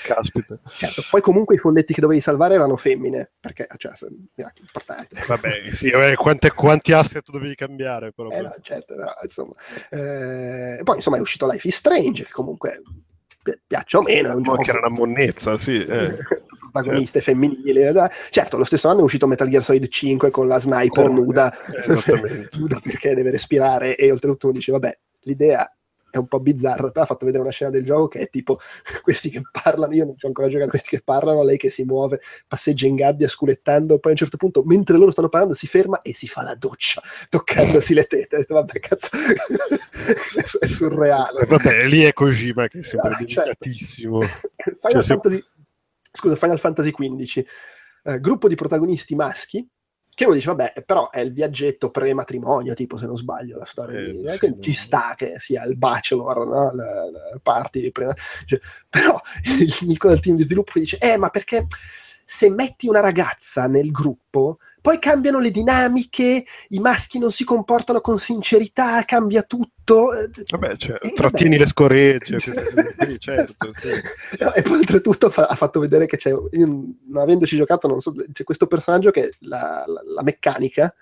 [0.05, 0.59] Caspita.
[0.71, 3.93] Certo, poi comunque i folletti che dovevi salvare erano femmine, perché cioè,
[4.35, 5.21] era importante.
[5.27, 8.11] Vabbè, sì, vabbè, quante- quanti asset dovevi cambiare?
[8.11, 9.53] Però, Eh, no, certo, però, insomma.
[9.89, 12.81] Eh, poi insomma è uscito Life is Strange, che comunque
[13.43, 15.83] pi- piace o meno, è un gioco che era una monnezza, sì.
[15.85, 16.17] eh.
[16.71, 17.81] protagoniste femminili.
[17.81, 21.11] eh, Certo, lo stesso anno è uscito Metal Gear Solid 5 con la sniper Oh,
[21.11, 21.53] nuda,
[22.57, 25.69] nuda perché deve respirare e oltretutto uno dice, vabbè, l'idea
[26.11, 28.57] è un po' bizzarra, però ha fatto vedere una scena del gioco che è tipo
[29.01, 31.83] questi che parlano, io non ci ho ancora giocato, questi che parlano, lei che si
[31.83, 35.67] muove, passeggia in gabbia sculettando, poi a un certo punto, mentre loro stanno parlando, si
[35.67, 38.37] ferma e si fa la doccia, toccandosi le tette.
[38.37, 39.09] Detto, vabbè, cazzo,
[40.59, 41.41] è surreale.
[41.41, 43.55] Eh, Vabbè, lì è Kojima che è sempre Ah, certo.
[43.59, 44.19] delicatissimo.
[44.21, 45.43] Final, Cioè, se- Fantasy,
[46.11, 47.43] scusa, Final Fantasy XV,
[48.03, 49.67] eh, gruppo di protagonisti maschi,
[50.21, 53.99] che uno dice, vabbè, però è il viaggetto pre-matrimonio, tipo, se non sbaglio, la storia
[53.99, 54.29] Eh, di...
[54.29, 56.71] sì, ci sta che sia il bachelor, no?
[56.75, 58.13] la, la party, pre-
[58.45, 61.65] cioè, però il, il, il team di sviluppo dice, eh, ma perché
[62.33, 67.99] se metti una ragazza nel gruppo, poi cambiano le dinamiche, i maschi non si comportano
[67.99, 70.13] con sincerità, cambia tutto.
[70.13, 71.63] eh, Vabbè, cioè, Eh, trattieni vabbè.
[71.65, 72.33] le scoregge.
[72.35, 73.89] queste cose qui, certo, sì.
[74.39, 78.13] No, e poi oltretutto fa- ha fatto vedere che c'è, non avendoci giocato, non so,
[78.31, 80.93] c'è questo personaggio che è la, la- la meccanica,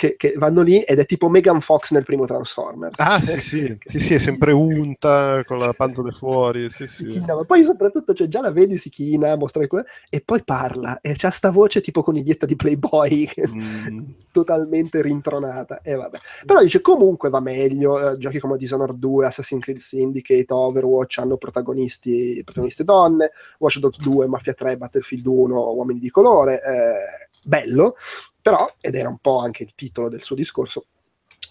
[0.00, 2.98] che, che vanno lì ed è tipo Megan Fox nel primo Transformers.
[2.98, 6.70] Ah, sì, sì, sì, sì, è sempre unta con la panza di fuori.
[6.70, 7.06] Sì, Si sì.
[7.18, 11.00] china, ma poi soprattutto cioè, già la vedi, si china, mostra que- e poi parla
[11.02, 13.28] e c'ha sta voce tipo coniglietta di Playboy
[13.90, 14.04] Mm.
[14.32, 16.18] totalmente rintronata e vabbè.
[16.46, 21.36] Però dice comunque va meglio, eh, giochi come Dishonored 2, Assassin's Creed Syndicate, Overwatch hanno
[21.36, 27.94] protagonisti, protagoniste donne, Watch Dogs 2, Mafia 3, Battlefield 1, Uomini di colore, eh, bello,
[28.40, 30.86] però, ed era un po' anche il titolo del suo discorso,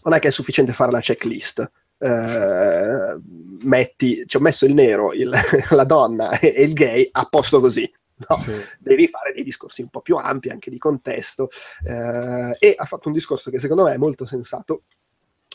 [0.03, 1.72] non è che è sufficiente fare la checklist.
[2.02, 3.20] Eh,
[3.64, 5.30] metti, ci ho messo il nero, il,
[5.72, 7.91] la donna e, e il gay a posto così.
[8.28, 8.52] No, Sì.
[8.80, 11.48] devi fare dei discorsi un po' più ampi anche di contesto
[11.86, 14.84] eh, e ha fatto un discorso che secondo me è molto sensato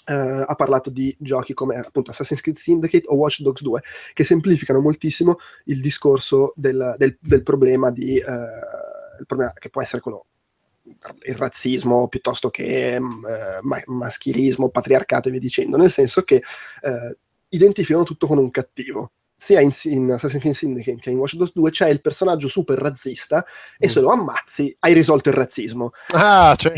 [0.06, 0.14] eh,
[0.46, 3.82] ha parlato di giochi come appunto Assassin's Creed Syndicate o Watch Dogs 2
[4.14, 5.36] che semplificano moltissimo
[5.66, 8.24] il discorso del, del- del problema di eh,
[9.18, 10.26] il problema che può essere quello
[11.22, 16.36] il razzismo piuttosto che mm, eh, ma- maschilismo, patriarcato e via dicendo, nel senso che
[16.36, 17.18] eh,
[17.48, 19.12] identificano tutto con un cattivo.
[19.36, 22.78] Sia in, in Assassin's Creed Syndicate che in Watch Dogs 2 c'è il personaggio super
[22.78, 23.44] razzista
[23.78, 23.90] e Mm.
[23.90, 25.90] se lo ammazzi hai risolto il razzismo.
[26.14, 26.72] Ah, cioè...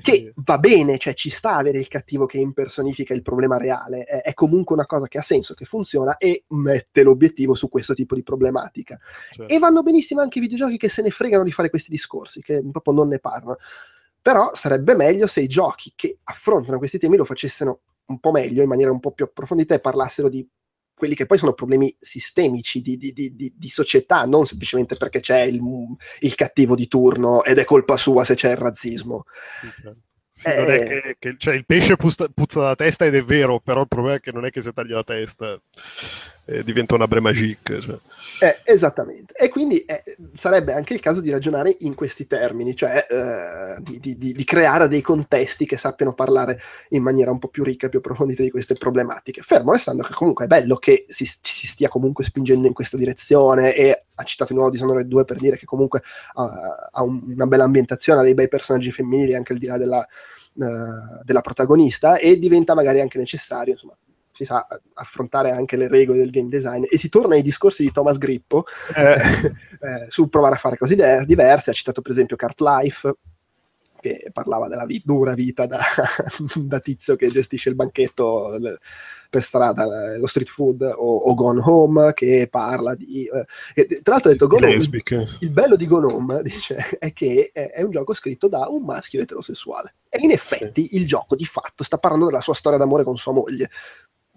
[0.00, 4.22] che va bene, cioè ci sta avere il cattivo che impersonifica il problema reale, è,
[4.22, 8.14] è comunque una cosa che ha senso, che funziona e mette l'obiettivo su questo tipo
[8.14, 8.98] di problematica.
[9.32, 12.40] Cioè, E vanno benissimo anche i videogiochi che se ne fregano di fare questi discorsi,
[12.40, 13.56] che proprio non ne parlano.
[14.20, 18.62] Però sarebbe meglio se i giochi che affrontano questi temi lo facessero un po' meglio,
[18.62, 20.46] in maniera un po' più approfondita e parlassero di
[20.98, 25.40] quelli che poi sono problemi sistemici di, di- di- di- società, non semplicemente perché c'è
[25.42, 25.60] il,
[26.20, 29.22] il cattivo di turno ed è colpa sua se c'è il razzismo.
[30.30, 30.84] Sì, non è Eh.
[30.86, 34.16] che, che- cioè, il pesce puzza, puzza dalla testa ed è vero, però il problema
[34.16, 35.60] è che non è che se taglia la testa
[36.48, 37.80] eh, diventa una bre magique.
[37.80, 37.98] Cioè.
[38.40, 39.34] Eh, esattamente.
[39.36, 44.16] E quindi eh, sarebbe anche il caso di ragionare in questi termini, cioè eh, di,
[44.16, 46.58] di- di- creare dei contesti che sappiano parlare
[46.90, 49.42] in maniera un po' più ricca più approfondita di queste problematiche.
[49.42, 53.74] Fermo restando che comunque è bello che si, si stia comunque spingendo in questa direzione
[53.74, 56.00] e ha citato di nuovo Dishonored 2 per dire che comunque
[56.34, 59.76] ha, ha un- una bella ambientazione, ha dei bei personaggi femminili anche al di là
[59.76, 63.96] della, eh, della protagonista e diventa magari anche necessario, insomma,
[64.38, 67.90] si sa affrontare anche le regole del game design e si torna ai discorsi di
[67.90, 69.14] Thomas Grippo Eh,
[69.80, 71.70] eh, sul provare a fare cose de- diverse.
[71.70, 73.16] Ha citato per esempio Cart Life,
[74.00, 75.80] che parlava della vi- dura vita da,
[76.54, 78.78] da tizio che gestisce il banchetto l-
[79.28, 83.24] per strada, lo street food, o, o Gone Home, che parla di...
[83.24, 83.44] eh,
[83.74, 85.26] e tra l'altro ha detto Gone Home, lesbiche.
[85.40, 88.84] il bello di Gone Home, dice, è che è, è un gioco scritto da un
[88.84, 89.96] maschio eterosessuale.
[90.08, 93.32] E in effetti il gioco di fatto sta parlando della sua storia d'amore con sua
[93.32, 93.68] moglie.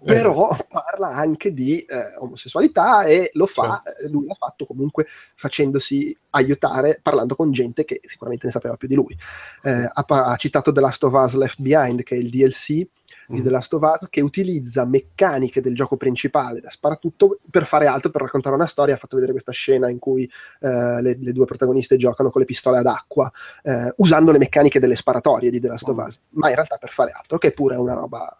[0.04, 6.16] Però parla anche di eh, omosessualità e lo fa, eh, lui l'ha fatto comunque facendosi
[6.30, 9.16] aiutare, parlando con gente che sicuramente ne sapeva più di lui.
[9.62, 12.86] Eh, ha, ha citato The Last of Us Left Behind, che è il DLC
[13.32, 13.42] di Mm.
[13.42, 18.10] The Last of Us, che utilizza meccaniche del gioco principale da sparatutto per fare altro,
[18.10, 18.94] per raccontare una storia.
[18.94, 20.24] Ha fatto vedere questa scena in cui
[20.60, 23.30] eh, le, le due protagoniste giocano con le pistole ad acqua,
[23.62, 26.90] eh, usando le meccaniche delle sparatorie di The Last of Us, ma in realtà per
[26.90, 28.36] fare altro, che pure è una roba.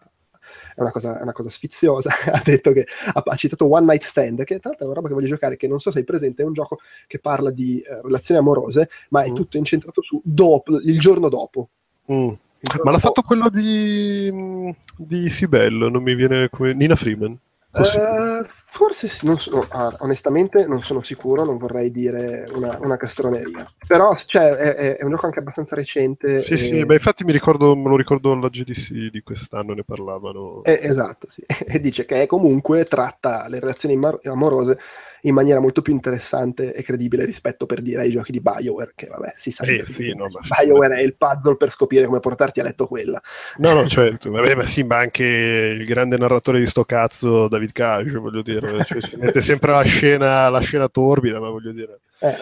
[0.75, 2.09] È una, cosa, è una cosa sfiziosa.
[2.31, 5.07] ha detto che ha, ha citato One Night Stand, che tra l'altro è una roba
[5.09, 7.79] che voglio giocare, che non so se hai presente, è un gioco che parla di
[7.81, 9.35] eh, relazioni amorose, ma è Mm.
[9.35, 11.69] tutto incentrato su dopo, il giorno dopo.
[12.11, 12.29] Mm.
[12.63, 16.73] Il giorno Ma l'ha dopo- fatto quello di, di Sibel, non mi viene come...
[16.73, 17.37] Nina Freeman.
[17.75, 22.97] Eh, forse sì, non so- ah, onestamente non sono sicuro, non vorrei dire una, una
[22.97, 23.69] castroneria.
[23.85, 26.41] Però cioè, è, è- un gioco anche abbastanza recente.
[26.41, 29.83] Sì, e- sì, beh, infatti mi ricordo, me lo ricordo alla GDC di quest'anno, ne
[29.83, 30.63] parlavano.
[30.63, 31.43] eh, esatto, sì.
[31.73, 34.77] E dice che comunque tratta le relazioni amor- amorose
[35.21, 39.07] in maniera molto più interessante e credibile rispetto per dire ai giochi di BioWare, che
[39.07, 39.65] vabbè, si sa.
[39.65, 42.87] Eh, che sì, no, ma- BioWare è il puzzle per scoprire come portarti a letto
[42.87, 43.21] quella.
[43.57, 47.71] No, no, certo, vabbè, ma sì, ma anche il grande narratore di sto cazzo, David
[47.71, 51.99] Cage, voglio dire, cioè, ci mette sempre la scena, la scena torbida, ma voglio dire,
[52.19, 52.35] Eh,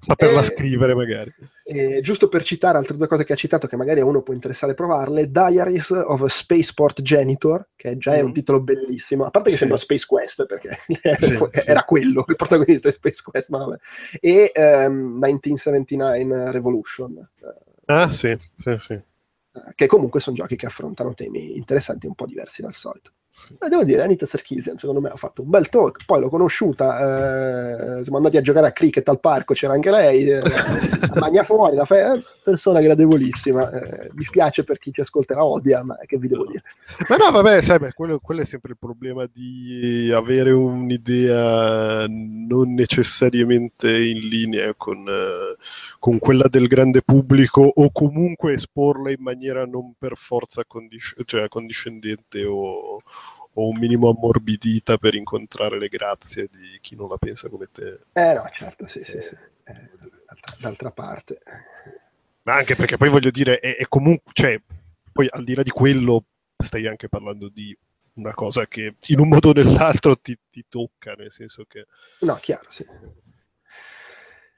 [0.00, 1.32] saperla Eh, scrivere magari.
[1.64, 4.34] E giusto per citare altre due cose che ha citato, che magari a uno può
[4.34, 8.32] interessare provarle, Diaries of a Spaceport Janitor, che già è un Mhm.
[8.32, 9.60] titolo bellissimo, a parte che Sì.
[9.60, 10.70] sembra Space Quest, perché
[11.18, 11.84] Sì, era sì.
[11.86, 13.76] quello, il protagonista di Space Quest, ma vabbè.
[14.20, 19.00] E ehm, 1979 Revolution, eh, Ah, sì, sì, sì.
[19.74, 23.12] che comunque sono giochi che affrontano temi interessanti e un po' diversi dal solito.
[23.34, 23.56] Sì.
[23.58, 26.98] Eh, devo dire, Anita Sarkeesian secondo me ha fatto un bel talk, poi l'ho conosciuta,
[27.98, 31.42] eh, siamo andati a giocare a cricket al parco, c'era anche lei, eh, la magna
[31.42, 35.96] fuori, la fe- eh, persona gradevolissima, eh, mi spiace per chi ci ascolterà odia, ma
[36.04, 36.62] che vi devo dire.
[37.08, 42.74] Ma no, vabbè, sai, beh, quello, quello è sempre il problema di avere un'idea non
[42.74, 45.56] necessariamente in linea con, eh,
[45.98, 51.48] con quella del grande pubblico o comunque esporla in maniera non per forza condis- cioè,
[51.48, 53.00] condiscendente o,
[53.54, 58.00] o un minimo ammorbidita per incontrare le grazie di chi non la pensa come te.
[58.12, 59.36] Eh no, certo, sì, sì, sì.
[59.64, 59.90] Eh,
[60.26, 61.38] d'altra, d'altra parte.
[62.42, 64.60] Ma anche perché poi voglio dire, è, è comunque, cioè,
[65.12, 66.24] poi al di là di quello,
[66.56, 67.76] stai anche parlando di
[68.14, 71.86] una cosa che in un modo o nell'altro ti, ti tocca, nel senso che...
[72.20, 72.86] No, chiaro, sì.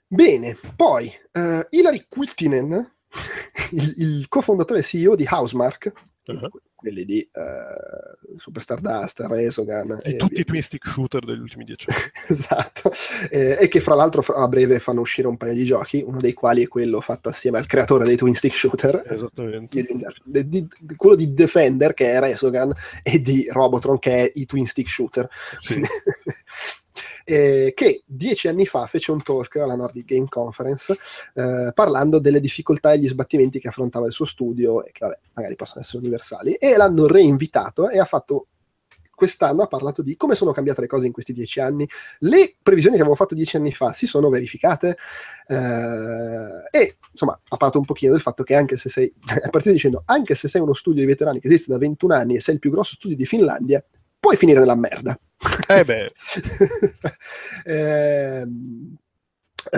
[0.06, 2.70] Bene, poi eh, Hilary Quiltinen,
[3.72, 5.92] il, il cofondatore e CEO di Housemark,
[6.26, 6.48] Uh-huh.
[6.84, 10.42] Quelli di eh, Superstar Dust, Resogan Di e tutti via.
[10.42, 12.00] i twin stick shooter degli ultimi dieci anni.
[12.28, 12.92] esatto,
[13.30, 16.34] Eh, e che fra l'altro a breve fanno uscire un paio di giochi, uno dei
[16.34, 19.82] quali è quello fatto assieme al creatore dei Twin Stick Shooter, Esattamente.
[19.82, 24.44] di- di- di- quello di Defender che è Resogan e di Robotron che è i
[24.46, 25.28] Twin Stick Shooter.
[25.58, 25.80] Sì.
[27.24, 30.96] Eh, che dieci anni fa fece un talk alla Nordic Game Conference
[31.34, 35.18] eh, parlando delle difficoltà e gli sbattimenti che affrontava il suo studio e che vabbè,
[35.34, 38.48] magari possono essere universali e l'hanno reinvitato e ha fatto
[39.14, 41.88] quest'anno ha parlato di come sono cambiate le cose in questi dieci anni.
[42.20, 44.96] Le previsioni che avevo fatto dieci anni fa si sono verificate
[45.46, 45.56] eh,
[46.70, 49.12] e insomma ha parlato un pochino del fatto che anche se sei
[49.50, 52.40] partito dicendo anche se sei uno studio di veterani che esiste da 21 anni e
[52.40, 53.82] sei il più grosso studio di Finlandia
[54.24, 55.18] puoi finire nella merda
[55.68, 56.12] Eh beh,
[57.64, 58.46] eh,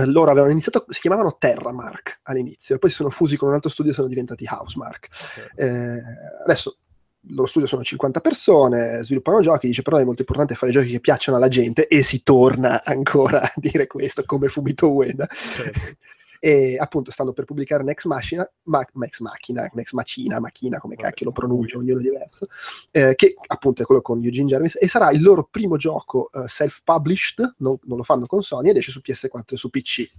[0.05, 3.90] loro avevano iniziato, si chiamavano Terramark all'inizio, poi si sono fusi con un altro studio
[3.90, 5.09] e sono diventati Housemark.
[5.56, 6.01] Eh,
[6.44, 6.77] adesso
[7.23, 10.90] il loro studio sono 50 persone, sviluppano giochi, dice però è molto importante fare giochi
[10.90, 15.27] che piacciono alla gente e si torna ancora a dire questo come Fumito Ueda.
[15.27, 15.97] certo.
[16.39, 21.09] E appunto stanno per pubblicare Next Machina, ma, Next Machina, Next Machina, Machina, come Vabbè,
[21.09, 22.47] cacchio lo pronuncia, ognuno diverso,
[22.91, 26.49] eh, che appunto è quello con Eugene Jarvis, e sarà il loro primo gioco eh,
[26.49, 30.11] self-published, non, non lo fanno con Sony, ed esce su PS4 e su PC.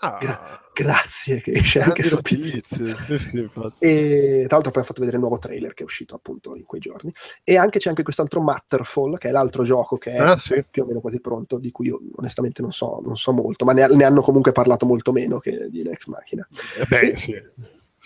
[0.00, 0.18] Ah,
[0.78, 2.94] Grazie, che esce anche su notizie.
[2.96, 3.50] Sì, sì.
[3.78, 6.64] E tra l'altro poi ha fatto vedere il nuovo trailer che è uscito appunto in
[6.66, 7.12] quei giorni.
[7.42, 10.64] E anche c'è anche quest'altro Matterfall, che è l'altro gioco che è Ah, sì.
[10.70, 13.72] più o meno quasi pronto, di cui io onestamente non so, non so molto, ma
[13.72, 16.46] ne, ne hanno comunque parlato molto meno che di Next Machina.
[16.80, 17.32] Eh beh, sì.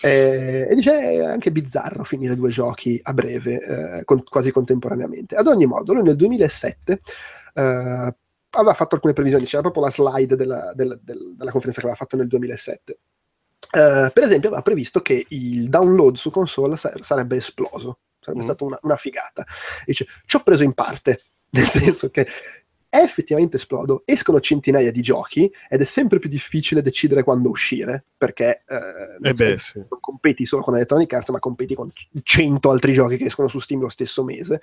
[0.01, 5.35] Eh, e dice è anche bizzarro finire due giochi a breve, eh, con- quasi contemporaneamente.
[5.35, 6.99] Ad ogni modo, lui nel 2007
[7.53, 8.15] eh,
[8.59, 11.95] aveva fatto alcune previsioni, c'era proprio la slide della, della- del- della conferenza che aveva
[12.01, 12.97] fatto nel 2007.
[13.75, 18.47] Eh, per esempio, aveva previsto che il download su console sa- sarebbe esploso, sarebbe Mm.
[18.47, 19.43] stata una, una figata.
[19.85, 21.21] Dice, ci ho preso in parte,
[21.51, 22.27] nel senso che
[22.87, 28.05] è effettivamente esplodo, escono centinaia di giochi ed è sempre più difficile decidere quando uscire,
[28.15, 28.77] perché eh,
[29.19, 29.79] non Eh beh, sì.
[29.79, 33.57] non competi solo con Electronic Arts, ma competi con 100 altri giochi che escono su
[33.57, 34.61] Steam lo stesso mese.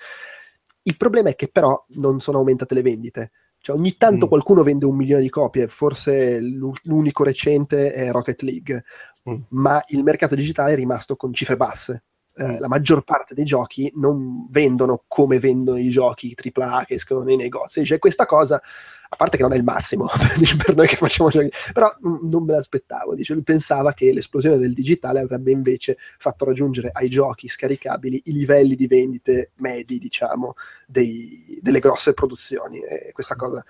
[0.82, 3.32] Il problema è che però non sono aumentate le vendite.
[3.62, 4.28] Cioè, ogni tanto Mm.
[4.28, 8.84] qualcuno vende un milione di copie, forse l'u- l'unico recente è Rocket League,
[9.28, 9.34] Mm.
[9.50, 12.04] ma il mercato digitale è rimasto con cifre basse.
[12.34, 17.22] Eh, la maggior parte dei giochi non vendono come vendono i giochi AAA che escono
[17.22, 17.84] nei negozi.
[17.84, 18.58] Cioè, questa cosa,
[19.12, 20.06] a parte che non è il massimo
[20.64, 23.14] per noi che facciamo giochi, però mm, non me l'aspettavo.
[23.16, 28.32] Dice, lui pensava che l'esplosione del digitale avrebbe invece fatto raggiungere ai giochi scaricabili i
[28.32, 30.54] livelli di vendite medi, diciamo,
[30.86, 32.78] dei- delle grosse produzioni.
[32.80, 33.64] E questa cosa.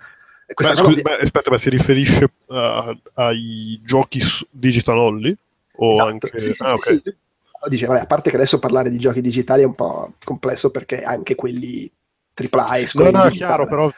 [0.53, 5.35] questa Beh, cosa scusi, beh, aspetta, ma si riferisce a- ai giochi digital only?
[5.77, 6.39] O Esatto, anche...
[6.39, 7.01] sì, sì, ah, sì, ok.
[7.03, 7.15] sì.
[7.69, 11.01] Dice, vabbè, a parte che adesso parlare di giochi digitali è un po' complesso perché
[11.03, 11.91] anche quelli
[12.33, 13.91] AAA escono No, no, è chiaro, però,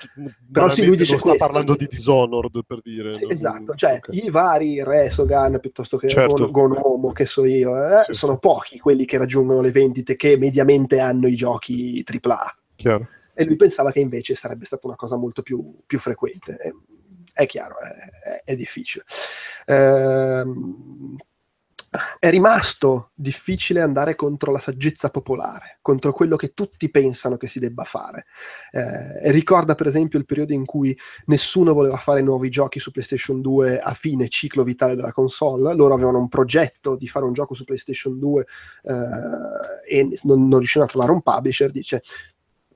[0.52, 1.46] Però sì, lui dice non sta questo.
[1.46, 3.14] parlando di Dishonored, per dire.
[3.14, 4.08] Sì, non- esatto, cioè ok.
[4.14, 6.50] i vari Resogan piuttosto che Certo.
[6.50, 10.38] Gon- Gonomo, che so io, eh, Sì, sono pochi quelli che raggiungono le vendite che
[10.38, 12.58] mediamente hanno i giochi AAA.
[12.76, 13.08] Chiaro.
[13.36, 16.58] E lui pensava che invece sarebbe stata una cosa molto più, più frequente.
[17.32, 19.06] È chiaro, è, è- è difficile.
[19.66, 21.16] Ehm,
[22.20, 27.60] è rimasto difficile andare contro la saggezza popolare, contro quello che tutti pensano che si
[27.60, 28.26] debba fare.
[28.72, 33.42] Eh, ricorda per esempio il periodo in cui nessuno voleva fare nuovi giochi su PlayStation
[33.42, 35.76] 2 a fine ciclo vitale della console.
[35.76, 38.46] Loro avevano un progetto di fare un gioco su PlayStation 2
[38.84, 41.72] eh, e non, non riuscivano a trovare un publisher.
[41.72, 42.02] Dice.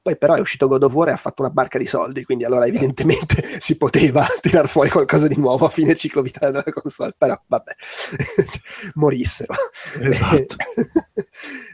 [0.08, 2.46] Poi però è uscito God of War e ha fatto una barca di soldi, quindi
[2.46, 7.14] allora evidentemente si poteva tirar fuori qualcosa di nuovo a fine ciclo vitale della console,
[7.18, 7.74] però vabbè,
[8.96, 9.54] morissero.
[10.02, 10.56] Esatto.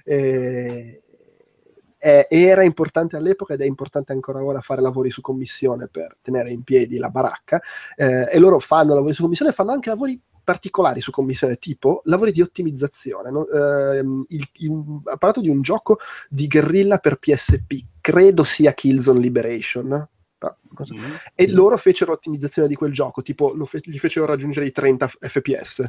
[0.04, 1.04] Eh,
[2.00, 6.50] eh, era importante all'epoca ed è importante ancora ora fare lavori su commissione per tenere
[6.50, 7.62] in piedi la baracca
[7.96, 12.02] eh, e loro fanno lavori su commissione e fanno anche lavori particolari su commissione tipo
[12.06, 13.48] lavori di ottimizzazione no?
[13.48, 16.00] Ehm, il- il- ha parlato di un gioco
[16.30, 19.88] di guerrilla per PSP credo sia Killzone Liberation
[20.38, 20.94] però non so.
[20.94, 21.00] Mm.
[21.36, 25.08] e loro fecero ottimizzazione di quel gioco tipo lo fe- gli fecero raggiungere i 30
[25.08, 25.86] fps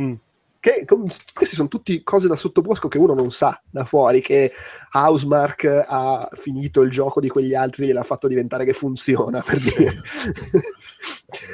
[0.00, 0.14] Mm.
[0.60, 0.84] Che
[1.32, 4.50] queste sono tutte cose da sottobosco che uno non sa da fuori, che
[4.92, 9.58] Housemark ha finito il gioco di quegli altri e l'ha fatto diventare che funziona, per
[9.58, 9.94] dire.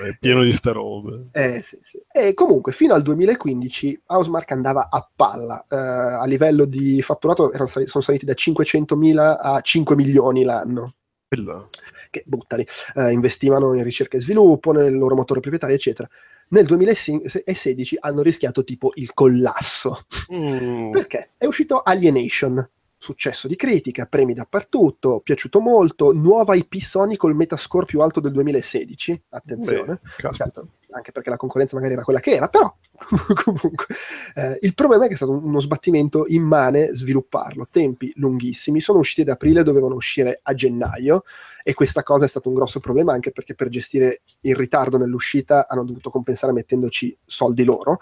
[0.08, 1.28] È pieno di ste robe.
[1.32, 2.00] Eh, sì, sì.
[2.10, 7.66] E comunque fino al 2015 Housemark andava a palla, Eh, a livello di fatturato erano
[7.66, 10.94] sono saliti da 500.000 a 5 milioni l'anno,
[11.28, 11.68] Quella-
[12.14, 12.64] che buttali,
[12.94, 16.08] eh, investivano in ricerca e sviluppo, nel loro motore proprietario, eccetera.
[16.48, 20.02] Nel 2016 hanno rischiato tipo il collasso.
[20.32, 20.92] Mm.
[20.92, 21.30] Perché?
[21.36, 27.86] È uscito Alienation, successo di critica, premi dappertutto, piaciuto molto, nuova IP Sony col metascore
[27.86, 32.32] più alto del 2016, attenzione, Beh, certo, anche perché la concorrenza magari era quella che
[32.32, 32.72] era, però
[33.44, 33.86] comunque
[34.34, 39.22] eh, il problema è che è stato uno sbattimento immane svilupparlo, tempi lunghissimi, sono usciti
[39.22, 41.24] ad aprile, dovevano uscire a gennaio
[41.62, 45.66] e questa cosa è stato un grosso problema anche perché per gestire il ritardo nell'uscita
[45.68, 47.98] hanno dovuto compensare mettendoci soldi loro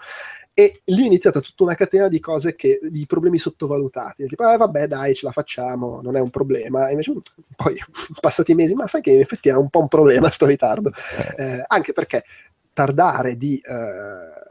[0.53, 4.57] e lì è iniziata tutta una catena di cose che di problemi sottovalutati tipo eh,
[4.57, 7.13] vabbè dai ce la facciamo non è un problema e invece
[7.55, 7.75] poi
[8.21, 10.91] passati i mesi ma sai che in effetti era un po' un problema sto ritardo
[11.37, 12.23] Eh, anche perché
[12.73, 14.43] tardare di eh,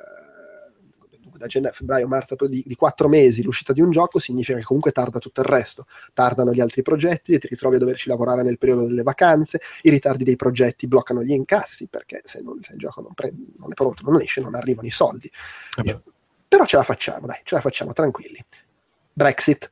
[1.42, 4.92] da gennaio, febbraio, marzo, di, di quattro mesi l'uscita di un gioco significa che comunque
[4.92, 5.86] tarda tutto il resto.
[6.14, 9.60] Tardano gli altri progetti e ti ritrovi a doverci lavorare nel periodo delle vacanze.
[9.82, 13.52] I ritardi dei progetti bloccano gli incassi perché se, non, se il gioco non, prende,
[13.58, 15.30] non è pronto, non esce, non arrivano i soldi.
[15.84, 16.00] Eh.
[16.48, 18.42] Però ce la facciamo, dai, ce la facciamo tranquilli.
[19.12, 19.70] Brexit.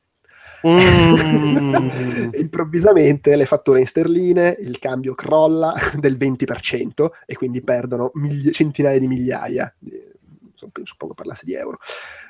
[0.67, 2.29] Mm.
[2.37, 8.99] Improvvisamente le fatture in sterline, il cambio crolla del 20% e quindi perdono miglia- centinaia
[8.99, 10.09] di migliaia, di-
[10.83, 11.77] suppongo parlasse di euro.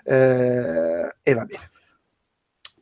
[0.04, 1.70] Eh, e va bene.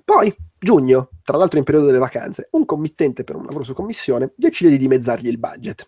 [0.04, 4.32] Poi, giugno, tra l'altro in periodo delle vacanze, un committente per un lavoro su commissione
[4.36, 5.88] decide di dimezzargli il budget.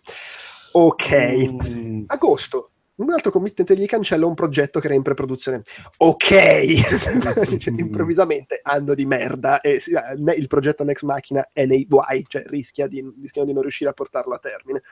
[0.72, 1.66] Ok.
[1.68, 2.04] Mm.
[2.06, 5.62] Agosto, un altro committente gli cancella un progetto che era in preproduzione.
[5.98, 6.28] Ok,
[7.58, 12.24] Cioè, improvvisamente anno di merda e si- eh, il progetto Next Machina è nei guai,
[12.28, 14.82] cioè rischia di, rischiano di non riuscire a portarlo a termine.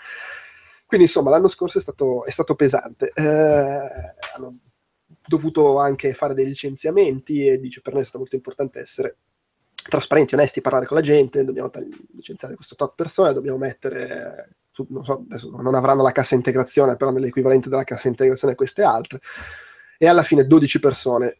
[0.86, 3.12] Quindi insomma l'anno scorso è stato, è stato pesante.
[3.14, 3.24] Eh,
[4.34, 4.58] hanno
[5.26, 9.18] dovuto anche fare dei licenziamenti e dice per noi è stato molto importante essere
[9.88, 11.70] trasparenti, onesti, parlare con la gente, dobbiamo
[12.14, 14.56] licenziare questo tot persone, dobbiamo mettere,
[14.88, 15.24] non so,
[15.60, 19.20] non avranno la cassa integrazione, però nell'equivalente della cassa integrazione queste altre,
[19.98, 21.38] e alla fine 12 persone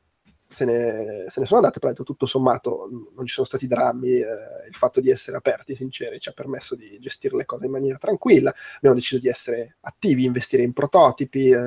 [0.51, 4.67] se ne, se ne sono andate, però tutto sommato non ci sono stati drammi, eh,
[4.69, 7.99] il fatto di essere aperti, sinceri, ci ha permesso di gestire le cose in maniera
[7.99, 11.59] tranquilla, abbiamo deciso di essere attivi, investire in prototipi, eh,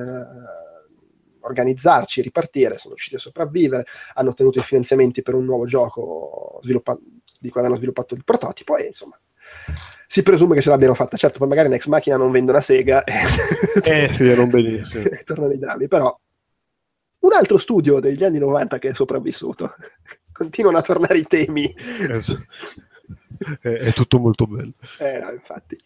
[1.40, 3.86] organizzarci, ripartire, sono riusciti a sopravvivere,
[4.16, 6.98] hanno ottenuto i finanziamenti per un nuovo gioco sviluppa-
[7.40, 9.18] di cui avevano sviluppato il prototipo e insomma
[10.14, 11.18] si presume che ce l'abbiano fatta.
[11.18, 13.14] Certo, poi magari Next Machina non vende una sega e
[13.84, 15.06] Eh sì, non benissimo.
[15.10, 16.16] e tornano i drammi, però
[17.22, 19.74] un altro studio degli anni 90 che è sopravvissuto.
[20.32, 21.74] Continuano a tornare i temi.
[22.12, 22.48] Es-
[23.62, 24.74] è, è tutto molto bello.
[25.00, 25.80] Eh, no, infatti.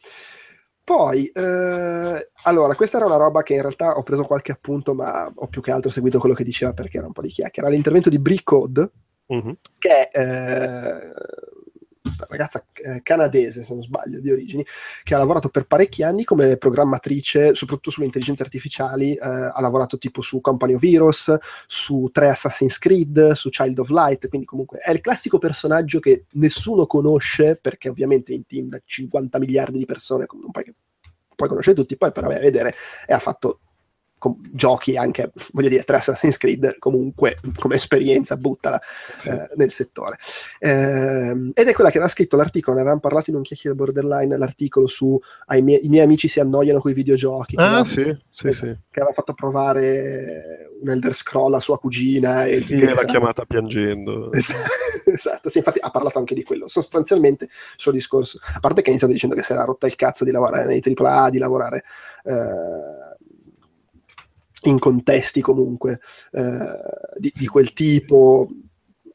[0.83, 5.31] Poi, eh, allora, questa era una roba che in realtà ho preso qualche appunto, ma
[5.33, 7.69] ho più che altro seguito quello che diceva perché era un po' di chiacchiera.
[7.69, 8.91] L'intervento di Brick Code,
[9.27, 9.57] Mhm.
[9.79, 11.13] che è eh,
[12.29, 14.65] ragazza eh, canadese, se non sbaglio, di origini,
[15.03, 19.97] che ha lavorato per parecchi anni come programmatrice, soprattutto sulle intelligenze artificiali, eh, ha lavorato
[19.97, 21.35] tipo su Company of Heroes,
[21.67, 26.25] su tre Assassin's Creed, su Child of Light, quindi comunque è il classico personaggio che
[26.33, 30.73] nessuno conosce, perché ovviamente in team da 50 miliardi di persone, non puoi,
[31.35, 32.73] puoi conoscere tutti, poi però vai a vedere
[33.05, 33.59] e ha fatto
[34.17, 39.29] com- giochi anche, voglio dire, tre Assassin's Creed comunque come esperienza, buttala Sì.
[39.29, 40.17] eh, nel settore.
[40.59, 44.37] Ehm, ed è quella che aveva scritto l'articolo, ne avevamo parlato in un chiacchiere borderline,
[44.37, 47.85] l'articolo su ai miei- i miei amici si annoiano con i videogiochi, che, Ah aveva,
[47.85, 48.65] sì, sì, sì.
[48.89, 52.45] che aveva fatto provare un Elder Scroll a sua cugina.
[52.45, 54.31] E Sì, che- l'ha chiamata piangendo.
[54.31, 56.67] esatto, sì, infatti ha parlato anche di quello.
[56.67, 59.95] Sostanzialmente il suo discorso, a parte che ha iniziato dicendo che si era rotta il
[59.95, 61.83] cazzo di lavorare nei AAA, di lavorare
[62.25, 63.15] eh,
[64.67, 65.99] in contesti comunque
[66.31, 66.67] eh,
[67.17, 68.47] di, di quel tipo,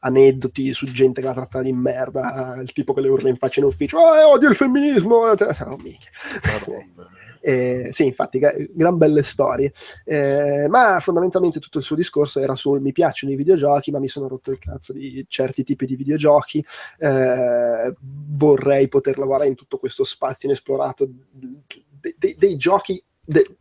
[0.05, 3.61] aneddoti su gente che la tratta di merda, il tipo che le urla in faccia
[3.61, 6.11] in ufficio, "Ah, odio il femminismo, oh, minchia.
[6.53, 7.11] Madonna.
[7.45, 9.73] Eh, sì, infatti, gra- gran belle storie.
[10.05, 14.07] Eh, ma fondamentalmente tutto il suo discorso era sul mi piacciono i videogiochi, ma mi
[14.07, 16.65] sono rotto il cazzo di certi tipi di videogiochi.
[16.99, 23.03] eh, vorrei poter lavorare in tutto questo spazio inesplorato de- de- dei giochi.
[23.25, 23.57] de-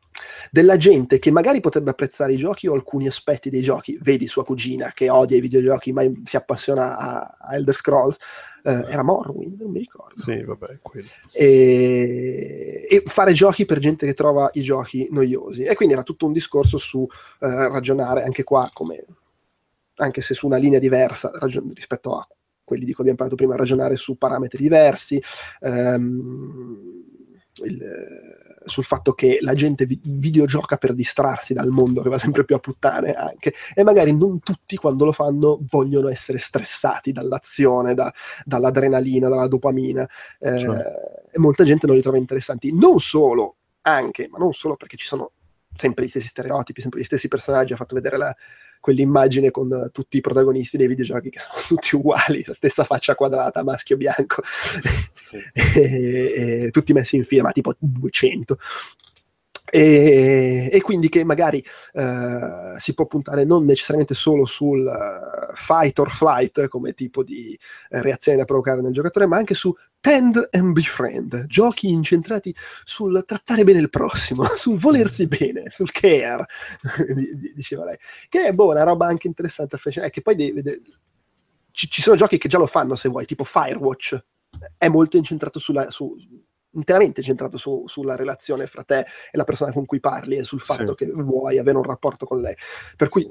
[0.50, 4.44] della gente che magari potrebbe apprezzare i giochi o alcuni aspetti dei giochi, vedi sua
[4.44, 8.18] cugina che odia i videogiochi ma si appassiona a, a Elder Scrolls,
[8.64, 10.20] eh, era Morrowind, non mi ricordo.
[10.20, 10.80] Sì, vabbè,
[11.32, 15.64] e, e fare giochi per gente che trova i giochi noiosi.
[15.64, 17.08] E quindi era tutto un discorso su
[17.40, 19.04] eh, ragionare anche qua, come,
[19.96, 22.28] anche se su una linea diversa ragion- rispetto a
[22.64, 25.22] quelli di cui abbiamo parlato prima, ragionare su parametri diversi.
[25.62, 27.00] ehm,
[27.64, 27.82] il,
[28.64, 32.56] sul fatto che la gente vi- videogioca per distrarsi dal mondo che va sempre più
[32.56, 38.14] a puttane anche e magari non tutti quando lo fanno vogliono essere stressati dall'azione, da-
[38.46, 40.08] dall'adrenalina, dalla dopamina
[40.40, 41.30] eh, Certo.
[41.32, 42.72] e molta gente non li trova interessanti.
[42.74, 45.32] Non solo, anche, ma non solo perché ci sono
[45.76, 47.74] sempre gli stessi stereotipi, sempre gli stessi personaggi.
[47.74, 48.36] Ha fatto vedere la-
[48.80, 53.16] quell'immagine con eh, tutti i protagonisti dei videogiochi che sono tutti uguali, la stessa faccia
[53.16, 55.38] quadrata, maschio bianco, Sì.
[55.80, 58.58] e, e tutti messi in fila, ma tipo 200.
[59.74, 65.98] E, e quindi che magari eh, si può puntare non necessariamente solo sul eh, fight
[66.00, 67.58] or flight come tipo di
[67.90, 72.54] eh, reazione da provocare nel giocatore, ma anche su tend and befriend, giochi incentrati
[72.84, 76.46] sul trattare bene il prossimo, sul volersi bene, sul care,
[77.16, 77.98] di- di- diceva lei.
[78.28, 80.82] Che è boh, una roba anche interessante, affascinante, che poi de- de-
[81.72, 84.22] ci, ci sono giochi che già lo fanno se vuoi, tipo Firewatch,
[84.78, 85.90] è molto incentrato sulla...
[85.92, 86.14] Su,
[86.72, 90.62] interamente centrato su- sulla relazione fra te e la persona con cui parli e sul
[90.62, 91.06] fatto Sì.
[91.06, 92.56] che vuoi avere un rapporto con lei.
[92.96, 93.30] Per cui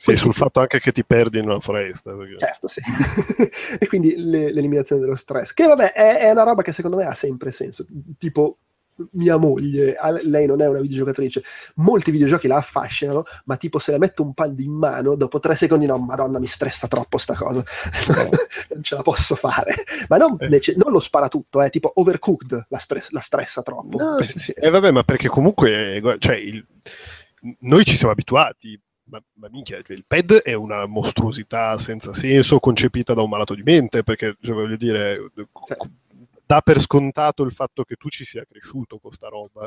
[0.00, 2.14] Sì, sul fatto anche che ti perdi in una foresta.
[2.14, 2.80] perché- Certo, sì.
[3.80, 7.04] e quindi le- l'eliminazione dello stress, che vabbè è, è una roba che secondo me
[7.04, 7.84] ha sempre senso.
[8.18, 8.58] Tipo
[9.12, 11.42] mia moglie, lei non è una videogiocatrice,
[11.76, 15.54] molti videogiochi la affascinano, ma tipo se le metto un pad in mano, dopo tre
[15.56, 17.62] secondi no, madonna mi stressa troppo sta cosa,
[18.74, 19.74] non ce la posso fare.
[20.08, 20.48] Ma non, Eh.
[20.48, 23.96] nece- non lo spara tutto, è tipo overcooked la, stress- la stressa troppo.
[23.96, 24.50] No, Per- sì, sì.
[24.52, 26.64] Eh, vabbè, ma perché comunque eh, cioè, il-
[27.60, 28.80] noi ci siamo abituati.
[29.10, 33.54] Ma, ma minchia, cioè, il pad è una mostruosità senza senso concepita da un malato
[33.54, 35.30] di mente, perché cioè, voglio dire,
[35.64, 35.74] Sì.
[36.48, 39.66] Dà per scontato il fatto che tu ci sia cresciuto con sta roba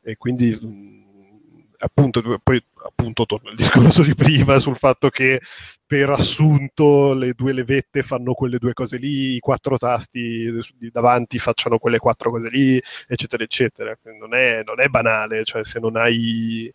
[0.00, 5.42] e quindi mh, appunto poi appunto torno al discorso di prima sul fatto che
[5.86, 10.50] per assunto le due levette fanno quelle due cose lì, i quattro tasti
[10.90, 13.94] davanti facciano quelle quattro cose lì, eccetera, eccetera.
[14.18, 16.72] Non è, non è banale, cioè se non hai.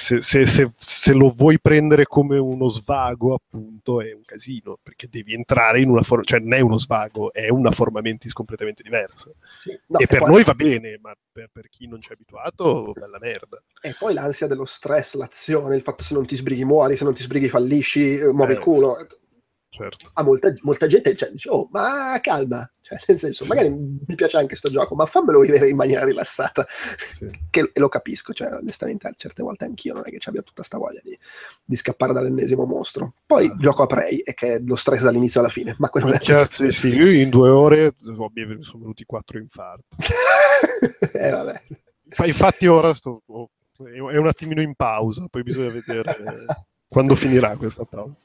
[0.00, 5.08] Se, se- se- se lo vuoi prendere come uno svago, appunto, è un casino, perché
[5.10, 8.82] devi entrare in una forma, cioè non è uno svago, è una forma mentis completamente
[8.82, 9.30] diversa.
[9.60, 9.78] sì.
[9.88, 12.92] No, e per poi- noi va bene, ma per, per chi non ci è abituato,
[12.92, 13.62] bella merda.
[13.82, 17.12] E poi l'ansia dello stress, l'azione, il fatto se non ti sbrighi muori, se non
[17.14, 18.96] ti sbrighi fallisci, eh, muovi Eh, il culo.
[19.72, 20.10] Certo.
[20.14, 24.36] A molta, molta gente cioè, dice, oh, ma calma, cioè, nel senso, magari mi piace
[24.36, 27.30] anche sto gioco, ma fammelo vivere in maniera rilassata, Sì.
[27.50, 30.64] che e lo capisco, cioè, onestamente, certe volte anch'io non è che ci abbia tutta
[30.64, 31.16] sta voglia di,
[31.64, 33.14] di scappare dall'ennesimo mostro.
[33.24, 33.56] Poi Ah.
[33.58, 36.44] gioco a Prey, e che è lo stress dall'inizio alla fine, ma quello è Minchia,
[36.46, 39.96] sì, sì, io in due ore oh, mi sono venuti quattro infarti.
[41.14, 41.60] eh, vabbè.
[42.08, 43.50] Fa- Infatti ora sto, oh,
[43.84, 46.12] è un attimino in pausa, poi bisogna vedere
[46.88, 48.16] quando finirà questa pausa.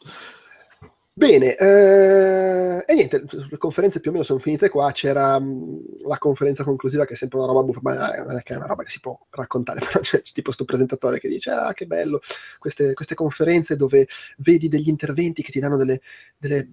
[1.17, 6.17] Bene, eh, e niente, le conferenze più o meno sono finite qua, c'era mh, la
[6.17, 7.93] conferenza conclusiva che è sempre una roba buffa, ma
[8.25, 11.19] non è che è una roba che si può raccontare, però c'è tipo sto presentatore
[11.19, 12.19] che dice, ah che bello,
[12.59, 14.05] queste, queste conferenze dove
[14.39, 16.01] vedi degli interventi che ti danno delle,
[16.37, 16.67] delle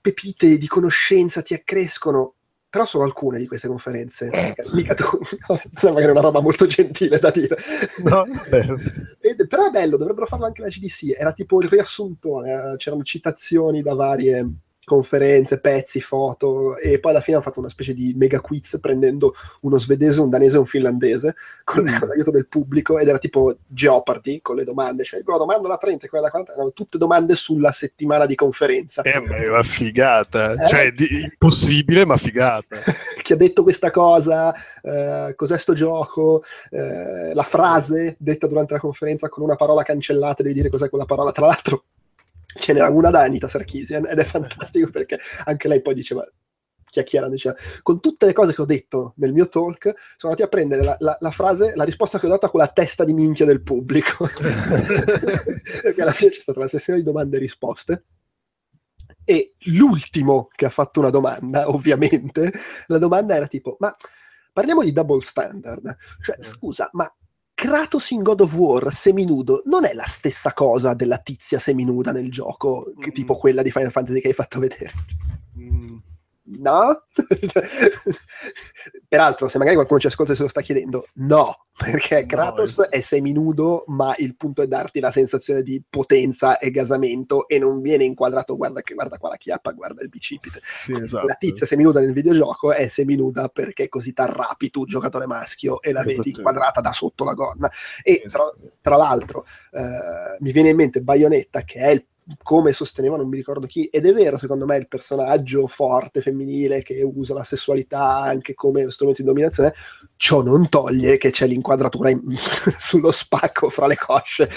[0.00, 2.35] pepite di conoscenza, ti accrescono,
[2.76, 4.28] però solo alcune di queste conferenze,
[4.72, 5.06] mica tu,
[5.80, 7.56] magari è una roba molto gentile da dire.
[8.04, 8.22] No.
[9.18, 11.14] Ed- però è bello, dovrebbero farlo anche la GDC.
[11.18, 14.46] Era tipo il riassunto, eh, c'erano citazioni da varie
[14.86, 19.34] conferenze, pezzi, foto, e poi alla fine hanno fatto una specie di mega quiz prendendo
[19.62, 21.34] uno svedese, un danese e un finlandese
[21.64, 22.06] con, Mm.
[22.08, 26.06] l'aiuto del pubblico ed era tipo Jeopardy con le domande, cioè la domanda da 30
[26.06, 29.02] e quella da 40, erano tutte domande sulla settimana di conferenza.
[29.02, 30.68] Eh, ma è una figata, Eh?
[30.68, 32.76] cioè di- impossibile ma figata.
[33.22, 38.80] chi ha detto questa cosa, eh, cos'è sto gioco, eh, la frase detta durante la
[38.80, 41.32] conferenza con una parola cancellata, devi dire cos'è quella parola.
[41.32, 41.82] Tra l'altro
[42.58, 46.26] ce n'era una da Anita Sarkeesian ed è fantastico perché anche lei poi diceva
[46.88, 50.48] chiacchierando, diceva, con tutte le cose che ho detto nel mio talk, sono andati a
[50.48, 53.44] prendere la, la- la frase, la risposta che ho dato a quella testa di minchia
[53.44, 54.26] del pubblico.
[55.82, 58.04] perché alla fine c'è stata la sessione di domande e risposte.
[59.24, 62.52] E l'ultimo che ha fatto una domanda, ovviamente,
[62.86, 63.94] la domanda era tipo: Ma
[64.52, 65.96] parliamo di double standard.
[66.22, 66.42] Cioè, Eh.
[66.42, 67.12] scusa, ma
[67.66, 72.30] Kratos in God of War seminudo non è la stessa cosa della tizia seminuda nel
[72.30, 73.10] gioco, Mm.
[73.12, 74.92] tipo quella di Final Fantasy che hai fatto vedere?
[76.48, 77.02] No?
[79.08, 82.68] Peraltro, se magari qualcuno ci ascolta e se lo sta chiedendo, no, perché No, Kratos
[82.70, 82.90] esatto.
[82.90, 87.80] è seminudo, ma il punto è darti la sensazione di potenza e gasamento e non
[87.80, 90.60] viene inquadrato, guarda, che, guarda qua la chiappa, guarda il bicipite.
[90.62, 91.26] sì, esatto.
[91.26, 96.00] La tizia seminuda nel videogioco è seminuda perché così t'arrapi tu, giocatore maschio, e la
[96.00, 96.28] vedi Esatto.
[96.28, 97.68] inquadrata da sotto la gonna.
[98.02, 98.72] E tra, Esatto.
[98.80, 102.06] tra l'altro, eh, mi viene in mente Bayonetta, che è il
[102.42, 106.82] come sosteneva non mi ricordo chi, ed è vero secondo me il personaggio forte femminile
[106.82, 109.72] che usa la sessualità anche come strumento di dominazione,
[110.16, 112.22] ciò non toglie che c'è l'inquadratura in-
[112.78, 114.48] sullo spacco fra le cosce.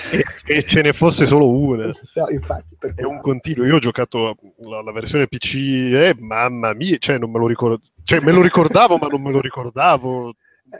[0.45, 1.91] E, e ce ne fosse solo una.
[2.15, 3.65] No, infatti, per È un continuo.
[3.65, 5.55] Io ho giocato la, la versione PC
[5.93, 7.81] e mamma mia, cioè non me lo ricordo.
[8.03, 10.33] Cioè me lo ricordavo, ma non me lo ricordavo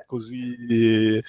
[0.05, 1.23] così eh,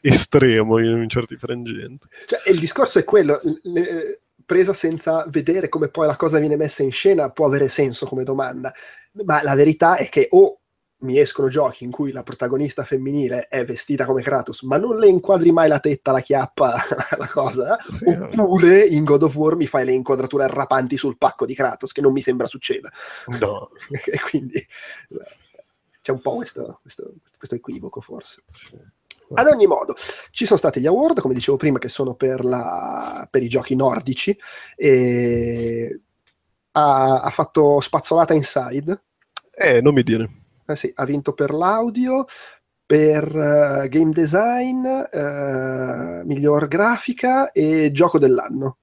[0.00, 2.06] estremo in, in certi frangenti.
[2.26, 6.82] Cioè, il discorso è quello, le- presa senza vedere come poi la cosa viene messa
[6.82, 8.72] in scena può avere senso come domanda,
[9.24, 10.60] ma la verità è che o
[10.98, 15.08] mi escono giochi in cui la protagonista femminile è vestita come Kratos, ma non le
[15.08, 16.74] inquadri mai la tetta, la chiappa,
[17.18, 21.44] la cosa, Sì, oppure in God of War mi fai le inquadrature arrapanti sul pacco
[21.44, 22.88] di Kratos, che non mi sembra succeda.
[23.38, 23.70] no.
[23.90, 25.36] e quindi eh,
[26.00, 28.42] c'è un po' questo, questo- questo equivoco forse.
[28.50, 28.78] Sì.
[29.34, 29.94] Ad ogni modo,
[30.30, 33.74] ci sono stati gli award, come dicevo prima, che sono per, la- per i giochi
[33.76, 34.36] nordici.
[36.72, 39.02] Ha, ha fatto spazzolata Inside,
[39.58, 40.28] Eh, non mi dire.
[40.66, 42.24] eh sì, ha vinto per l'audio,
[42.84, 48.78] per eh, game design, eh, miglior grafica e gioco dell'anno.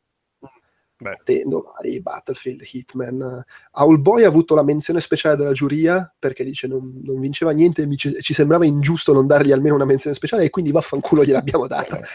[1.04, 3.44] Beh, Tendo vari Battlefield, Hitman.
[3.72, 7.96] Owlboy ha avuto la menzione speciale della giuria perché dice non, non vinceva niente e
[7.98, 12.00] ci, ci sembrava ingiusto non dargli almeno una menzione speciale e quindi vaffanculo gliel'abbiamo data.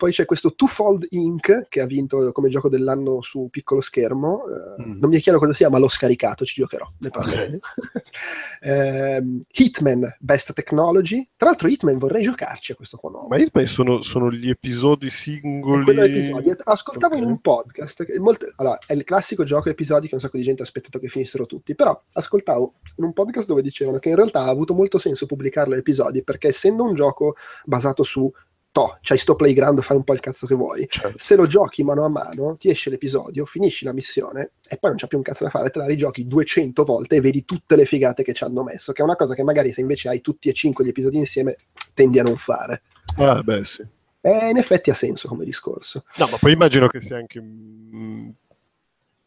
[0.00, 1.66] Poi c'è questo Twofold Inc.
[1.68, 4.44] che ha vinto come gioco dell'anno su piccolo schermo.
[4.48, 4.98] Eh, Mm.
[4.98, 6.90] Non mi è chiaro cosa sia, ma l'ho scaricato, ci giocherò.
[7.00, 7.58] Ne parleremo.
[8.60, 11.26] Ehm, Hitman Best Technology.
[11.36, 13.28] Tra l'altro, Hitman vorrei giocarci a questo qua nuovo.
[13.28, 15.98] ma Hitman sono, sono gli episodi singoli.
[15.98, 16.52] episodi.
[16.64, 17.28] Ascoltavo in Ok.
[17.28, 18.16] un podcast.
[18.18, 21.08] molte- allora, è il classico gioco episodi che un sacco di gente ha aspettato che
[21.08, 21.74] finissero tutti.
[21.74, 25.74] Però ascoltavo in un podcast dove dicevano che in realtà ha avuto molto senso pubblicarlo
[25.74, 28.30] a episodi perché essendo un gioco basato su
[28.72, 30.86] to, c'hai sto playground, fai un po' il cazzo che vuoi.
[30.88, 31.18] Certo.
[31.18, 34.98] Se lo giochi mano a mano, ti esce l'episodio, finisci la missione e poi non
[34.98, 37.84] c'è più un cazzo da fare, te la rigiochi 200 volte e vedi tutte le
[37.84, 40.48] figate che ci hanno messo, che è una cosa che magari se invece hai tutti
[40.48, 41.56] e cinque gli episodi insieme
[41.94, 42.82] tendi a non fare.
[43.16, 43.86] Ah, beh, sì.
[44.22, 46.04] E in effetti ha senso come discorso.
[46.18, 48.28] No, ma poi immagino che sia anche mm,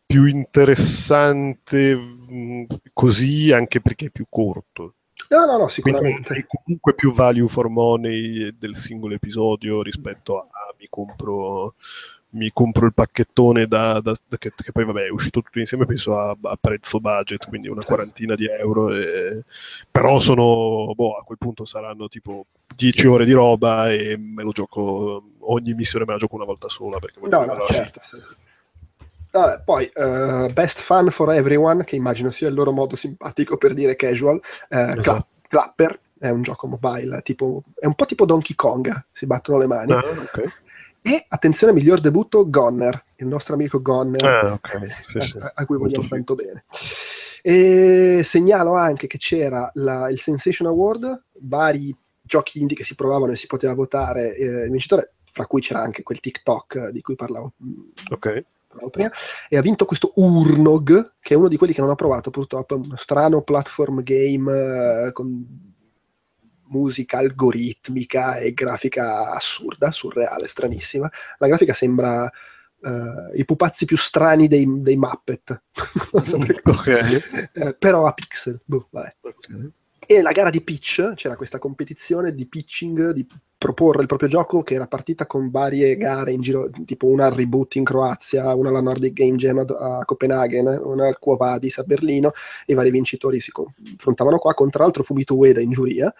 [0.05, 2.63] più interessante mm,
[2.93, 4.95] così anche perché è più corto.
[5.33, 6.33] No, no, no, Quindi sicuramente.
[6.33, 11.75] hai comunque più value for money del singolo episodio rispetto a mi compro,
[12.35, 15.85] mi compro il pacchettone da, da- da- che, che poi vabbè è uscito tutto insieme
[15.85, 17.87] penso a, a prezzo budget quindi una Sì.
[17.87, 19.43] quarantina di euro e-
[19.89, 22.45] però sono boh a quel punto saranno tipo
[22.75, 26.69] 10 ore di roba e me lo gioco ogni missione me la gioco una volta
[26.69, 27.99] sola perché No, no, certo.
[28.03, 28.17] sì.
[29.33, 33.73] Vabbè, poi eh, Best Fun for Everyone, che immagino sia il loro modo simpatico per
[33.73, 34.39] dire casual,
[34.69, 35.01] Esatto.
[35.01, 39.57] Cla- Clapper, è un gioco mobile, tipo, è un po' tipo Donkey Kong, si battono
[39.57, 39.91] le mani.
[39.91, 40.43] Ah, ok.
[41.01, 44.87] E attenzione, miglior debutto, Gonner, il nostro amico Gonner, Ah, ok.
[45.11, 45.37] Sì, eh, sì.
[45.41, 46.65] a cui vogliamo Molto tanto bene.
[47.41, 53.33] E segnalo anche che c'era la- il Sensation Award, vari giochi indie che si provavano
[53.33, 57.15] e si poteva votare eh, il vincitore, fra cui c'era anche quel TikTok di cui
[57.15, 57.81] parlavo mm,
[58.89, 59.11] prima,
[59.49, 62.75] e ha vinto questo Urnog, che è uno di quelli che non ho provato purtroppo,
[62.75, 65.71] è uno strano platform game eh, con
[66.67, 71.09] musica algoritmica e grafica assurda, surreale, stranissima.
[71.37, 72.29] La grafica sembra
[72.81, 75.63] eh, i pupazzi più strani dei, dei Muppet,
[76.11, 76.61] non so perché.
[76.69, 78.59] ok Eh, però a pixel.
[78.65, 79.15] Boh, vabbè.
[80.05, 83.25] E la gara di pitch, c'era questa competizione di pitching, di
[83.57, 87.31] proporre il proprio gioco che era partita con varie gare in giro, tipo una al
[87.31, 91.83] reboot in Croazia, una alla Nordic Game Jam a, Copenaghen, una al Quo Vadis a
[91.83, 92.33] Berlino,
[92.65, 96.13] e i vari vincitori si confrontavano qua, con tra l'altro Fumito Ueda in giuria,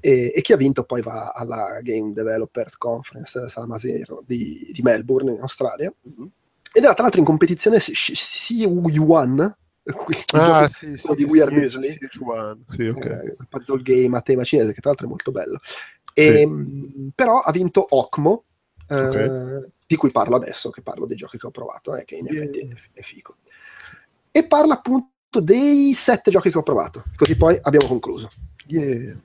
[0.00, 5.32] e, e chi ha vinto poi va alla Game Developers Conference Salamasero di, di Melbourne
[5.32, 5.92] in Australia.
[6.72, 9.52] Ed era tra l'altro in competizione CU1,
[10.32, 11.90] ah sì sì di sì, We Are sì, Muesli.
[11.92, 12.64] sì, Juan.
[12.68, 15.58] sì ok eh, puzzle game a tema cinese, che tra l'altro è molto bello.
[16.12, 18.44] E, mh, Però ha vinto Ocmo,
[18.88, 19.68] eh, Ok.
[19.86, 22.58] di cui parlo adesso, che parlo dei giochi che ho provato, eh, che in effetti
[22.60, 23.36] è, è figo.
[24.30, 28.30] E parla appunto dei sette giochi che ho provato, così poi abbiamo concluso.
[28.66, 29.16] Yeah.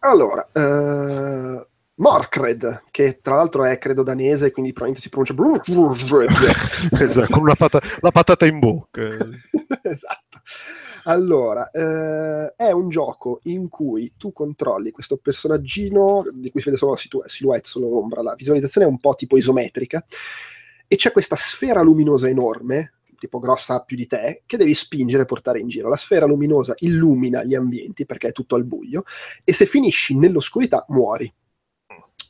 [0.00, 1.66] Allora, eh,
[2.00, 5.34] Morkred, che tra l'altro è credo danese, quindi probabilmente si pronuncia...
[6.98, 9.02] esatto con una pata- la patata in bocca
[9.82, 10.40] esatto.
[11.04, 16.78] Allora, eh, è un gioco in cui tu controlli questo personaggino di cui si vede
[16.78, 20.02] solo la situ- silhouette, solo l'ombra, la visualizzazione è un po' tipo isometrica
[20.88, 25.26] e c'è questa sfera luminosa enorme, tipo grossa più di te, che devi spingere e
[25.26, 25.90] portare in giro.
[25.90, 29.02] La sfera luminosa illumina gli ambienti perché è tutto al buio
[29.44, 31.30] e se finisci nell'oscurità muori.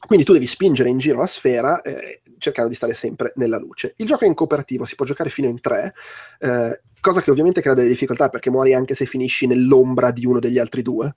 [0.07, 3.95] Quindi tu devi spingere in giro la sfera, eh, cercando di stare sempre nella luce.
[3.99, 5.95] Il gioco è in cooperativo, si può giocare fino in tre,
[6.39, 10.39] eh, cosa che ovviamente crea delle difficoltà perché muori anche se finisci nell'ombra di uno
[10.39, 11.15] degli altri due.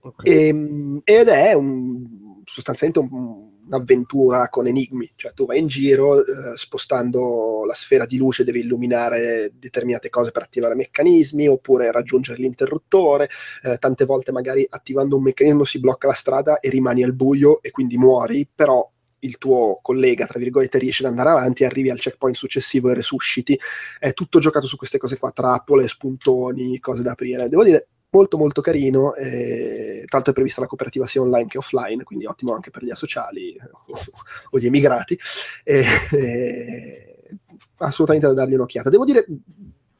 [0.00, 0.26] Ok.
[0.26, 6.56] Ehm, ed è un- sostanzialmente un- un'avventura con enigmi, cioè tu vai in giro eh,
[6.56, 13.28] spostando la sfera di luce, devi illuminare determinate cose per attivare meccanismi oppure raggiungere l'interruttore,
[13.62, 17.60] eh, tante volte magari attivando un meccanismo si blocca la strada e rimani al buio
[17.62, 18.88] e quindi muori, però
[19.20, 23.58] il tuo collega, tra virgolette, riesce ad andare avanti, arrivi al checkpoint successivo e resusciti.
[23.98, 27.48] È tutto giocato su queste cose qua, trappole, spuntoni, cose da aprire.
[27.48, 29.14] Devo dire, molto molto carino.
[29.14, 32.84] E, tra l'altro è prevista la cooperativa sia online che offline, quindi ottimo anche per
[32.84, 33.54] gli asociali
[33.86, 33.98] o,
[34.50, 35.18] o gli emigrati.
[37.78, 38.88] Assolutamente da dargli un'occhiata.
[38.88, 39.26] Devo dire,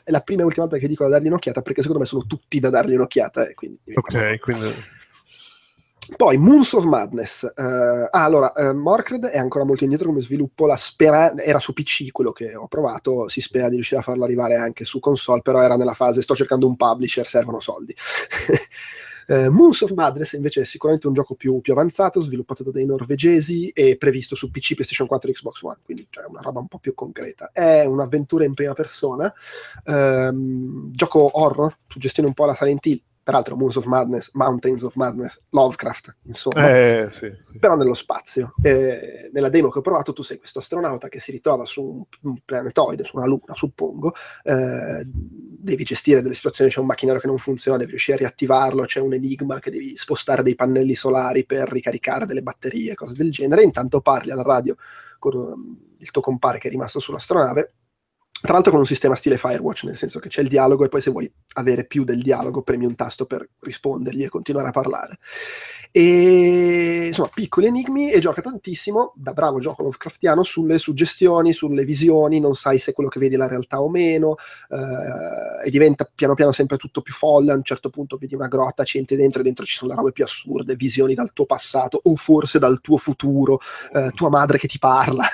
[0.02, 2.24] è la prima e ultima volta che dico da dargli un'occhiata perché secondo me sono
[2.26, 3.52] tutti da dargli un'occhiata.
[3.54, 4.72] Quindi Ok, quindi
[6.14, 7.42] poi Moons of Madness.
[7.44, 10.72] eh, ah, allora, eh, Morkred è ancora molto indietro come sviluppo.
[10.76, 13.28] Spera- era su PC quello che ho provato.
[13.28, 16.34] Si spera di riuscire a farlo arrivare anche su console, però era nella fase sto
[16.34, 17.94] cercando un publisher, servono soldi.
[19.28, 22.86] Eh, Moons of Madness invece è sicuramente un gioco più, più avanzato, sviluppato da dei
[22.86, 26.68] norvegesi e previsto su PC, PlayStation 4 e Xbox One, quindi cioè, una roba un
[26.68, 27.50] po' più concreta.
[27.52, 29.32] È un'avventura in prima persona,
[29.84, 34.94] ehm, gioco horror, suggestione un po' alla Silent Hill, peraltro Moons of Madness, Mountains of
[34.94, 37.58] Madness, Lovecraft, insomma eh, sì, sì.
[37.58, 38.54] però nello spazio.
[38.62, 42.04] Eh, nella demo che ho provato, tu sei questo astronauta che si ritrova su un,
[42.22, 44.14] un planetoide, su una luna, suppongo.
[44.44, 48.84] eh, devi gestire delle situazioni, c'è un macchinario che non funziona, devi riuscire a riattivarlo,
[48.84, 53.32] c'è un enigma che devi spostare dei pannelli solari per ricaricare delle batterie, cose del
[53.32, 53.64] genere.
[53.64, 54.76] Intanto parli alla radio
[55.18, 57.72] con um, il tuo compare che è rimasto sull'astronave.
[58.38, 61.00] Tra l'altro con un sistema stile Firewatch, nel senso che c'è il dialogo e poi
[61.00, 65.18] se vuoi avere più del dialogo premi un tasto per rispondergli e continuare a parlare.
[65.90, 72.38] E insomma, piccoli enigmi e gioca tantissimo, da bravo gioco Lovecraftiano, sulle suggestioni, sulle visioni,
[72.38, 74.34] non sai se quello che vedi è la realtà o meno,
[74.68, 78.48] eh, e diventa piano piano sempre tutto più folle, a un certo punto vedi una
[78.48, 81.46] grotta, ci entri dentro e dentro ci sono le robe più assurde, visioni dal tuo
[81.46, 83.58] passato o forse dal tuo futuro,
[83.94, 85.24] eh, tua madre che ti parla,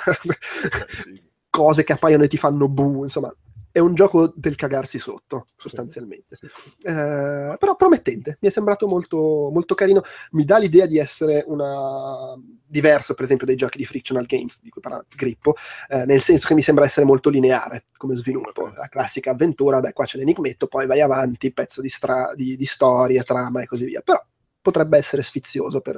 [1.53, 3.31] cose che appaiono e ti fanno bu, insomma,
[3.71, 6.39] è un gioco del cagarsi sotto, sostanzialmente.
[6.83, 10.01] Eh, però promettente, mi è sembrato molto, molto carino,
[10.33, 12.35] mi dà l'idea di essere una...
[12.67, 15.55] diverso, per esempio, dai giochi di Frictional Games, di cui parla Grippo,
[15.89, 18.69] eh, nel senso che mi sembra essere molto lineare come sviluppo.
[18.75, 22.67] La classica avventura, beh, qua c'è l'enigmetto, poi vai avanti, pezzo di, stra- di, di
[22.67, 24.01] storia, trama e così via.
[24.01, 24.23] Però
[24.61, 25.97] potrebbe essere sfizioso per,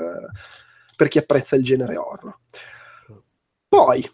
[0.97, 2.39] per chi apprezza il genere horror.
[3.69, 4.09] Poi,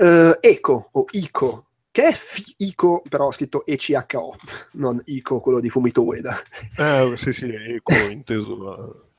[0.00, 4.34] eh, Eco o Ico, che è fi- Ico, però ho scritto ECHO,
[4.74, 6.36] non Ico, quello di Fumito Ueda.
[6.76, 9.12] Eh, sì, sì, eco, inteso.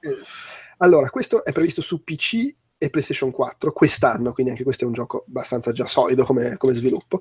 [0.78, 4.94] Allora, questo è previsto su PC e PlayStation 4 quest'anno, quindi anche questo è un
[4.94, 7.20] gioco abbastanza già solido come, come sviluppo.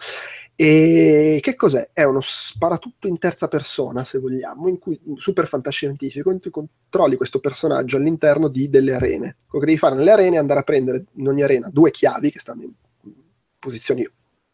[0.56, 1.90] E che cos'è?
[1.92, 7.16] È uno sparatutto in terza persona, se vogliamo, in cui super fantascientifico, in cui controlli
[7.16, 9.36] questo personaggio all'interno di delle arene.
[9.46, 12.30] Quello che devi fare nelle arene è andare a prendere in ogni arena due chiavi
[12.30, 12.72] che stanno in
[13.60, 14.04] posizioni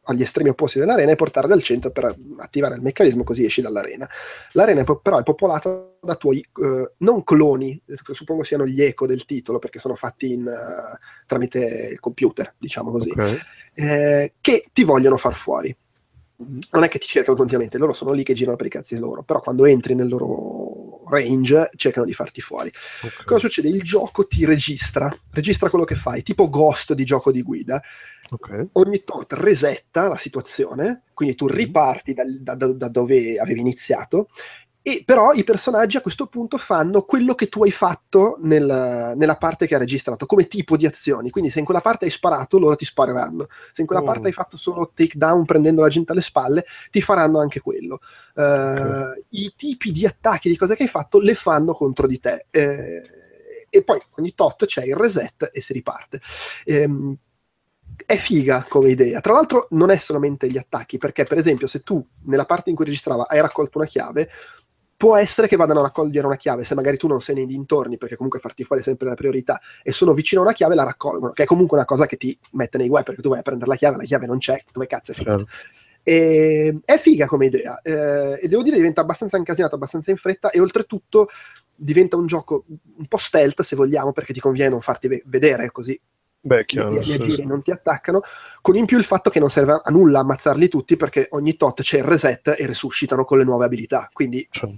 [0.08, 4.08] agli estremi opposti dell'arena e portarle al centro per attivare il meccanismo così esci dall'arena.
[4.52, 9.24] L'arena però è popolata da tuoi eh, non cloni, che suppongo siano gli eco del
[9.24, 13.40] titolo perché sono fatti in, eh, tramite il computer, diciamo così, Ok.
[13.74, 15.76] eh, che ti vogliono far fuori.
[16.70, 19.22] Non è che ti cercano continuamente, loro sono lì che girano per i cazzi loro,
[19.22, 22.68] però quando entri nel loro range cercano di farti fuori.
[23.02, 23.24] ok.
[23.24, 23.68] Cosa succede?
[23.68, 27.80] Il gioco ti registra, registra quello che fai, tipo ghost di gioco di guida,
[28.30, 28.68] Ok.
[28.72, 34.28] ogni tot resetta la situazione, quindi tu riparti dal- da, da- da dove avevi iniziato,
[34.86, 39.34] e però i personaggi a questo punto fanno quello che tu hai fatto nel- nella
[39.36, 41.30] parte che ha registrato, come tipo di azioni.
[41.30, 43.48] Quindi se in quella parte hai sparato, loro ti spareranno.
[43.72, 44.04] Se in quella Oh.
[44.04, 47.98] parte hai fatto solo takedown prendendo la gente alle spalle, ti faranno anche quello.
[48.36, 49.24] Eh, Ok.
[49.30, 52.46] I tipi di attacchi, di cose che hai fatto, le fanno contro di te.
[52.50, 53.02] Eh,
[53.68, 56.20] e poi ogni tot c'è il reset e si riparte.
[56.64, 57.16] Ehm,
[58.04, 59.20] è figa come idea.
[59.20, 62.76] Tra l'altro, non è solamente gli attacchi, perché, per esempio, se tu nella parte in
[62.76, 64.28] cui registrava hai raccolto una chiave,
[64.96, 66.64] può essere che vadano a raccogliere una chiave.
[66.64, 69.60] Se magari tu non sei nei dintorni, perché comunque farti fuori è sempre la priorità,
[69.82, 72.38] e sono vicino a una chiave, la raccolgono, che è comunque una cosa che ti
[72.52, 74.86] mette nei guai, perché tu vai a prendere la chiave, la chiave non c'è, dove
[74.86, 75.36] cazzo è finita?
[75.36, 75.52] Chiaro.
[76.08, 80.50] E, è figa come idea eh, e devo dire diventa abbastanza incasinato, abbastanza in fretta
[80.50, 81.26] e oltretutto
[81.74, 85.72] diventa un gioco un po' stealth se vogliamo perché ti conviene non farti ve- vedere
[85.72, 86.00] così
[86.42, 87.00] Beh, chiaro.
[87.00, 87.44] gli aggiri sì.
[87.44, 88.20] non ti attaccano
[88.60, 91.82] con in più il fatto che non serve a nulla ammazzarli tutti perché ogni tot
[91.82, 94.72] c'è il reset e resuscitano con le nuove abilità quindi Cioè,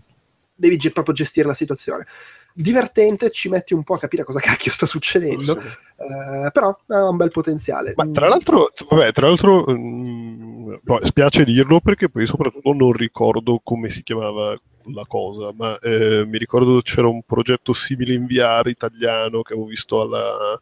[0.58, 2.04] devi ge- proprio gestire la situazione
[2.52, 5.68] divertente, ci metti un po' a capire cosa cacchio sta succedendo, Sì.
[5.68, 7.92] eh, però ha un bel potenziale.
[7.94, 13.60] Ma tra l'altro, vabbè, tra l'altro mm, poi spiace dirlo perché poi soprattutto non ricordo
[13.62, 14.60] come si chiamava
[14.92, 19.68] la cosa, ma eh, mi ricordo c'era un progetto simile in VR italiano che avevo
[19.68, 20.58] visto alla,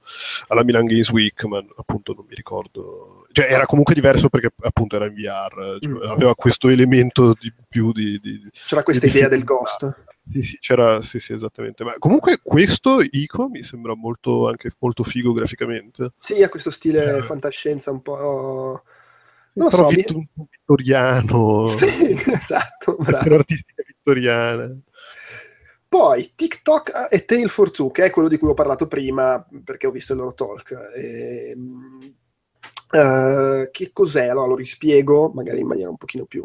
[0.49, 3.26] alla Milan Games Week, ma appunto non mi ricordo.
[3.37, 6.03] Cioè era comunque diverso perché appunto era in VR, cioè, Mm.
[6.09, 8.19] aveva questo elemento di più di...
[8.19, 10.05] di- C'era questa di idea del ghost.
[10.33, 11.85] Sì, sì, c'era, sì, sì, esattamente.
[11.85, 16.13] Ma comunque questo Ico mi sembra molto, anche molto figo graficamente.
[16.19, 17.23] Sì, ha questo stile Eh.
[17.23, 18.83] fantascienza un po'...
[19.53, 21.87] Non lo Però so, mi- vit- un po' vittoriano, Sì,
[22.33, 23.35] esatto, bravo.
[23.35, 24.75] artistica vittoriana.
[25.89, 29.87] Poi TikTok e Tale for Two, che è quello di cui ho parlato prima perché
[29.87, 30.75] ho visto il loro talk.
[30.97, 32.15] Ehm,
[32.97, 34.29] eh, che cos'è?
[34.29, 36.45] Allora lo rispiego magari in maniera un pochino più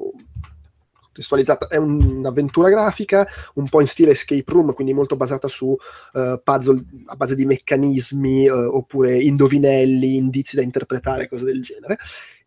[1.02, 1.68] contestualizzata.
[1.68, 5.76] È un'avventura grafica un po' in stile escape room, quindi molto basata su
[6.14, 11.98] eh, puzzle a base di meccanismi eh, oppure indovinelli, indizi da interpretare, cose del genere.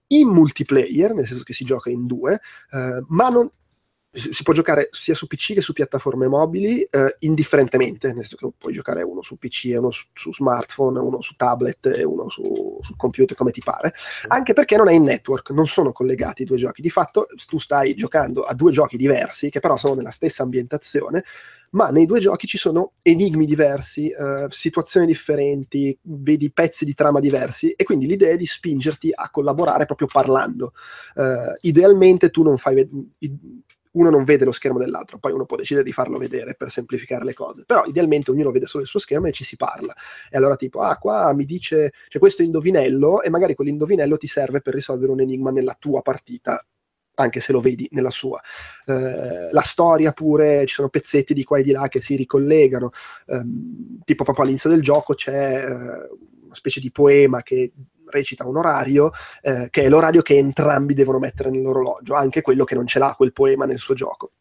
[0.09, 2.39] In multiplayer, nel senso che si gioca in due,
[3.09, 3.51] ma non,
[4.15, 8.49] si può giocare sia su PC che su piattaforme mobili eh, indifferentemente, nel senso che
[8.57, 12.79] puoi giocare uno su PC, uno su, su smartphone, uno su tablet e uno su,
[12.81, 13.93] sul computer come ti pare,
[14.29, 16.81] anche perché non è in network, non sono collegati i due giochi.
[16.81, 21.25] Di fatto tu stai giocando a due giochi diversi che però sono nella stessa ambientazione,
[21.71, 27.19] ma nei due giochi ci sono enigmi diversi, eh, situazioni differenti, vedi pezzi di trama
[27.19, 30.73] diversi e quindi l'idea è di spingerti a collaborare proprio parlando.
[31.17, 33.07] Eh, idealmente tu non fai ved-
[33.95, 37.25] uno non vede lo schermo dell'altro, poi uno può decidere di farlo vedere per semplificare
[37.25, 39.95] le cose, però idealmente ognuno vede solo il suo schermo e ci si parla.
[40.31, 44.61] E allora tipo, ah, qua mi dice c'è questo indovinello e magari quell'indovinello ti serve
[44.61, 46.65] per risolvere un enigma nella tua partita
[47.17, 48.41] anche se lo vedi nella sua.
[48.87, 52.91] Eh, la storia pure, ci sono pezzetti di qua e di là che si ricollegano,
[53.27, 55.73] Ehm, tipo proprio all'inizio del gioco c'è eh,
[56.45, 57.73] una specie di poema che
[58.15, 59.11] recita un orario,
[59.43, 63.15] eh, che è l'orario che entrambi devono mettere nell'orologio, anche quello che non ce l'ha
[63.17, 64.33] quel poema nel suo gioco.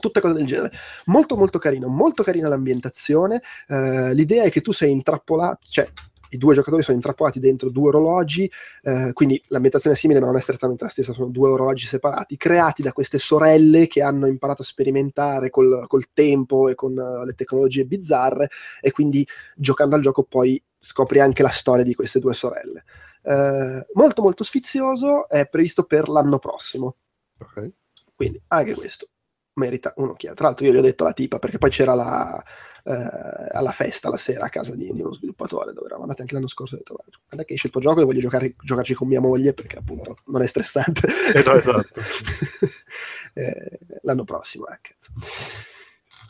[0.00, 0.70] Tutte cose del genere.
[1.06, 3.42] Molto molto carino, molto carina l'ambientazione.
[3.66, 5.90] eh, l'idea è che tu sei intrappolato, cioè
[6.30, 8.50] i due giocatori sono intrappolati dentro due orologi,
[8.82, 12.36] eh, quindi l'ambientazione è simile ma non è strettamente la stessa, sono due orologi separati,
[12.36, 17.24] creati da queste sorelle che hanno imparato a sperimentare col, col tempo e con uh,
[17.24, 18.48] le tecnologie bizzarre
[18.80, 19.26] e quindi
[19.56, 22.84] giocando al gioco poi scopri anche la storia di queste due sorelle.
[23.22, 26.96] Eh, molto molto sfizioso, è previsto per l'anno prossimo,
[27.38, 27.70] Ok.
[28.14, 29.08] quindi anche questo
[29.54, 30.36] merita un'occhiata.
[30.36, 32.40] Tra l'altro io gli ho detto alla tipa perché poi c'era la,
[32.84, 36.34] eh, alla festa la sera a casa di, di uno sviluppatore dove eravamo andati anche
[36.34, 36.94] l'anno scorso ho detto
[37.26, 40.16] "Guarda, che esce il tuo gioco e voglio giocare, giocarci con mia moglie perché appunto
[40.26, 42.00] non è stressante Eh, no, esatto.
[43.34, 45.10] Eh, l'anno prossimo eh, cazzo.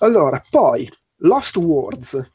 [0.00, 0.90] allora poi
[1.22, 2.30] Lost Words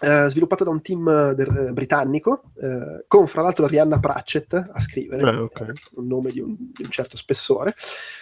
[0.00, 4.54] eh, sviluppato da un team eh, del- eh, britannico eh, con fra l'altro Rihanna Pratchett
[4.54, 5.72] a scrivere Eh, ok.
[5.94, 7.74] un nome di un, di un certo spessore,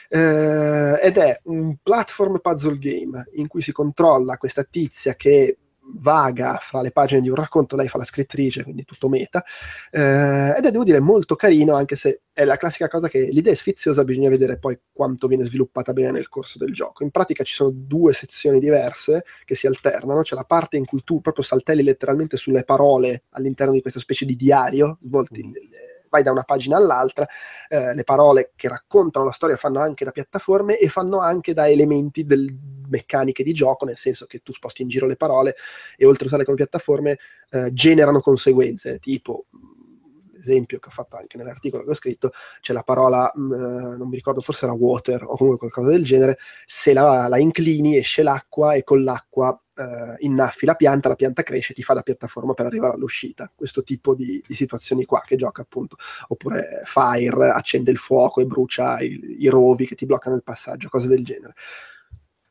[0.08, 5.58] eh, ed è un platform puzzle game in cui si controlla questa tizia che
[5.94, 9.44] vaga fra le pagine di un racconto, lei fa la scrittrice, quindi tutto meta,
[9.90, 13.52] eh, ed è, devo dire, molto carino, anche se è la classica cosa che l'idea
[13.52, 17.02] è sfiziosa, bisogna vedere poi quanto viene sviluppata bene nel corso del gioco.
[17.02, 21.02] In pratica ci sono due sezioni diverse che si alternano, c'è la parte in cui
[21.04, 25.85] tu proprio saltelli letteralmente sulle parole all'interno di questa specie di diario, svolti, Mm.
[26.08, 27.26] Vai da una pagina all'altra,
[27.68, 31.68] eh, le parole che raccontano la storia fanno anche da piattaforme e fanno anche da
[31.68, 32.54] elementi del
[32.88, 35.54] meccaniche di gioco, nel senso che tu sposti in giro le parole
[35.96, 37.18] e oltre a usarle come piattaforme
[37.50, 39.46] eh, generano conseguenze, tipo
[40.38, 42.30] esempio che ho fatto anche nell'articolo che ho scritto,
[42.60, 46.04] c'è la parola, mh, eh, non mi ricordo, forse era water o comunque qualcosa del
[46.04, 51.14] genere, se la, la inclini esce l'acqua e con l'acqua eh, innaffi la pianta, la
[51.14, 53.50] pianta cresce, ti fa da piattaforma per arrivare all'uscita.
[53.54, 55.96] Questo tipo di, di situazioni qua che gioca appunto.
[56.28, 60.88] Oppure Fire accende il fuoco e brucia i, i rovi che ti bloccano il passaggio,
[60.88, 61.54] cose del genere.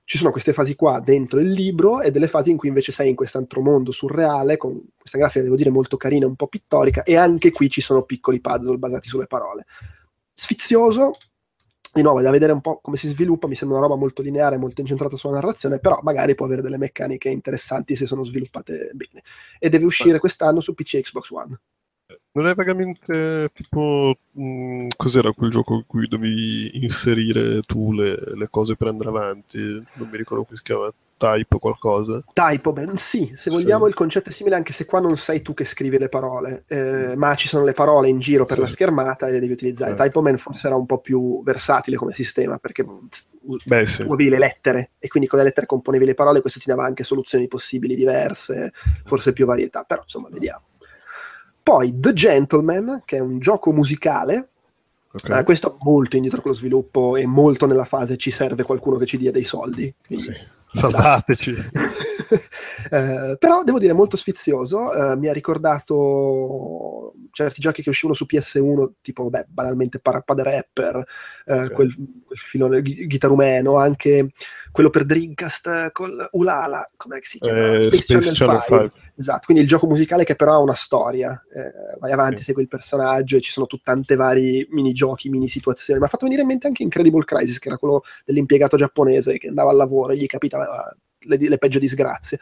[0.07, 3.09] Ci sono queste fasi qua dentro il libro e delle fasi in cui invece sei
[3.09, 7.17] in quest'altro mondo surreale con questa grafica, devo dire, molto carina, un po' pittorica e
[7.17, 9.65] anche qui ci sono piccoli puzzle basati sulle parole.
[10.31, 11.17] Sfizioso,
[11.91, 14.21] di nuovo è da vedere un po' come si sviluppa, mi sembra una roba molto
[14.21, 18.91] lineare, molto incentrata sulla narrazione, però magari può avere delle meccaniche interessanti se sono sviluppate
[18.93, 19.23] bene.
[19.57, 21.59] E deve uscire quest'anno su PC e Xbox One.
[22.35, 24.17] Non è vagamente tipo.
[24.31, 29.57] mh, cos'era quel gioco in cui dovevi inserire tu le, le cose per andare avanti?
[29.93, 30.91] Non mi ricordo come si chiama.
[31.17, 32.21] type o qualcosa?
[32.33, 35.53] Typo, ben sì, se vogliamo il concetto è simile anche se qua non sei tu
[35.53, 38.61] che scrivi le parole, eh, ma ci sono le parole in giro per Sì.
[38.63, 39.91] la schermata e le devi utilizzare.
[39.91, 39.97] Sì.
[39.97, 43.07] Typoman forse era un po' più versatile come sistema perché u-
[43.63, 44.03] Beh, sì.
[44.03, 46.83] tu avevi le lettere e quindi con le lettere componevi le parole, questo ti dava
[46.83, 48.73] anche soluzioni possibili diverse,
[49.05, 50.63] forse più varietà, però insomma vediamo.
[51.65, 54.49] Poi The Gentleman, che è un gioco musicale,
[55.11, 55.29] Ok.
[55.29, 59.07] eh, questo molto indietro con lo sviluppo e molto nella fase ci serve qualcuno che
[59.07, 59.91] ci dia dei soldi.
[60.05, 60.79] quindi- Sì.
[60.79, 61.55] Salvateci.
[62.91, 68.25] Eh, però devo dire molto sfizioso, eh, mi ha ricordato certi giochi che uscivano su
[68.25, 71.03] PS1, tipo beh, banalmente Parappa the Rapper,
[71.45, 71.71] eh, Ok.
[71.73, 71.93] quel,
[72.25, 74.31] quel filone ghi- chitarumeno, anche
[74.71, 77.75] quello per Dreamcast con Ulala, com'è che si chiama?
[77.77, 78.91] Eh, Space Channel 5.
[79.15, 82.43] Esatto, quindi il gioco musicale che però ha una storia, eh, vai avanti, Sì.
[82.45, 85.99] segui il personaggio e ci sono tante vari minigiochi, mini situazioni.
[85.99, 89.47] Mi ha fatto venire in mente anche Incredible Crisis, che era quello dell'impiegato giapponese che
[89.47, 90.95] andava al lavoro e gli capitava
[91.25, 92.39] le, le peggio disgrazie.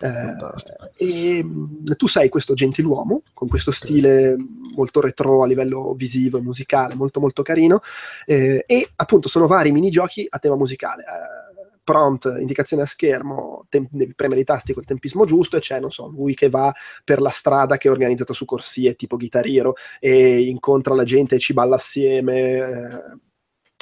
[0.00, 4.36] Eh, e mh, tu sei questo gentiluomo con questo stile
[4.74, 7.80] molto retro a livello visivo e musicale, molto molto carino.
[8.26, 11.02] eh, e appunto sono vari minigiochi a tema musicale.
[11.02, 11.44] eh,
[11.86, 15.92] prompt, indicazione a schermo, tem- devi premere i tasti col tempismo giusto e c'è, non
[15.92, 20.40] so, lui che va per la strada che è organizzata su corsie tipo chitarriero e
[20.48, 23.20] incontra la gente e ci balla assieme,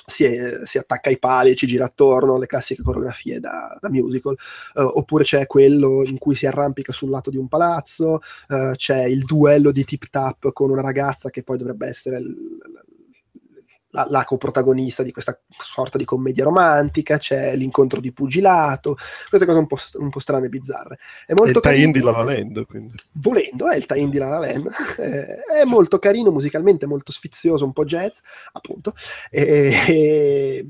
[0.06, 0.26] si,
[0.64, 4.36] si attacca ai pali e ci gira attorno, le classiche coreografie da, da musical,
[4.74, 9.04] Eh, oppure c'è quello in cui si arrampica sul lato di un palazzo, eh, c'è
[9.04, 12.58] il duello di tip tap con una ragazza che poi dovrebbe essere il-
[13.94, 18.96] la, la coprotagonista di questa sorta di commedia romantica, c'è l'incontro di pugilato,
[19.28, 20.98] queste cose un po', un po' strane e bizzarre.
[21.24, 22.94] È molto il tie-in di carino La La Land, quindi.
[23.12, 24.68] volendo, è il tie-in di La La Land,
[24.98, 28.18] eh, è molto carino musicalmente, molto sfizioso, un po' jazz,
[28.52, 28.94] appunto,
[29.30, 30.66] e, e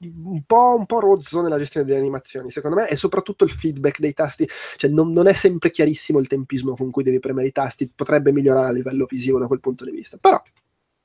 [0.00, 4.00] un, po', un po' rozzo nella gestione delle animazioni, secondo me, e soprattutto il feedback
[4.00, 7.52] dei tasti, cioè non, non è sempre chiarissimo il tempismo con cui devi premere i
[7.52, 10.42] tasti, potrebbe migliorare a livello visivo da quel punto di vista, però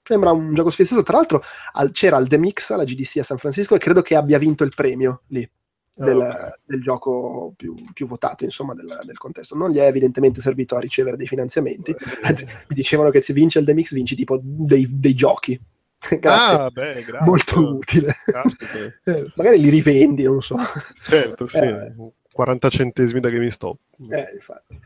[0.04, 1.42] sembra un gioco sfizioso, tra l'altro
[1.74, 4.64] al- c'era al The Mix, alla GDC a San Francisco, e credo che abbia vinto
[4.64, 5.50] il premio lì
[5.96, 10.42] del, Ah, del gioco più, più votato insomma del, del contesto non gli è evidentemente
[10.42, 11.94] servito a ricevere dei finanziamenti
[12.24, 15.54] anzi mi dicevano che se vince il The Mix vinci tipo dei, dei giochi
[16.20, 17.20] grazie Ah, beh, grazie.
[17.28, 18.78] molto utile Caspita.
[19.06, 20.56] Eh, magari li rivendi non lo so
[21.04, 21.58] Certo, sì.
[21.58, 21.94] Eh.
[22.32, 23.78] 40 centesimi da GameStop.
[24.10, 24.80] Eh, infatti.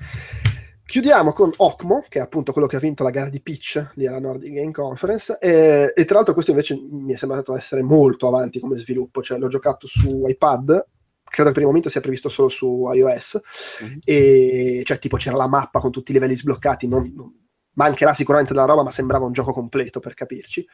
[0.87, 4.07] Chiudiamo con Ocmo, che è appunto quello che ha vinto la gara di pitch lì
[4.07, 5.37] alla Nordic Game Conference.
[5.37, 9.21] E, e tra l'altro, questo invece mi è sembrato essere molto avanti come sviluppo.
[9.21, 10.87] Cioè, l'ho giocato su iPad,
[11.25, 13.41] credo che per il momento sia previsto solo su iOS.
[13.81, 13.99] Mhm.
[14.05, 16.87] E cioè, tipo, c'era la mappa con tutti i livelli sbloccati.
[16.87, 17.33] Non, non-
[17.73, 20.65] mancherà sicuramente della roba, ma sembrava un gioco completo per capirci.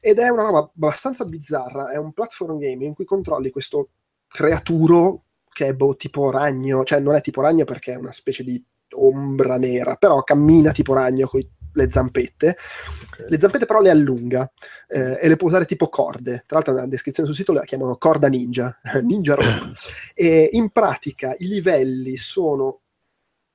[0.00, 1.92] Ed è una roba abbastanza bizzarra.
[1.92, 3.90] È un platform game in cui controlli questo
[4.26, 5.22] creaturo
[5.52, 8.60] che è boh, tipo ragno, cioè non è tipo ragno perché è una specie di
[8.94, 11.40] ombra nera, però cammina tipo ragno con
[11.74, 12.56] le zampette.
[13.02, 13.26] Ok.
[13.28, 14.50] Le zampette però le allunga
[14.88, 16.44] eh, e le può usare tipo corde.
[16.46, 19.72] Tra l'altro nella descrizione sul sito la chiamano corda ninja, ninja rope.
[20.14, 22.80] E in pratica i livelli sono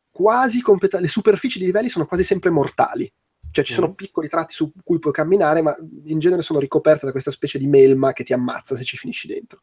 [0.09, 3.11] quasi completamente, le superfici di livelli sono quasi sempre mortali.
[3.57, 3.93] Cioè ci sono Mm.
[3.93, 5.75] piccoli tratti su cui puoi camminare, ma
[6.05, 9.27] in genere sono ricoperte da questa specie di melma che ti ammazza se ci finisci
[9.27, 9.61] dentro.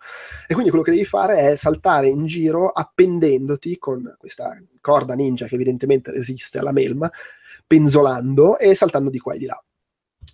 [0.48, 5.46] E quindi quello che devi fare è saltare in giro appendendoti con questa corda ninja
[5.46, 7.08] che evidentemente resiste alla melma,
[7.64, 9.64] penzolando e saltando di qua e di là.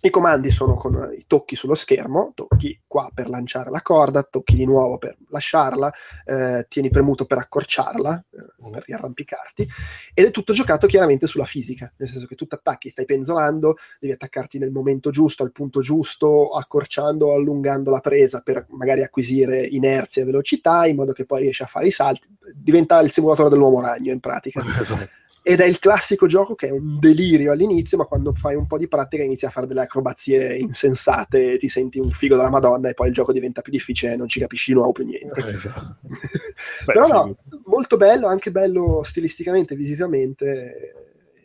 [0.03, 4.23] I comandi sono con eh, i tocchi sullo schermo, tocchi qua per lanciare la corda,
[4.23, 5.93] tocchi di nuovo per lasciarla,
[6.25, 9.69] eh, tieni premuto per accorciarla, eh, per riarrampicarti,
[10.15, 14.13] ed è tutto giocato chiaramente sulla fisica, nel senso che tu attacchi, stai penzolando, devi
[14.13, 19.63] attaccarti nel momento giusto, al punto giusto, accorciando o allungando la presa per magari acquisire
[19.63, 22.27] inerzia e velocità, in modo che poi riesci a fare i salti.
[22.55, 24.65] Diventa il simulatore dell'uomo ragno in pratica.
[24.65, 25.19] Esatto.
[25.43, 28.77] Ed è il classico gioco che è un delirio all'inizio, ma quando fai un po'
[28.77, 32.93] di pratica inizi a fare delle acrobazie insensate, ti senti un figo della Madonna e
[32.93, 35.41] poi il gioco diventa più difficile e non ci capisci nuovo più niente.
[35.41, 35.97] Eh, esatto.
[36.85, 37.35] Però no,
[37.65, 40.93] molto bello, anche bello stilisticamente, visivamente,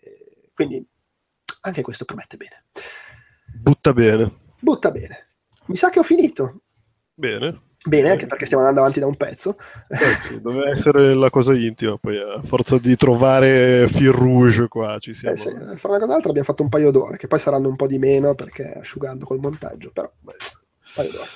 [0.02, 0.86] eh, quindi
[1.62, 2.64] anche questo promette bene.
[3.58, 4.36] Butta bene.
[4.60, 5.28] Butta bene.
[5.66, 6.60] Mi sa che ho finito.
[7.14, 7.62] Bene.
[7.86, 9.56] Bene, anche perché stiamo andando avanti da un pezzo.
[9.88, 14.98] Eh sì, deve essere la cosa intima, poi a forza di trovare fil rouge qua
[14.98, 15.34] ci siamo.
[15.34, 17.76] Eh, sì, fare una cosa altra abbiamo fatto un paio d'ore, che poi saranno un
[17.76, 21.28] po' di meno perché asciugando col montaggio, però beh, un paio d'ore.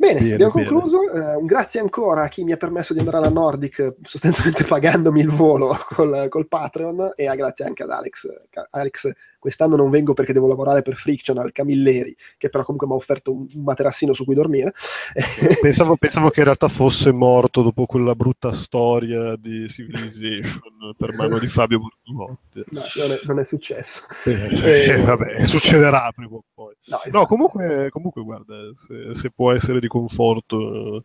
[0.00, 0.68] Bene, Bene, abbiamo bene.
[0.68, 1.12] concluso.
[1.12, 5.20] Eh, un grazie ancora a chi mi ha permesso di andare alla Nordic, sostanzialmente pagandomi
[5.20, 8.28] il volo col, col Patreon, e a grazie anche ad Alex.
[8.70, 9.10] Alex,
[9.40, 13.32] quest'anno non vengo perché devo lavorare per Frictional Camilleri, che però comunque mi ha offerto
[13.32, 14.72] un, materassino su cui dormire.
[15.60, 21.38] Pensavo, pensavo che in realtà fosse morto dopo quella brutta storia di Civilization per mano
[21.38, 22.62] di Fabio Bortolotti.
[22.70, 24.02] No, non, è, non è successo.
[24.24, 26.74] Eh, vabbè, succederà prima o poi.
[26.86, 27.26] No, No, esatto.
[27.26, 31.04] comunque, comunque guarda, se, se può essere di conforto, eh,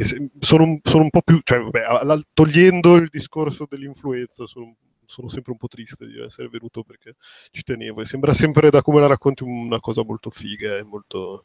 [0.00, 0.04] e
[0.40, 4.74] sono, un, sono un po' più, cioè, vabbè, togliendo il discorso dell'influenza, sono,
[5.04, 7.16] sono sempre un po' triste di essere venuto perché
[7.50, 11.44] ci tenevo e sembra sempre da come la racconti una cosa molto figa e molto,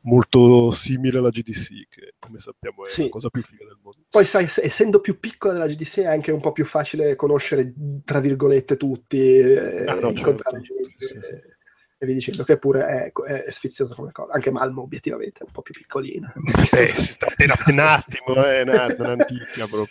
[0.00, 3.02] molto simile alla GDC, che come sappiamo è Sì.
[3.04, 3.98] la cosa più figa del mondo.
[4.10, 7.72] Poi sai, se- essendo più piccola della GDC è anche un po' più facile conoscere,
[8.04, 11.56] tra virgolette, tutti, eh, Ah, no, incontrare certo, gente sì, sì.
[11.98, 13.12] Eh, e vi dicendo che pure è,
[13.44, 14.32] è sfiziosa come cosa.
[14.32, 16.32] Anche Malmo obiettivamente è un po' più piccolina.
[16.72, 19.88] Eh, appena un attimo, eh, un attimo, un'antica proprio.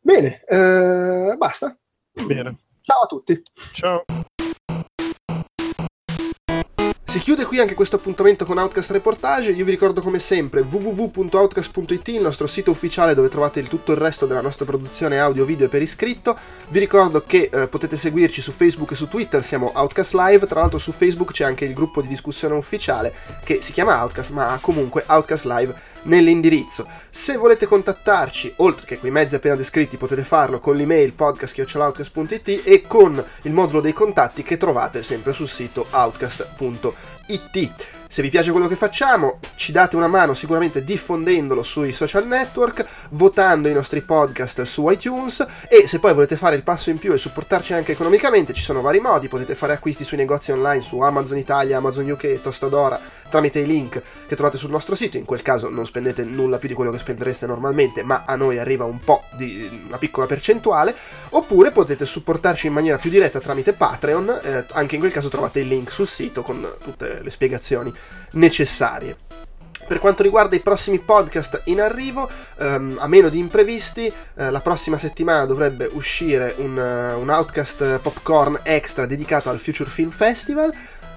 [0.00, 1.76] Bene, eh, basta.
[2.12, 3.42] Bene, Ciao a tutti.
[3.72, 4.04] ciao.
[7.12, 9.50] Si chiude qui anche questo appuntamento con Outcast Reportage.
[9.50, 13.98] Io vi ricordo come sempre www.outcast.it, il nostro sito ufficiale dove trovate il- tutto il
[13.98, 16.34] resto della nostra produzione audio, video per iscritto.
[16.68, 20.46] Vi ricordo che eh, potete seguirci su Facebook e su Twitter, siamo Outcast Live.
[20.46, 23.12] Tra l'altro su Facebook c'è anche il gruppo di discussione ufficiale
[23.44, 26.86] che si chiama Outcast, ma ha comunque Outcast Live nell'indirizzo.
[27.10, 32.82] Se volete contattarci, oltre che quei mezzi appena descritti, potete farlo con l'email podcast.outcast.it e
[32.86, 37.70] con il modulo dei contatti che trovate sempre sul sito outcast.it.
[38.12, 42.84] Se vi piace quello che facciamo, ci date una mano sicuramente diffondendolo sui social network,
[43.12, 47.14] votando i nostri podcast su iTunes e se poi volete fare il passo in più
[47.14, 51.00] e supportarci anche economicamente, ci sono vari modi, potete fare acquisti sui negozi online su
[51.00, 53.00] Amazon Italia, Amazon UK Tostadora
[53.32, 56.68] tramite i link che trovate sul nostro sito, in quel caso non spendete nulla più
[56.68, 60.94] di quello che spendereste normalmente, ma a noi arriva un po' di una piccola percentuale,
[61.30, 65.60] oppure potete supportarci in maniera più diretta tramite Patreon, eh, anche in quel caso trovate
[65.60, 67.92] il link sul sito con tutte le spiegazioni
[68.32, 69.16] necessarie.
[69.84, 74.60] Per quanto riguarda i prossimi podcast in arrivo, ehm, a meno di imprevisti, eh, la
[74.60, 80.72] prossima settimana dovrebbe uscire un, eh, un Outcast Popcorn extra dedicato al Future Film Festival.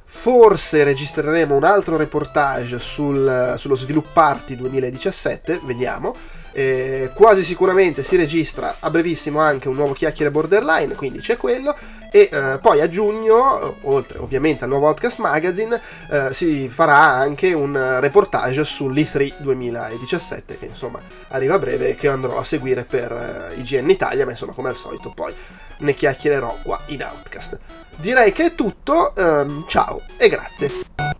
[0.07, 6.15] Forse registreremo un altro reportage sul- sullo Svilup Party 2017, vediamo.
[6.57, 11.75] Eh, quasi sicuramente si registra a brevissimo anche un nuovo chiacchiere borderline, quindi c'è quello.
[12.11, 16.97] E eh, poi a giugno, eh, oltre ovviamente al nuovo Outcast Magazine, eh, si farà
[16.97, 22.85] anche un reportage sull'E3 2017, che insomma arriva a breve e che andrò a seguire
[22.85, 25.33] per eh, IGN Italia, ma insomma come al solito poi
[25.79, 27.59] ne chiacchiererò qua in Outcast.
[27.95, 31.14] Direi che è tutto, ehm, ciao e grazie.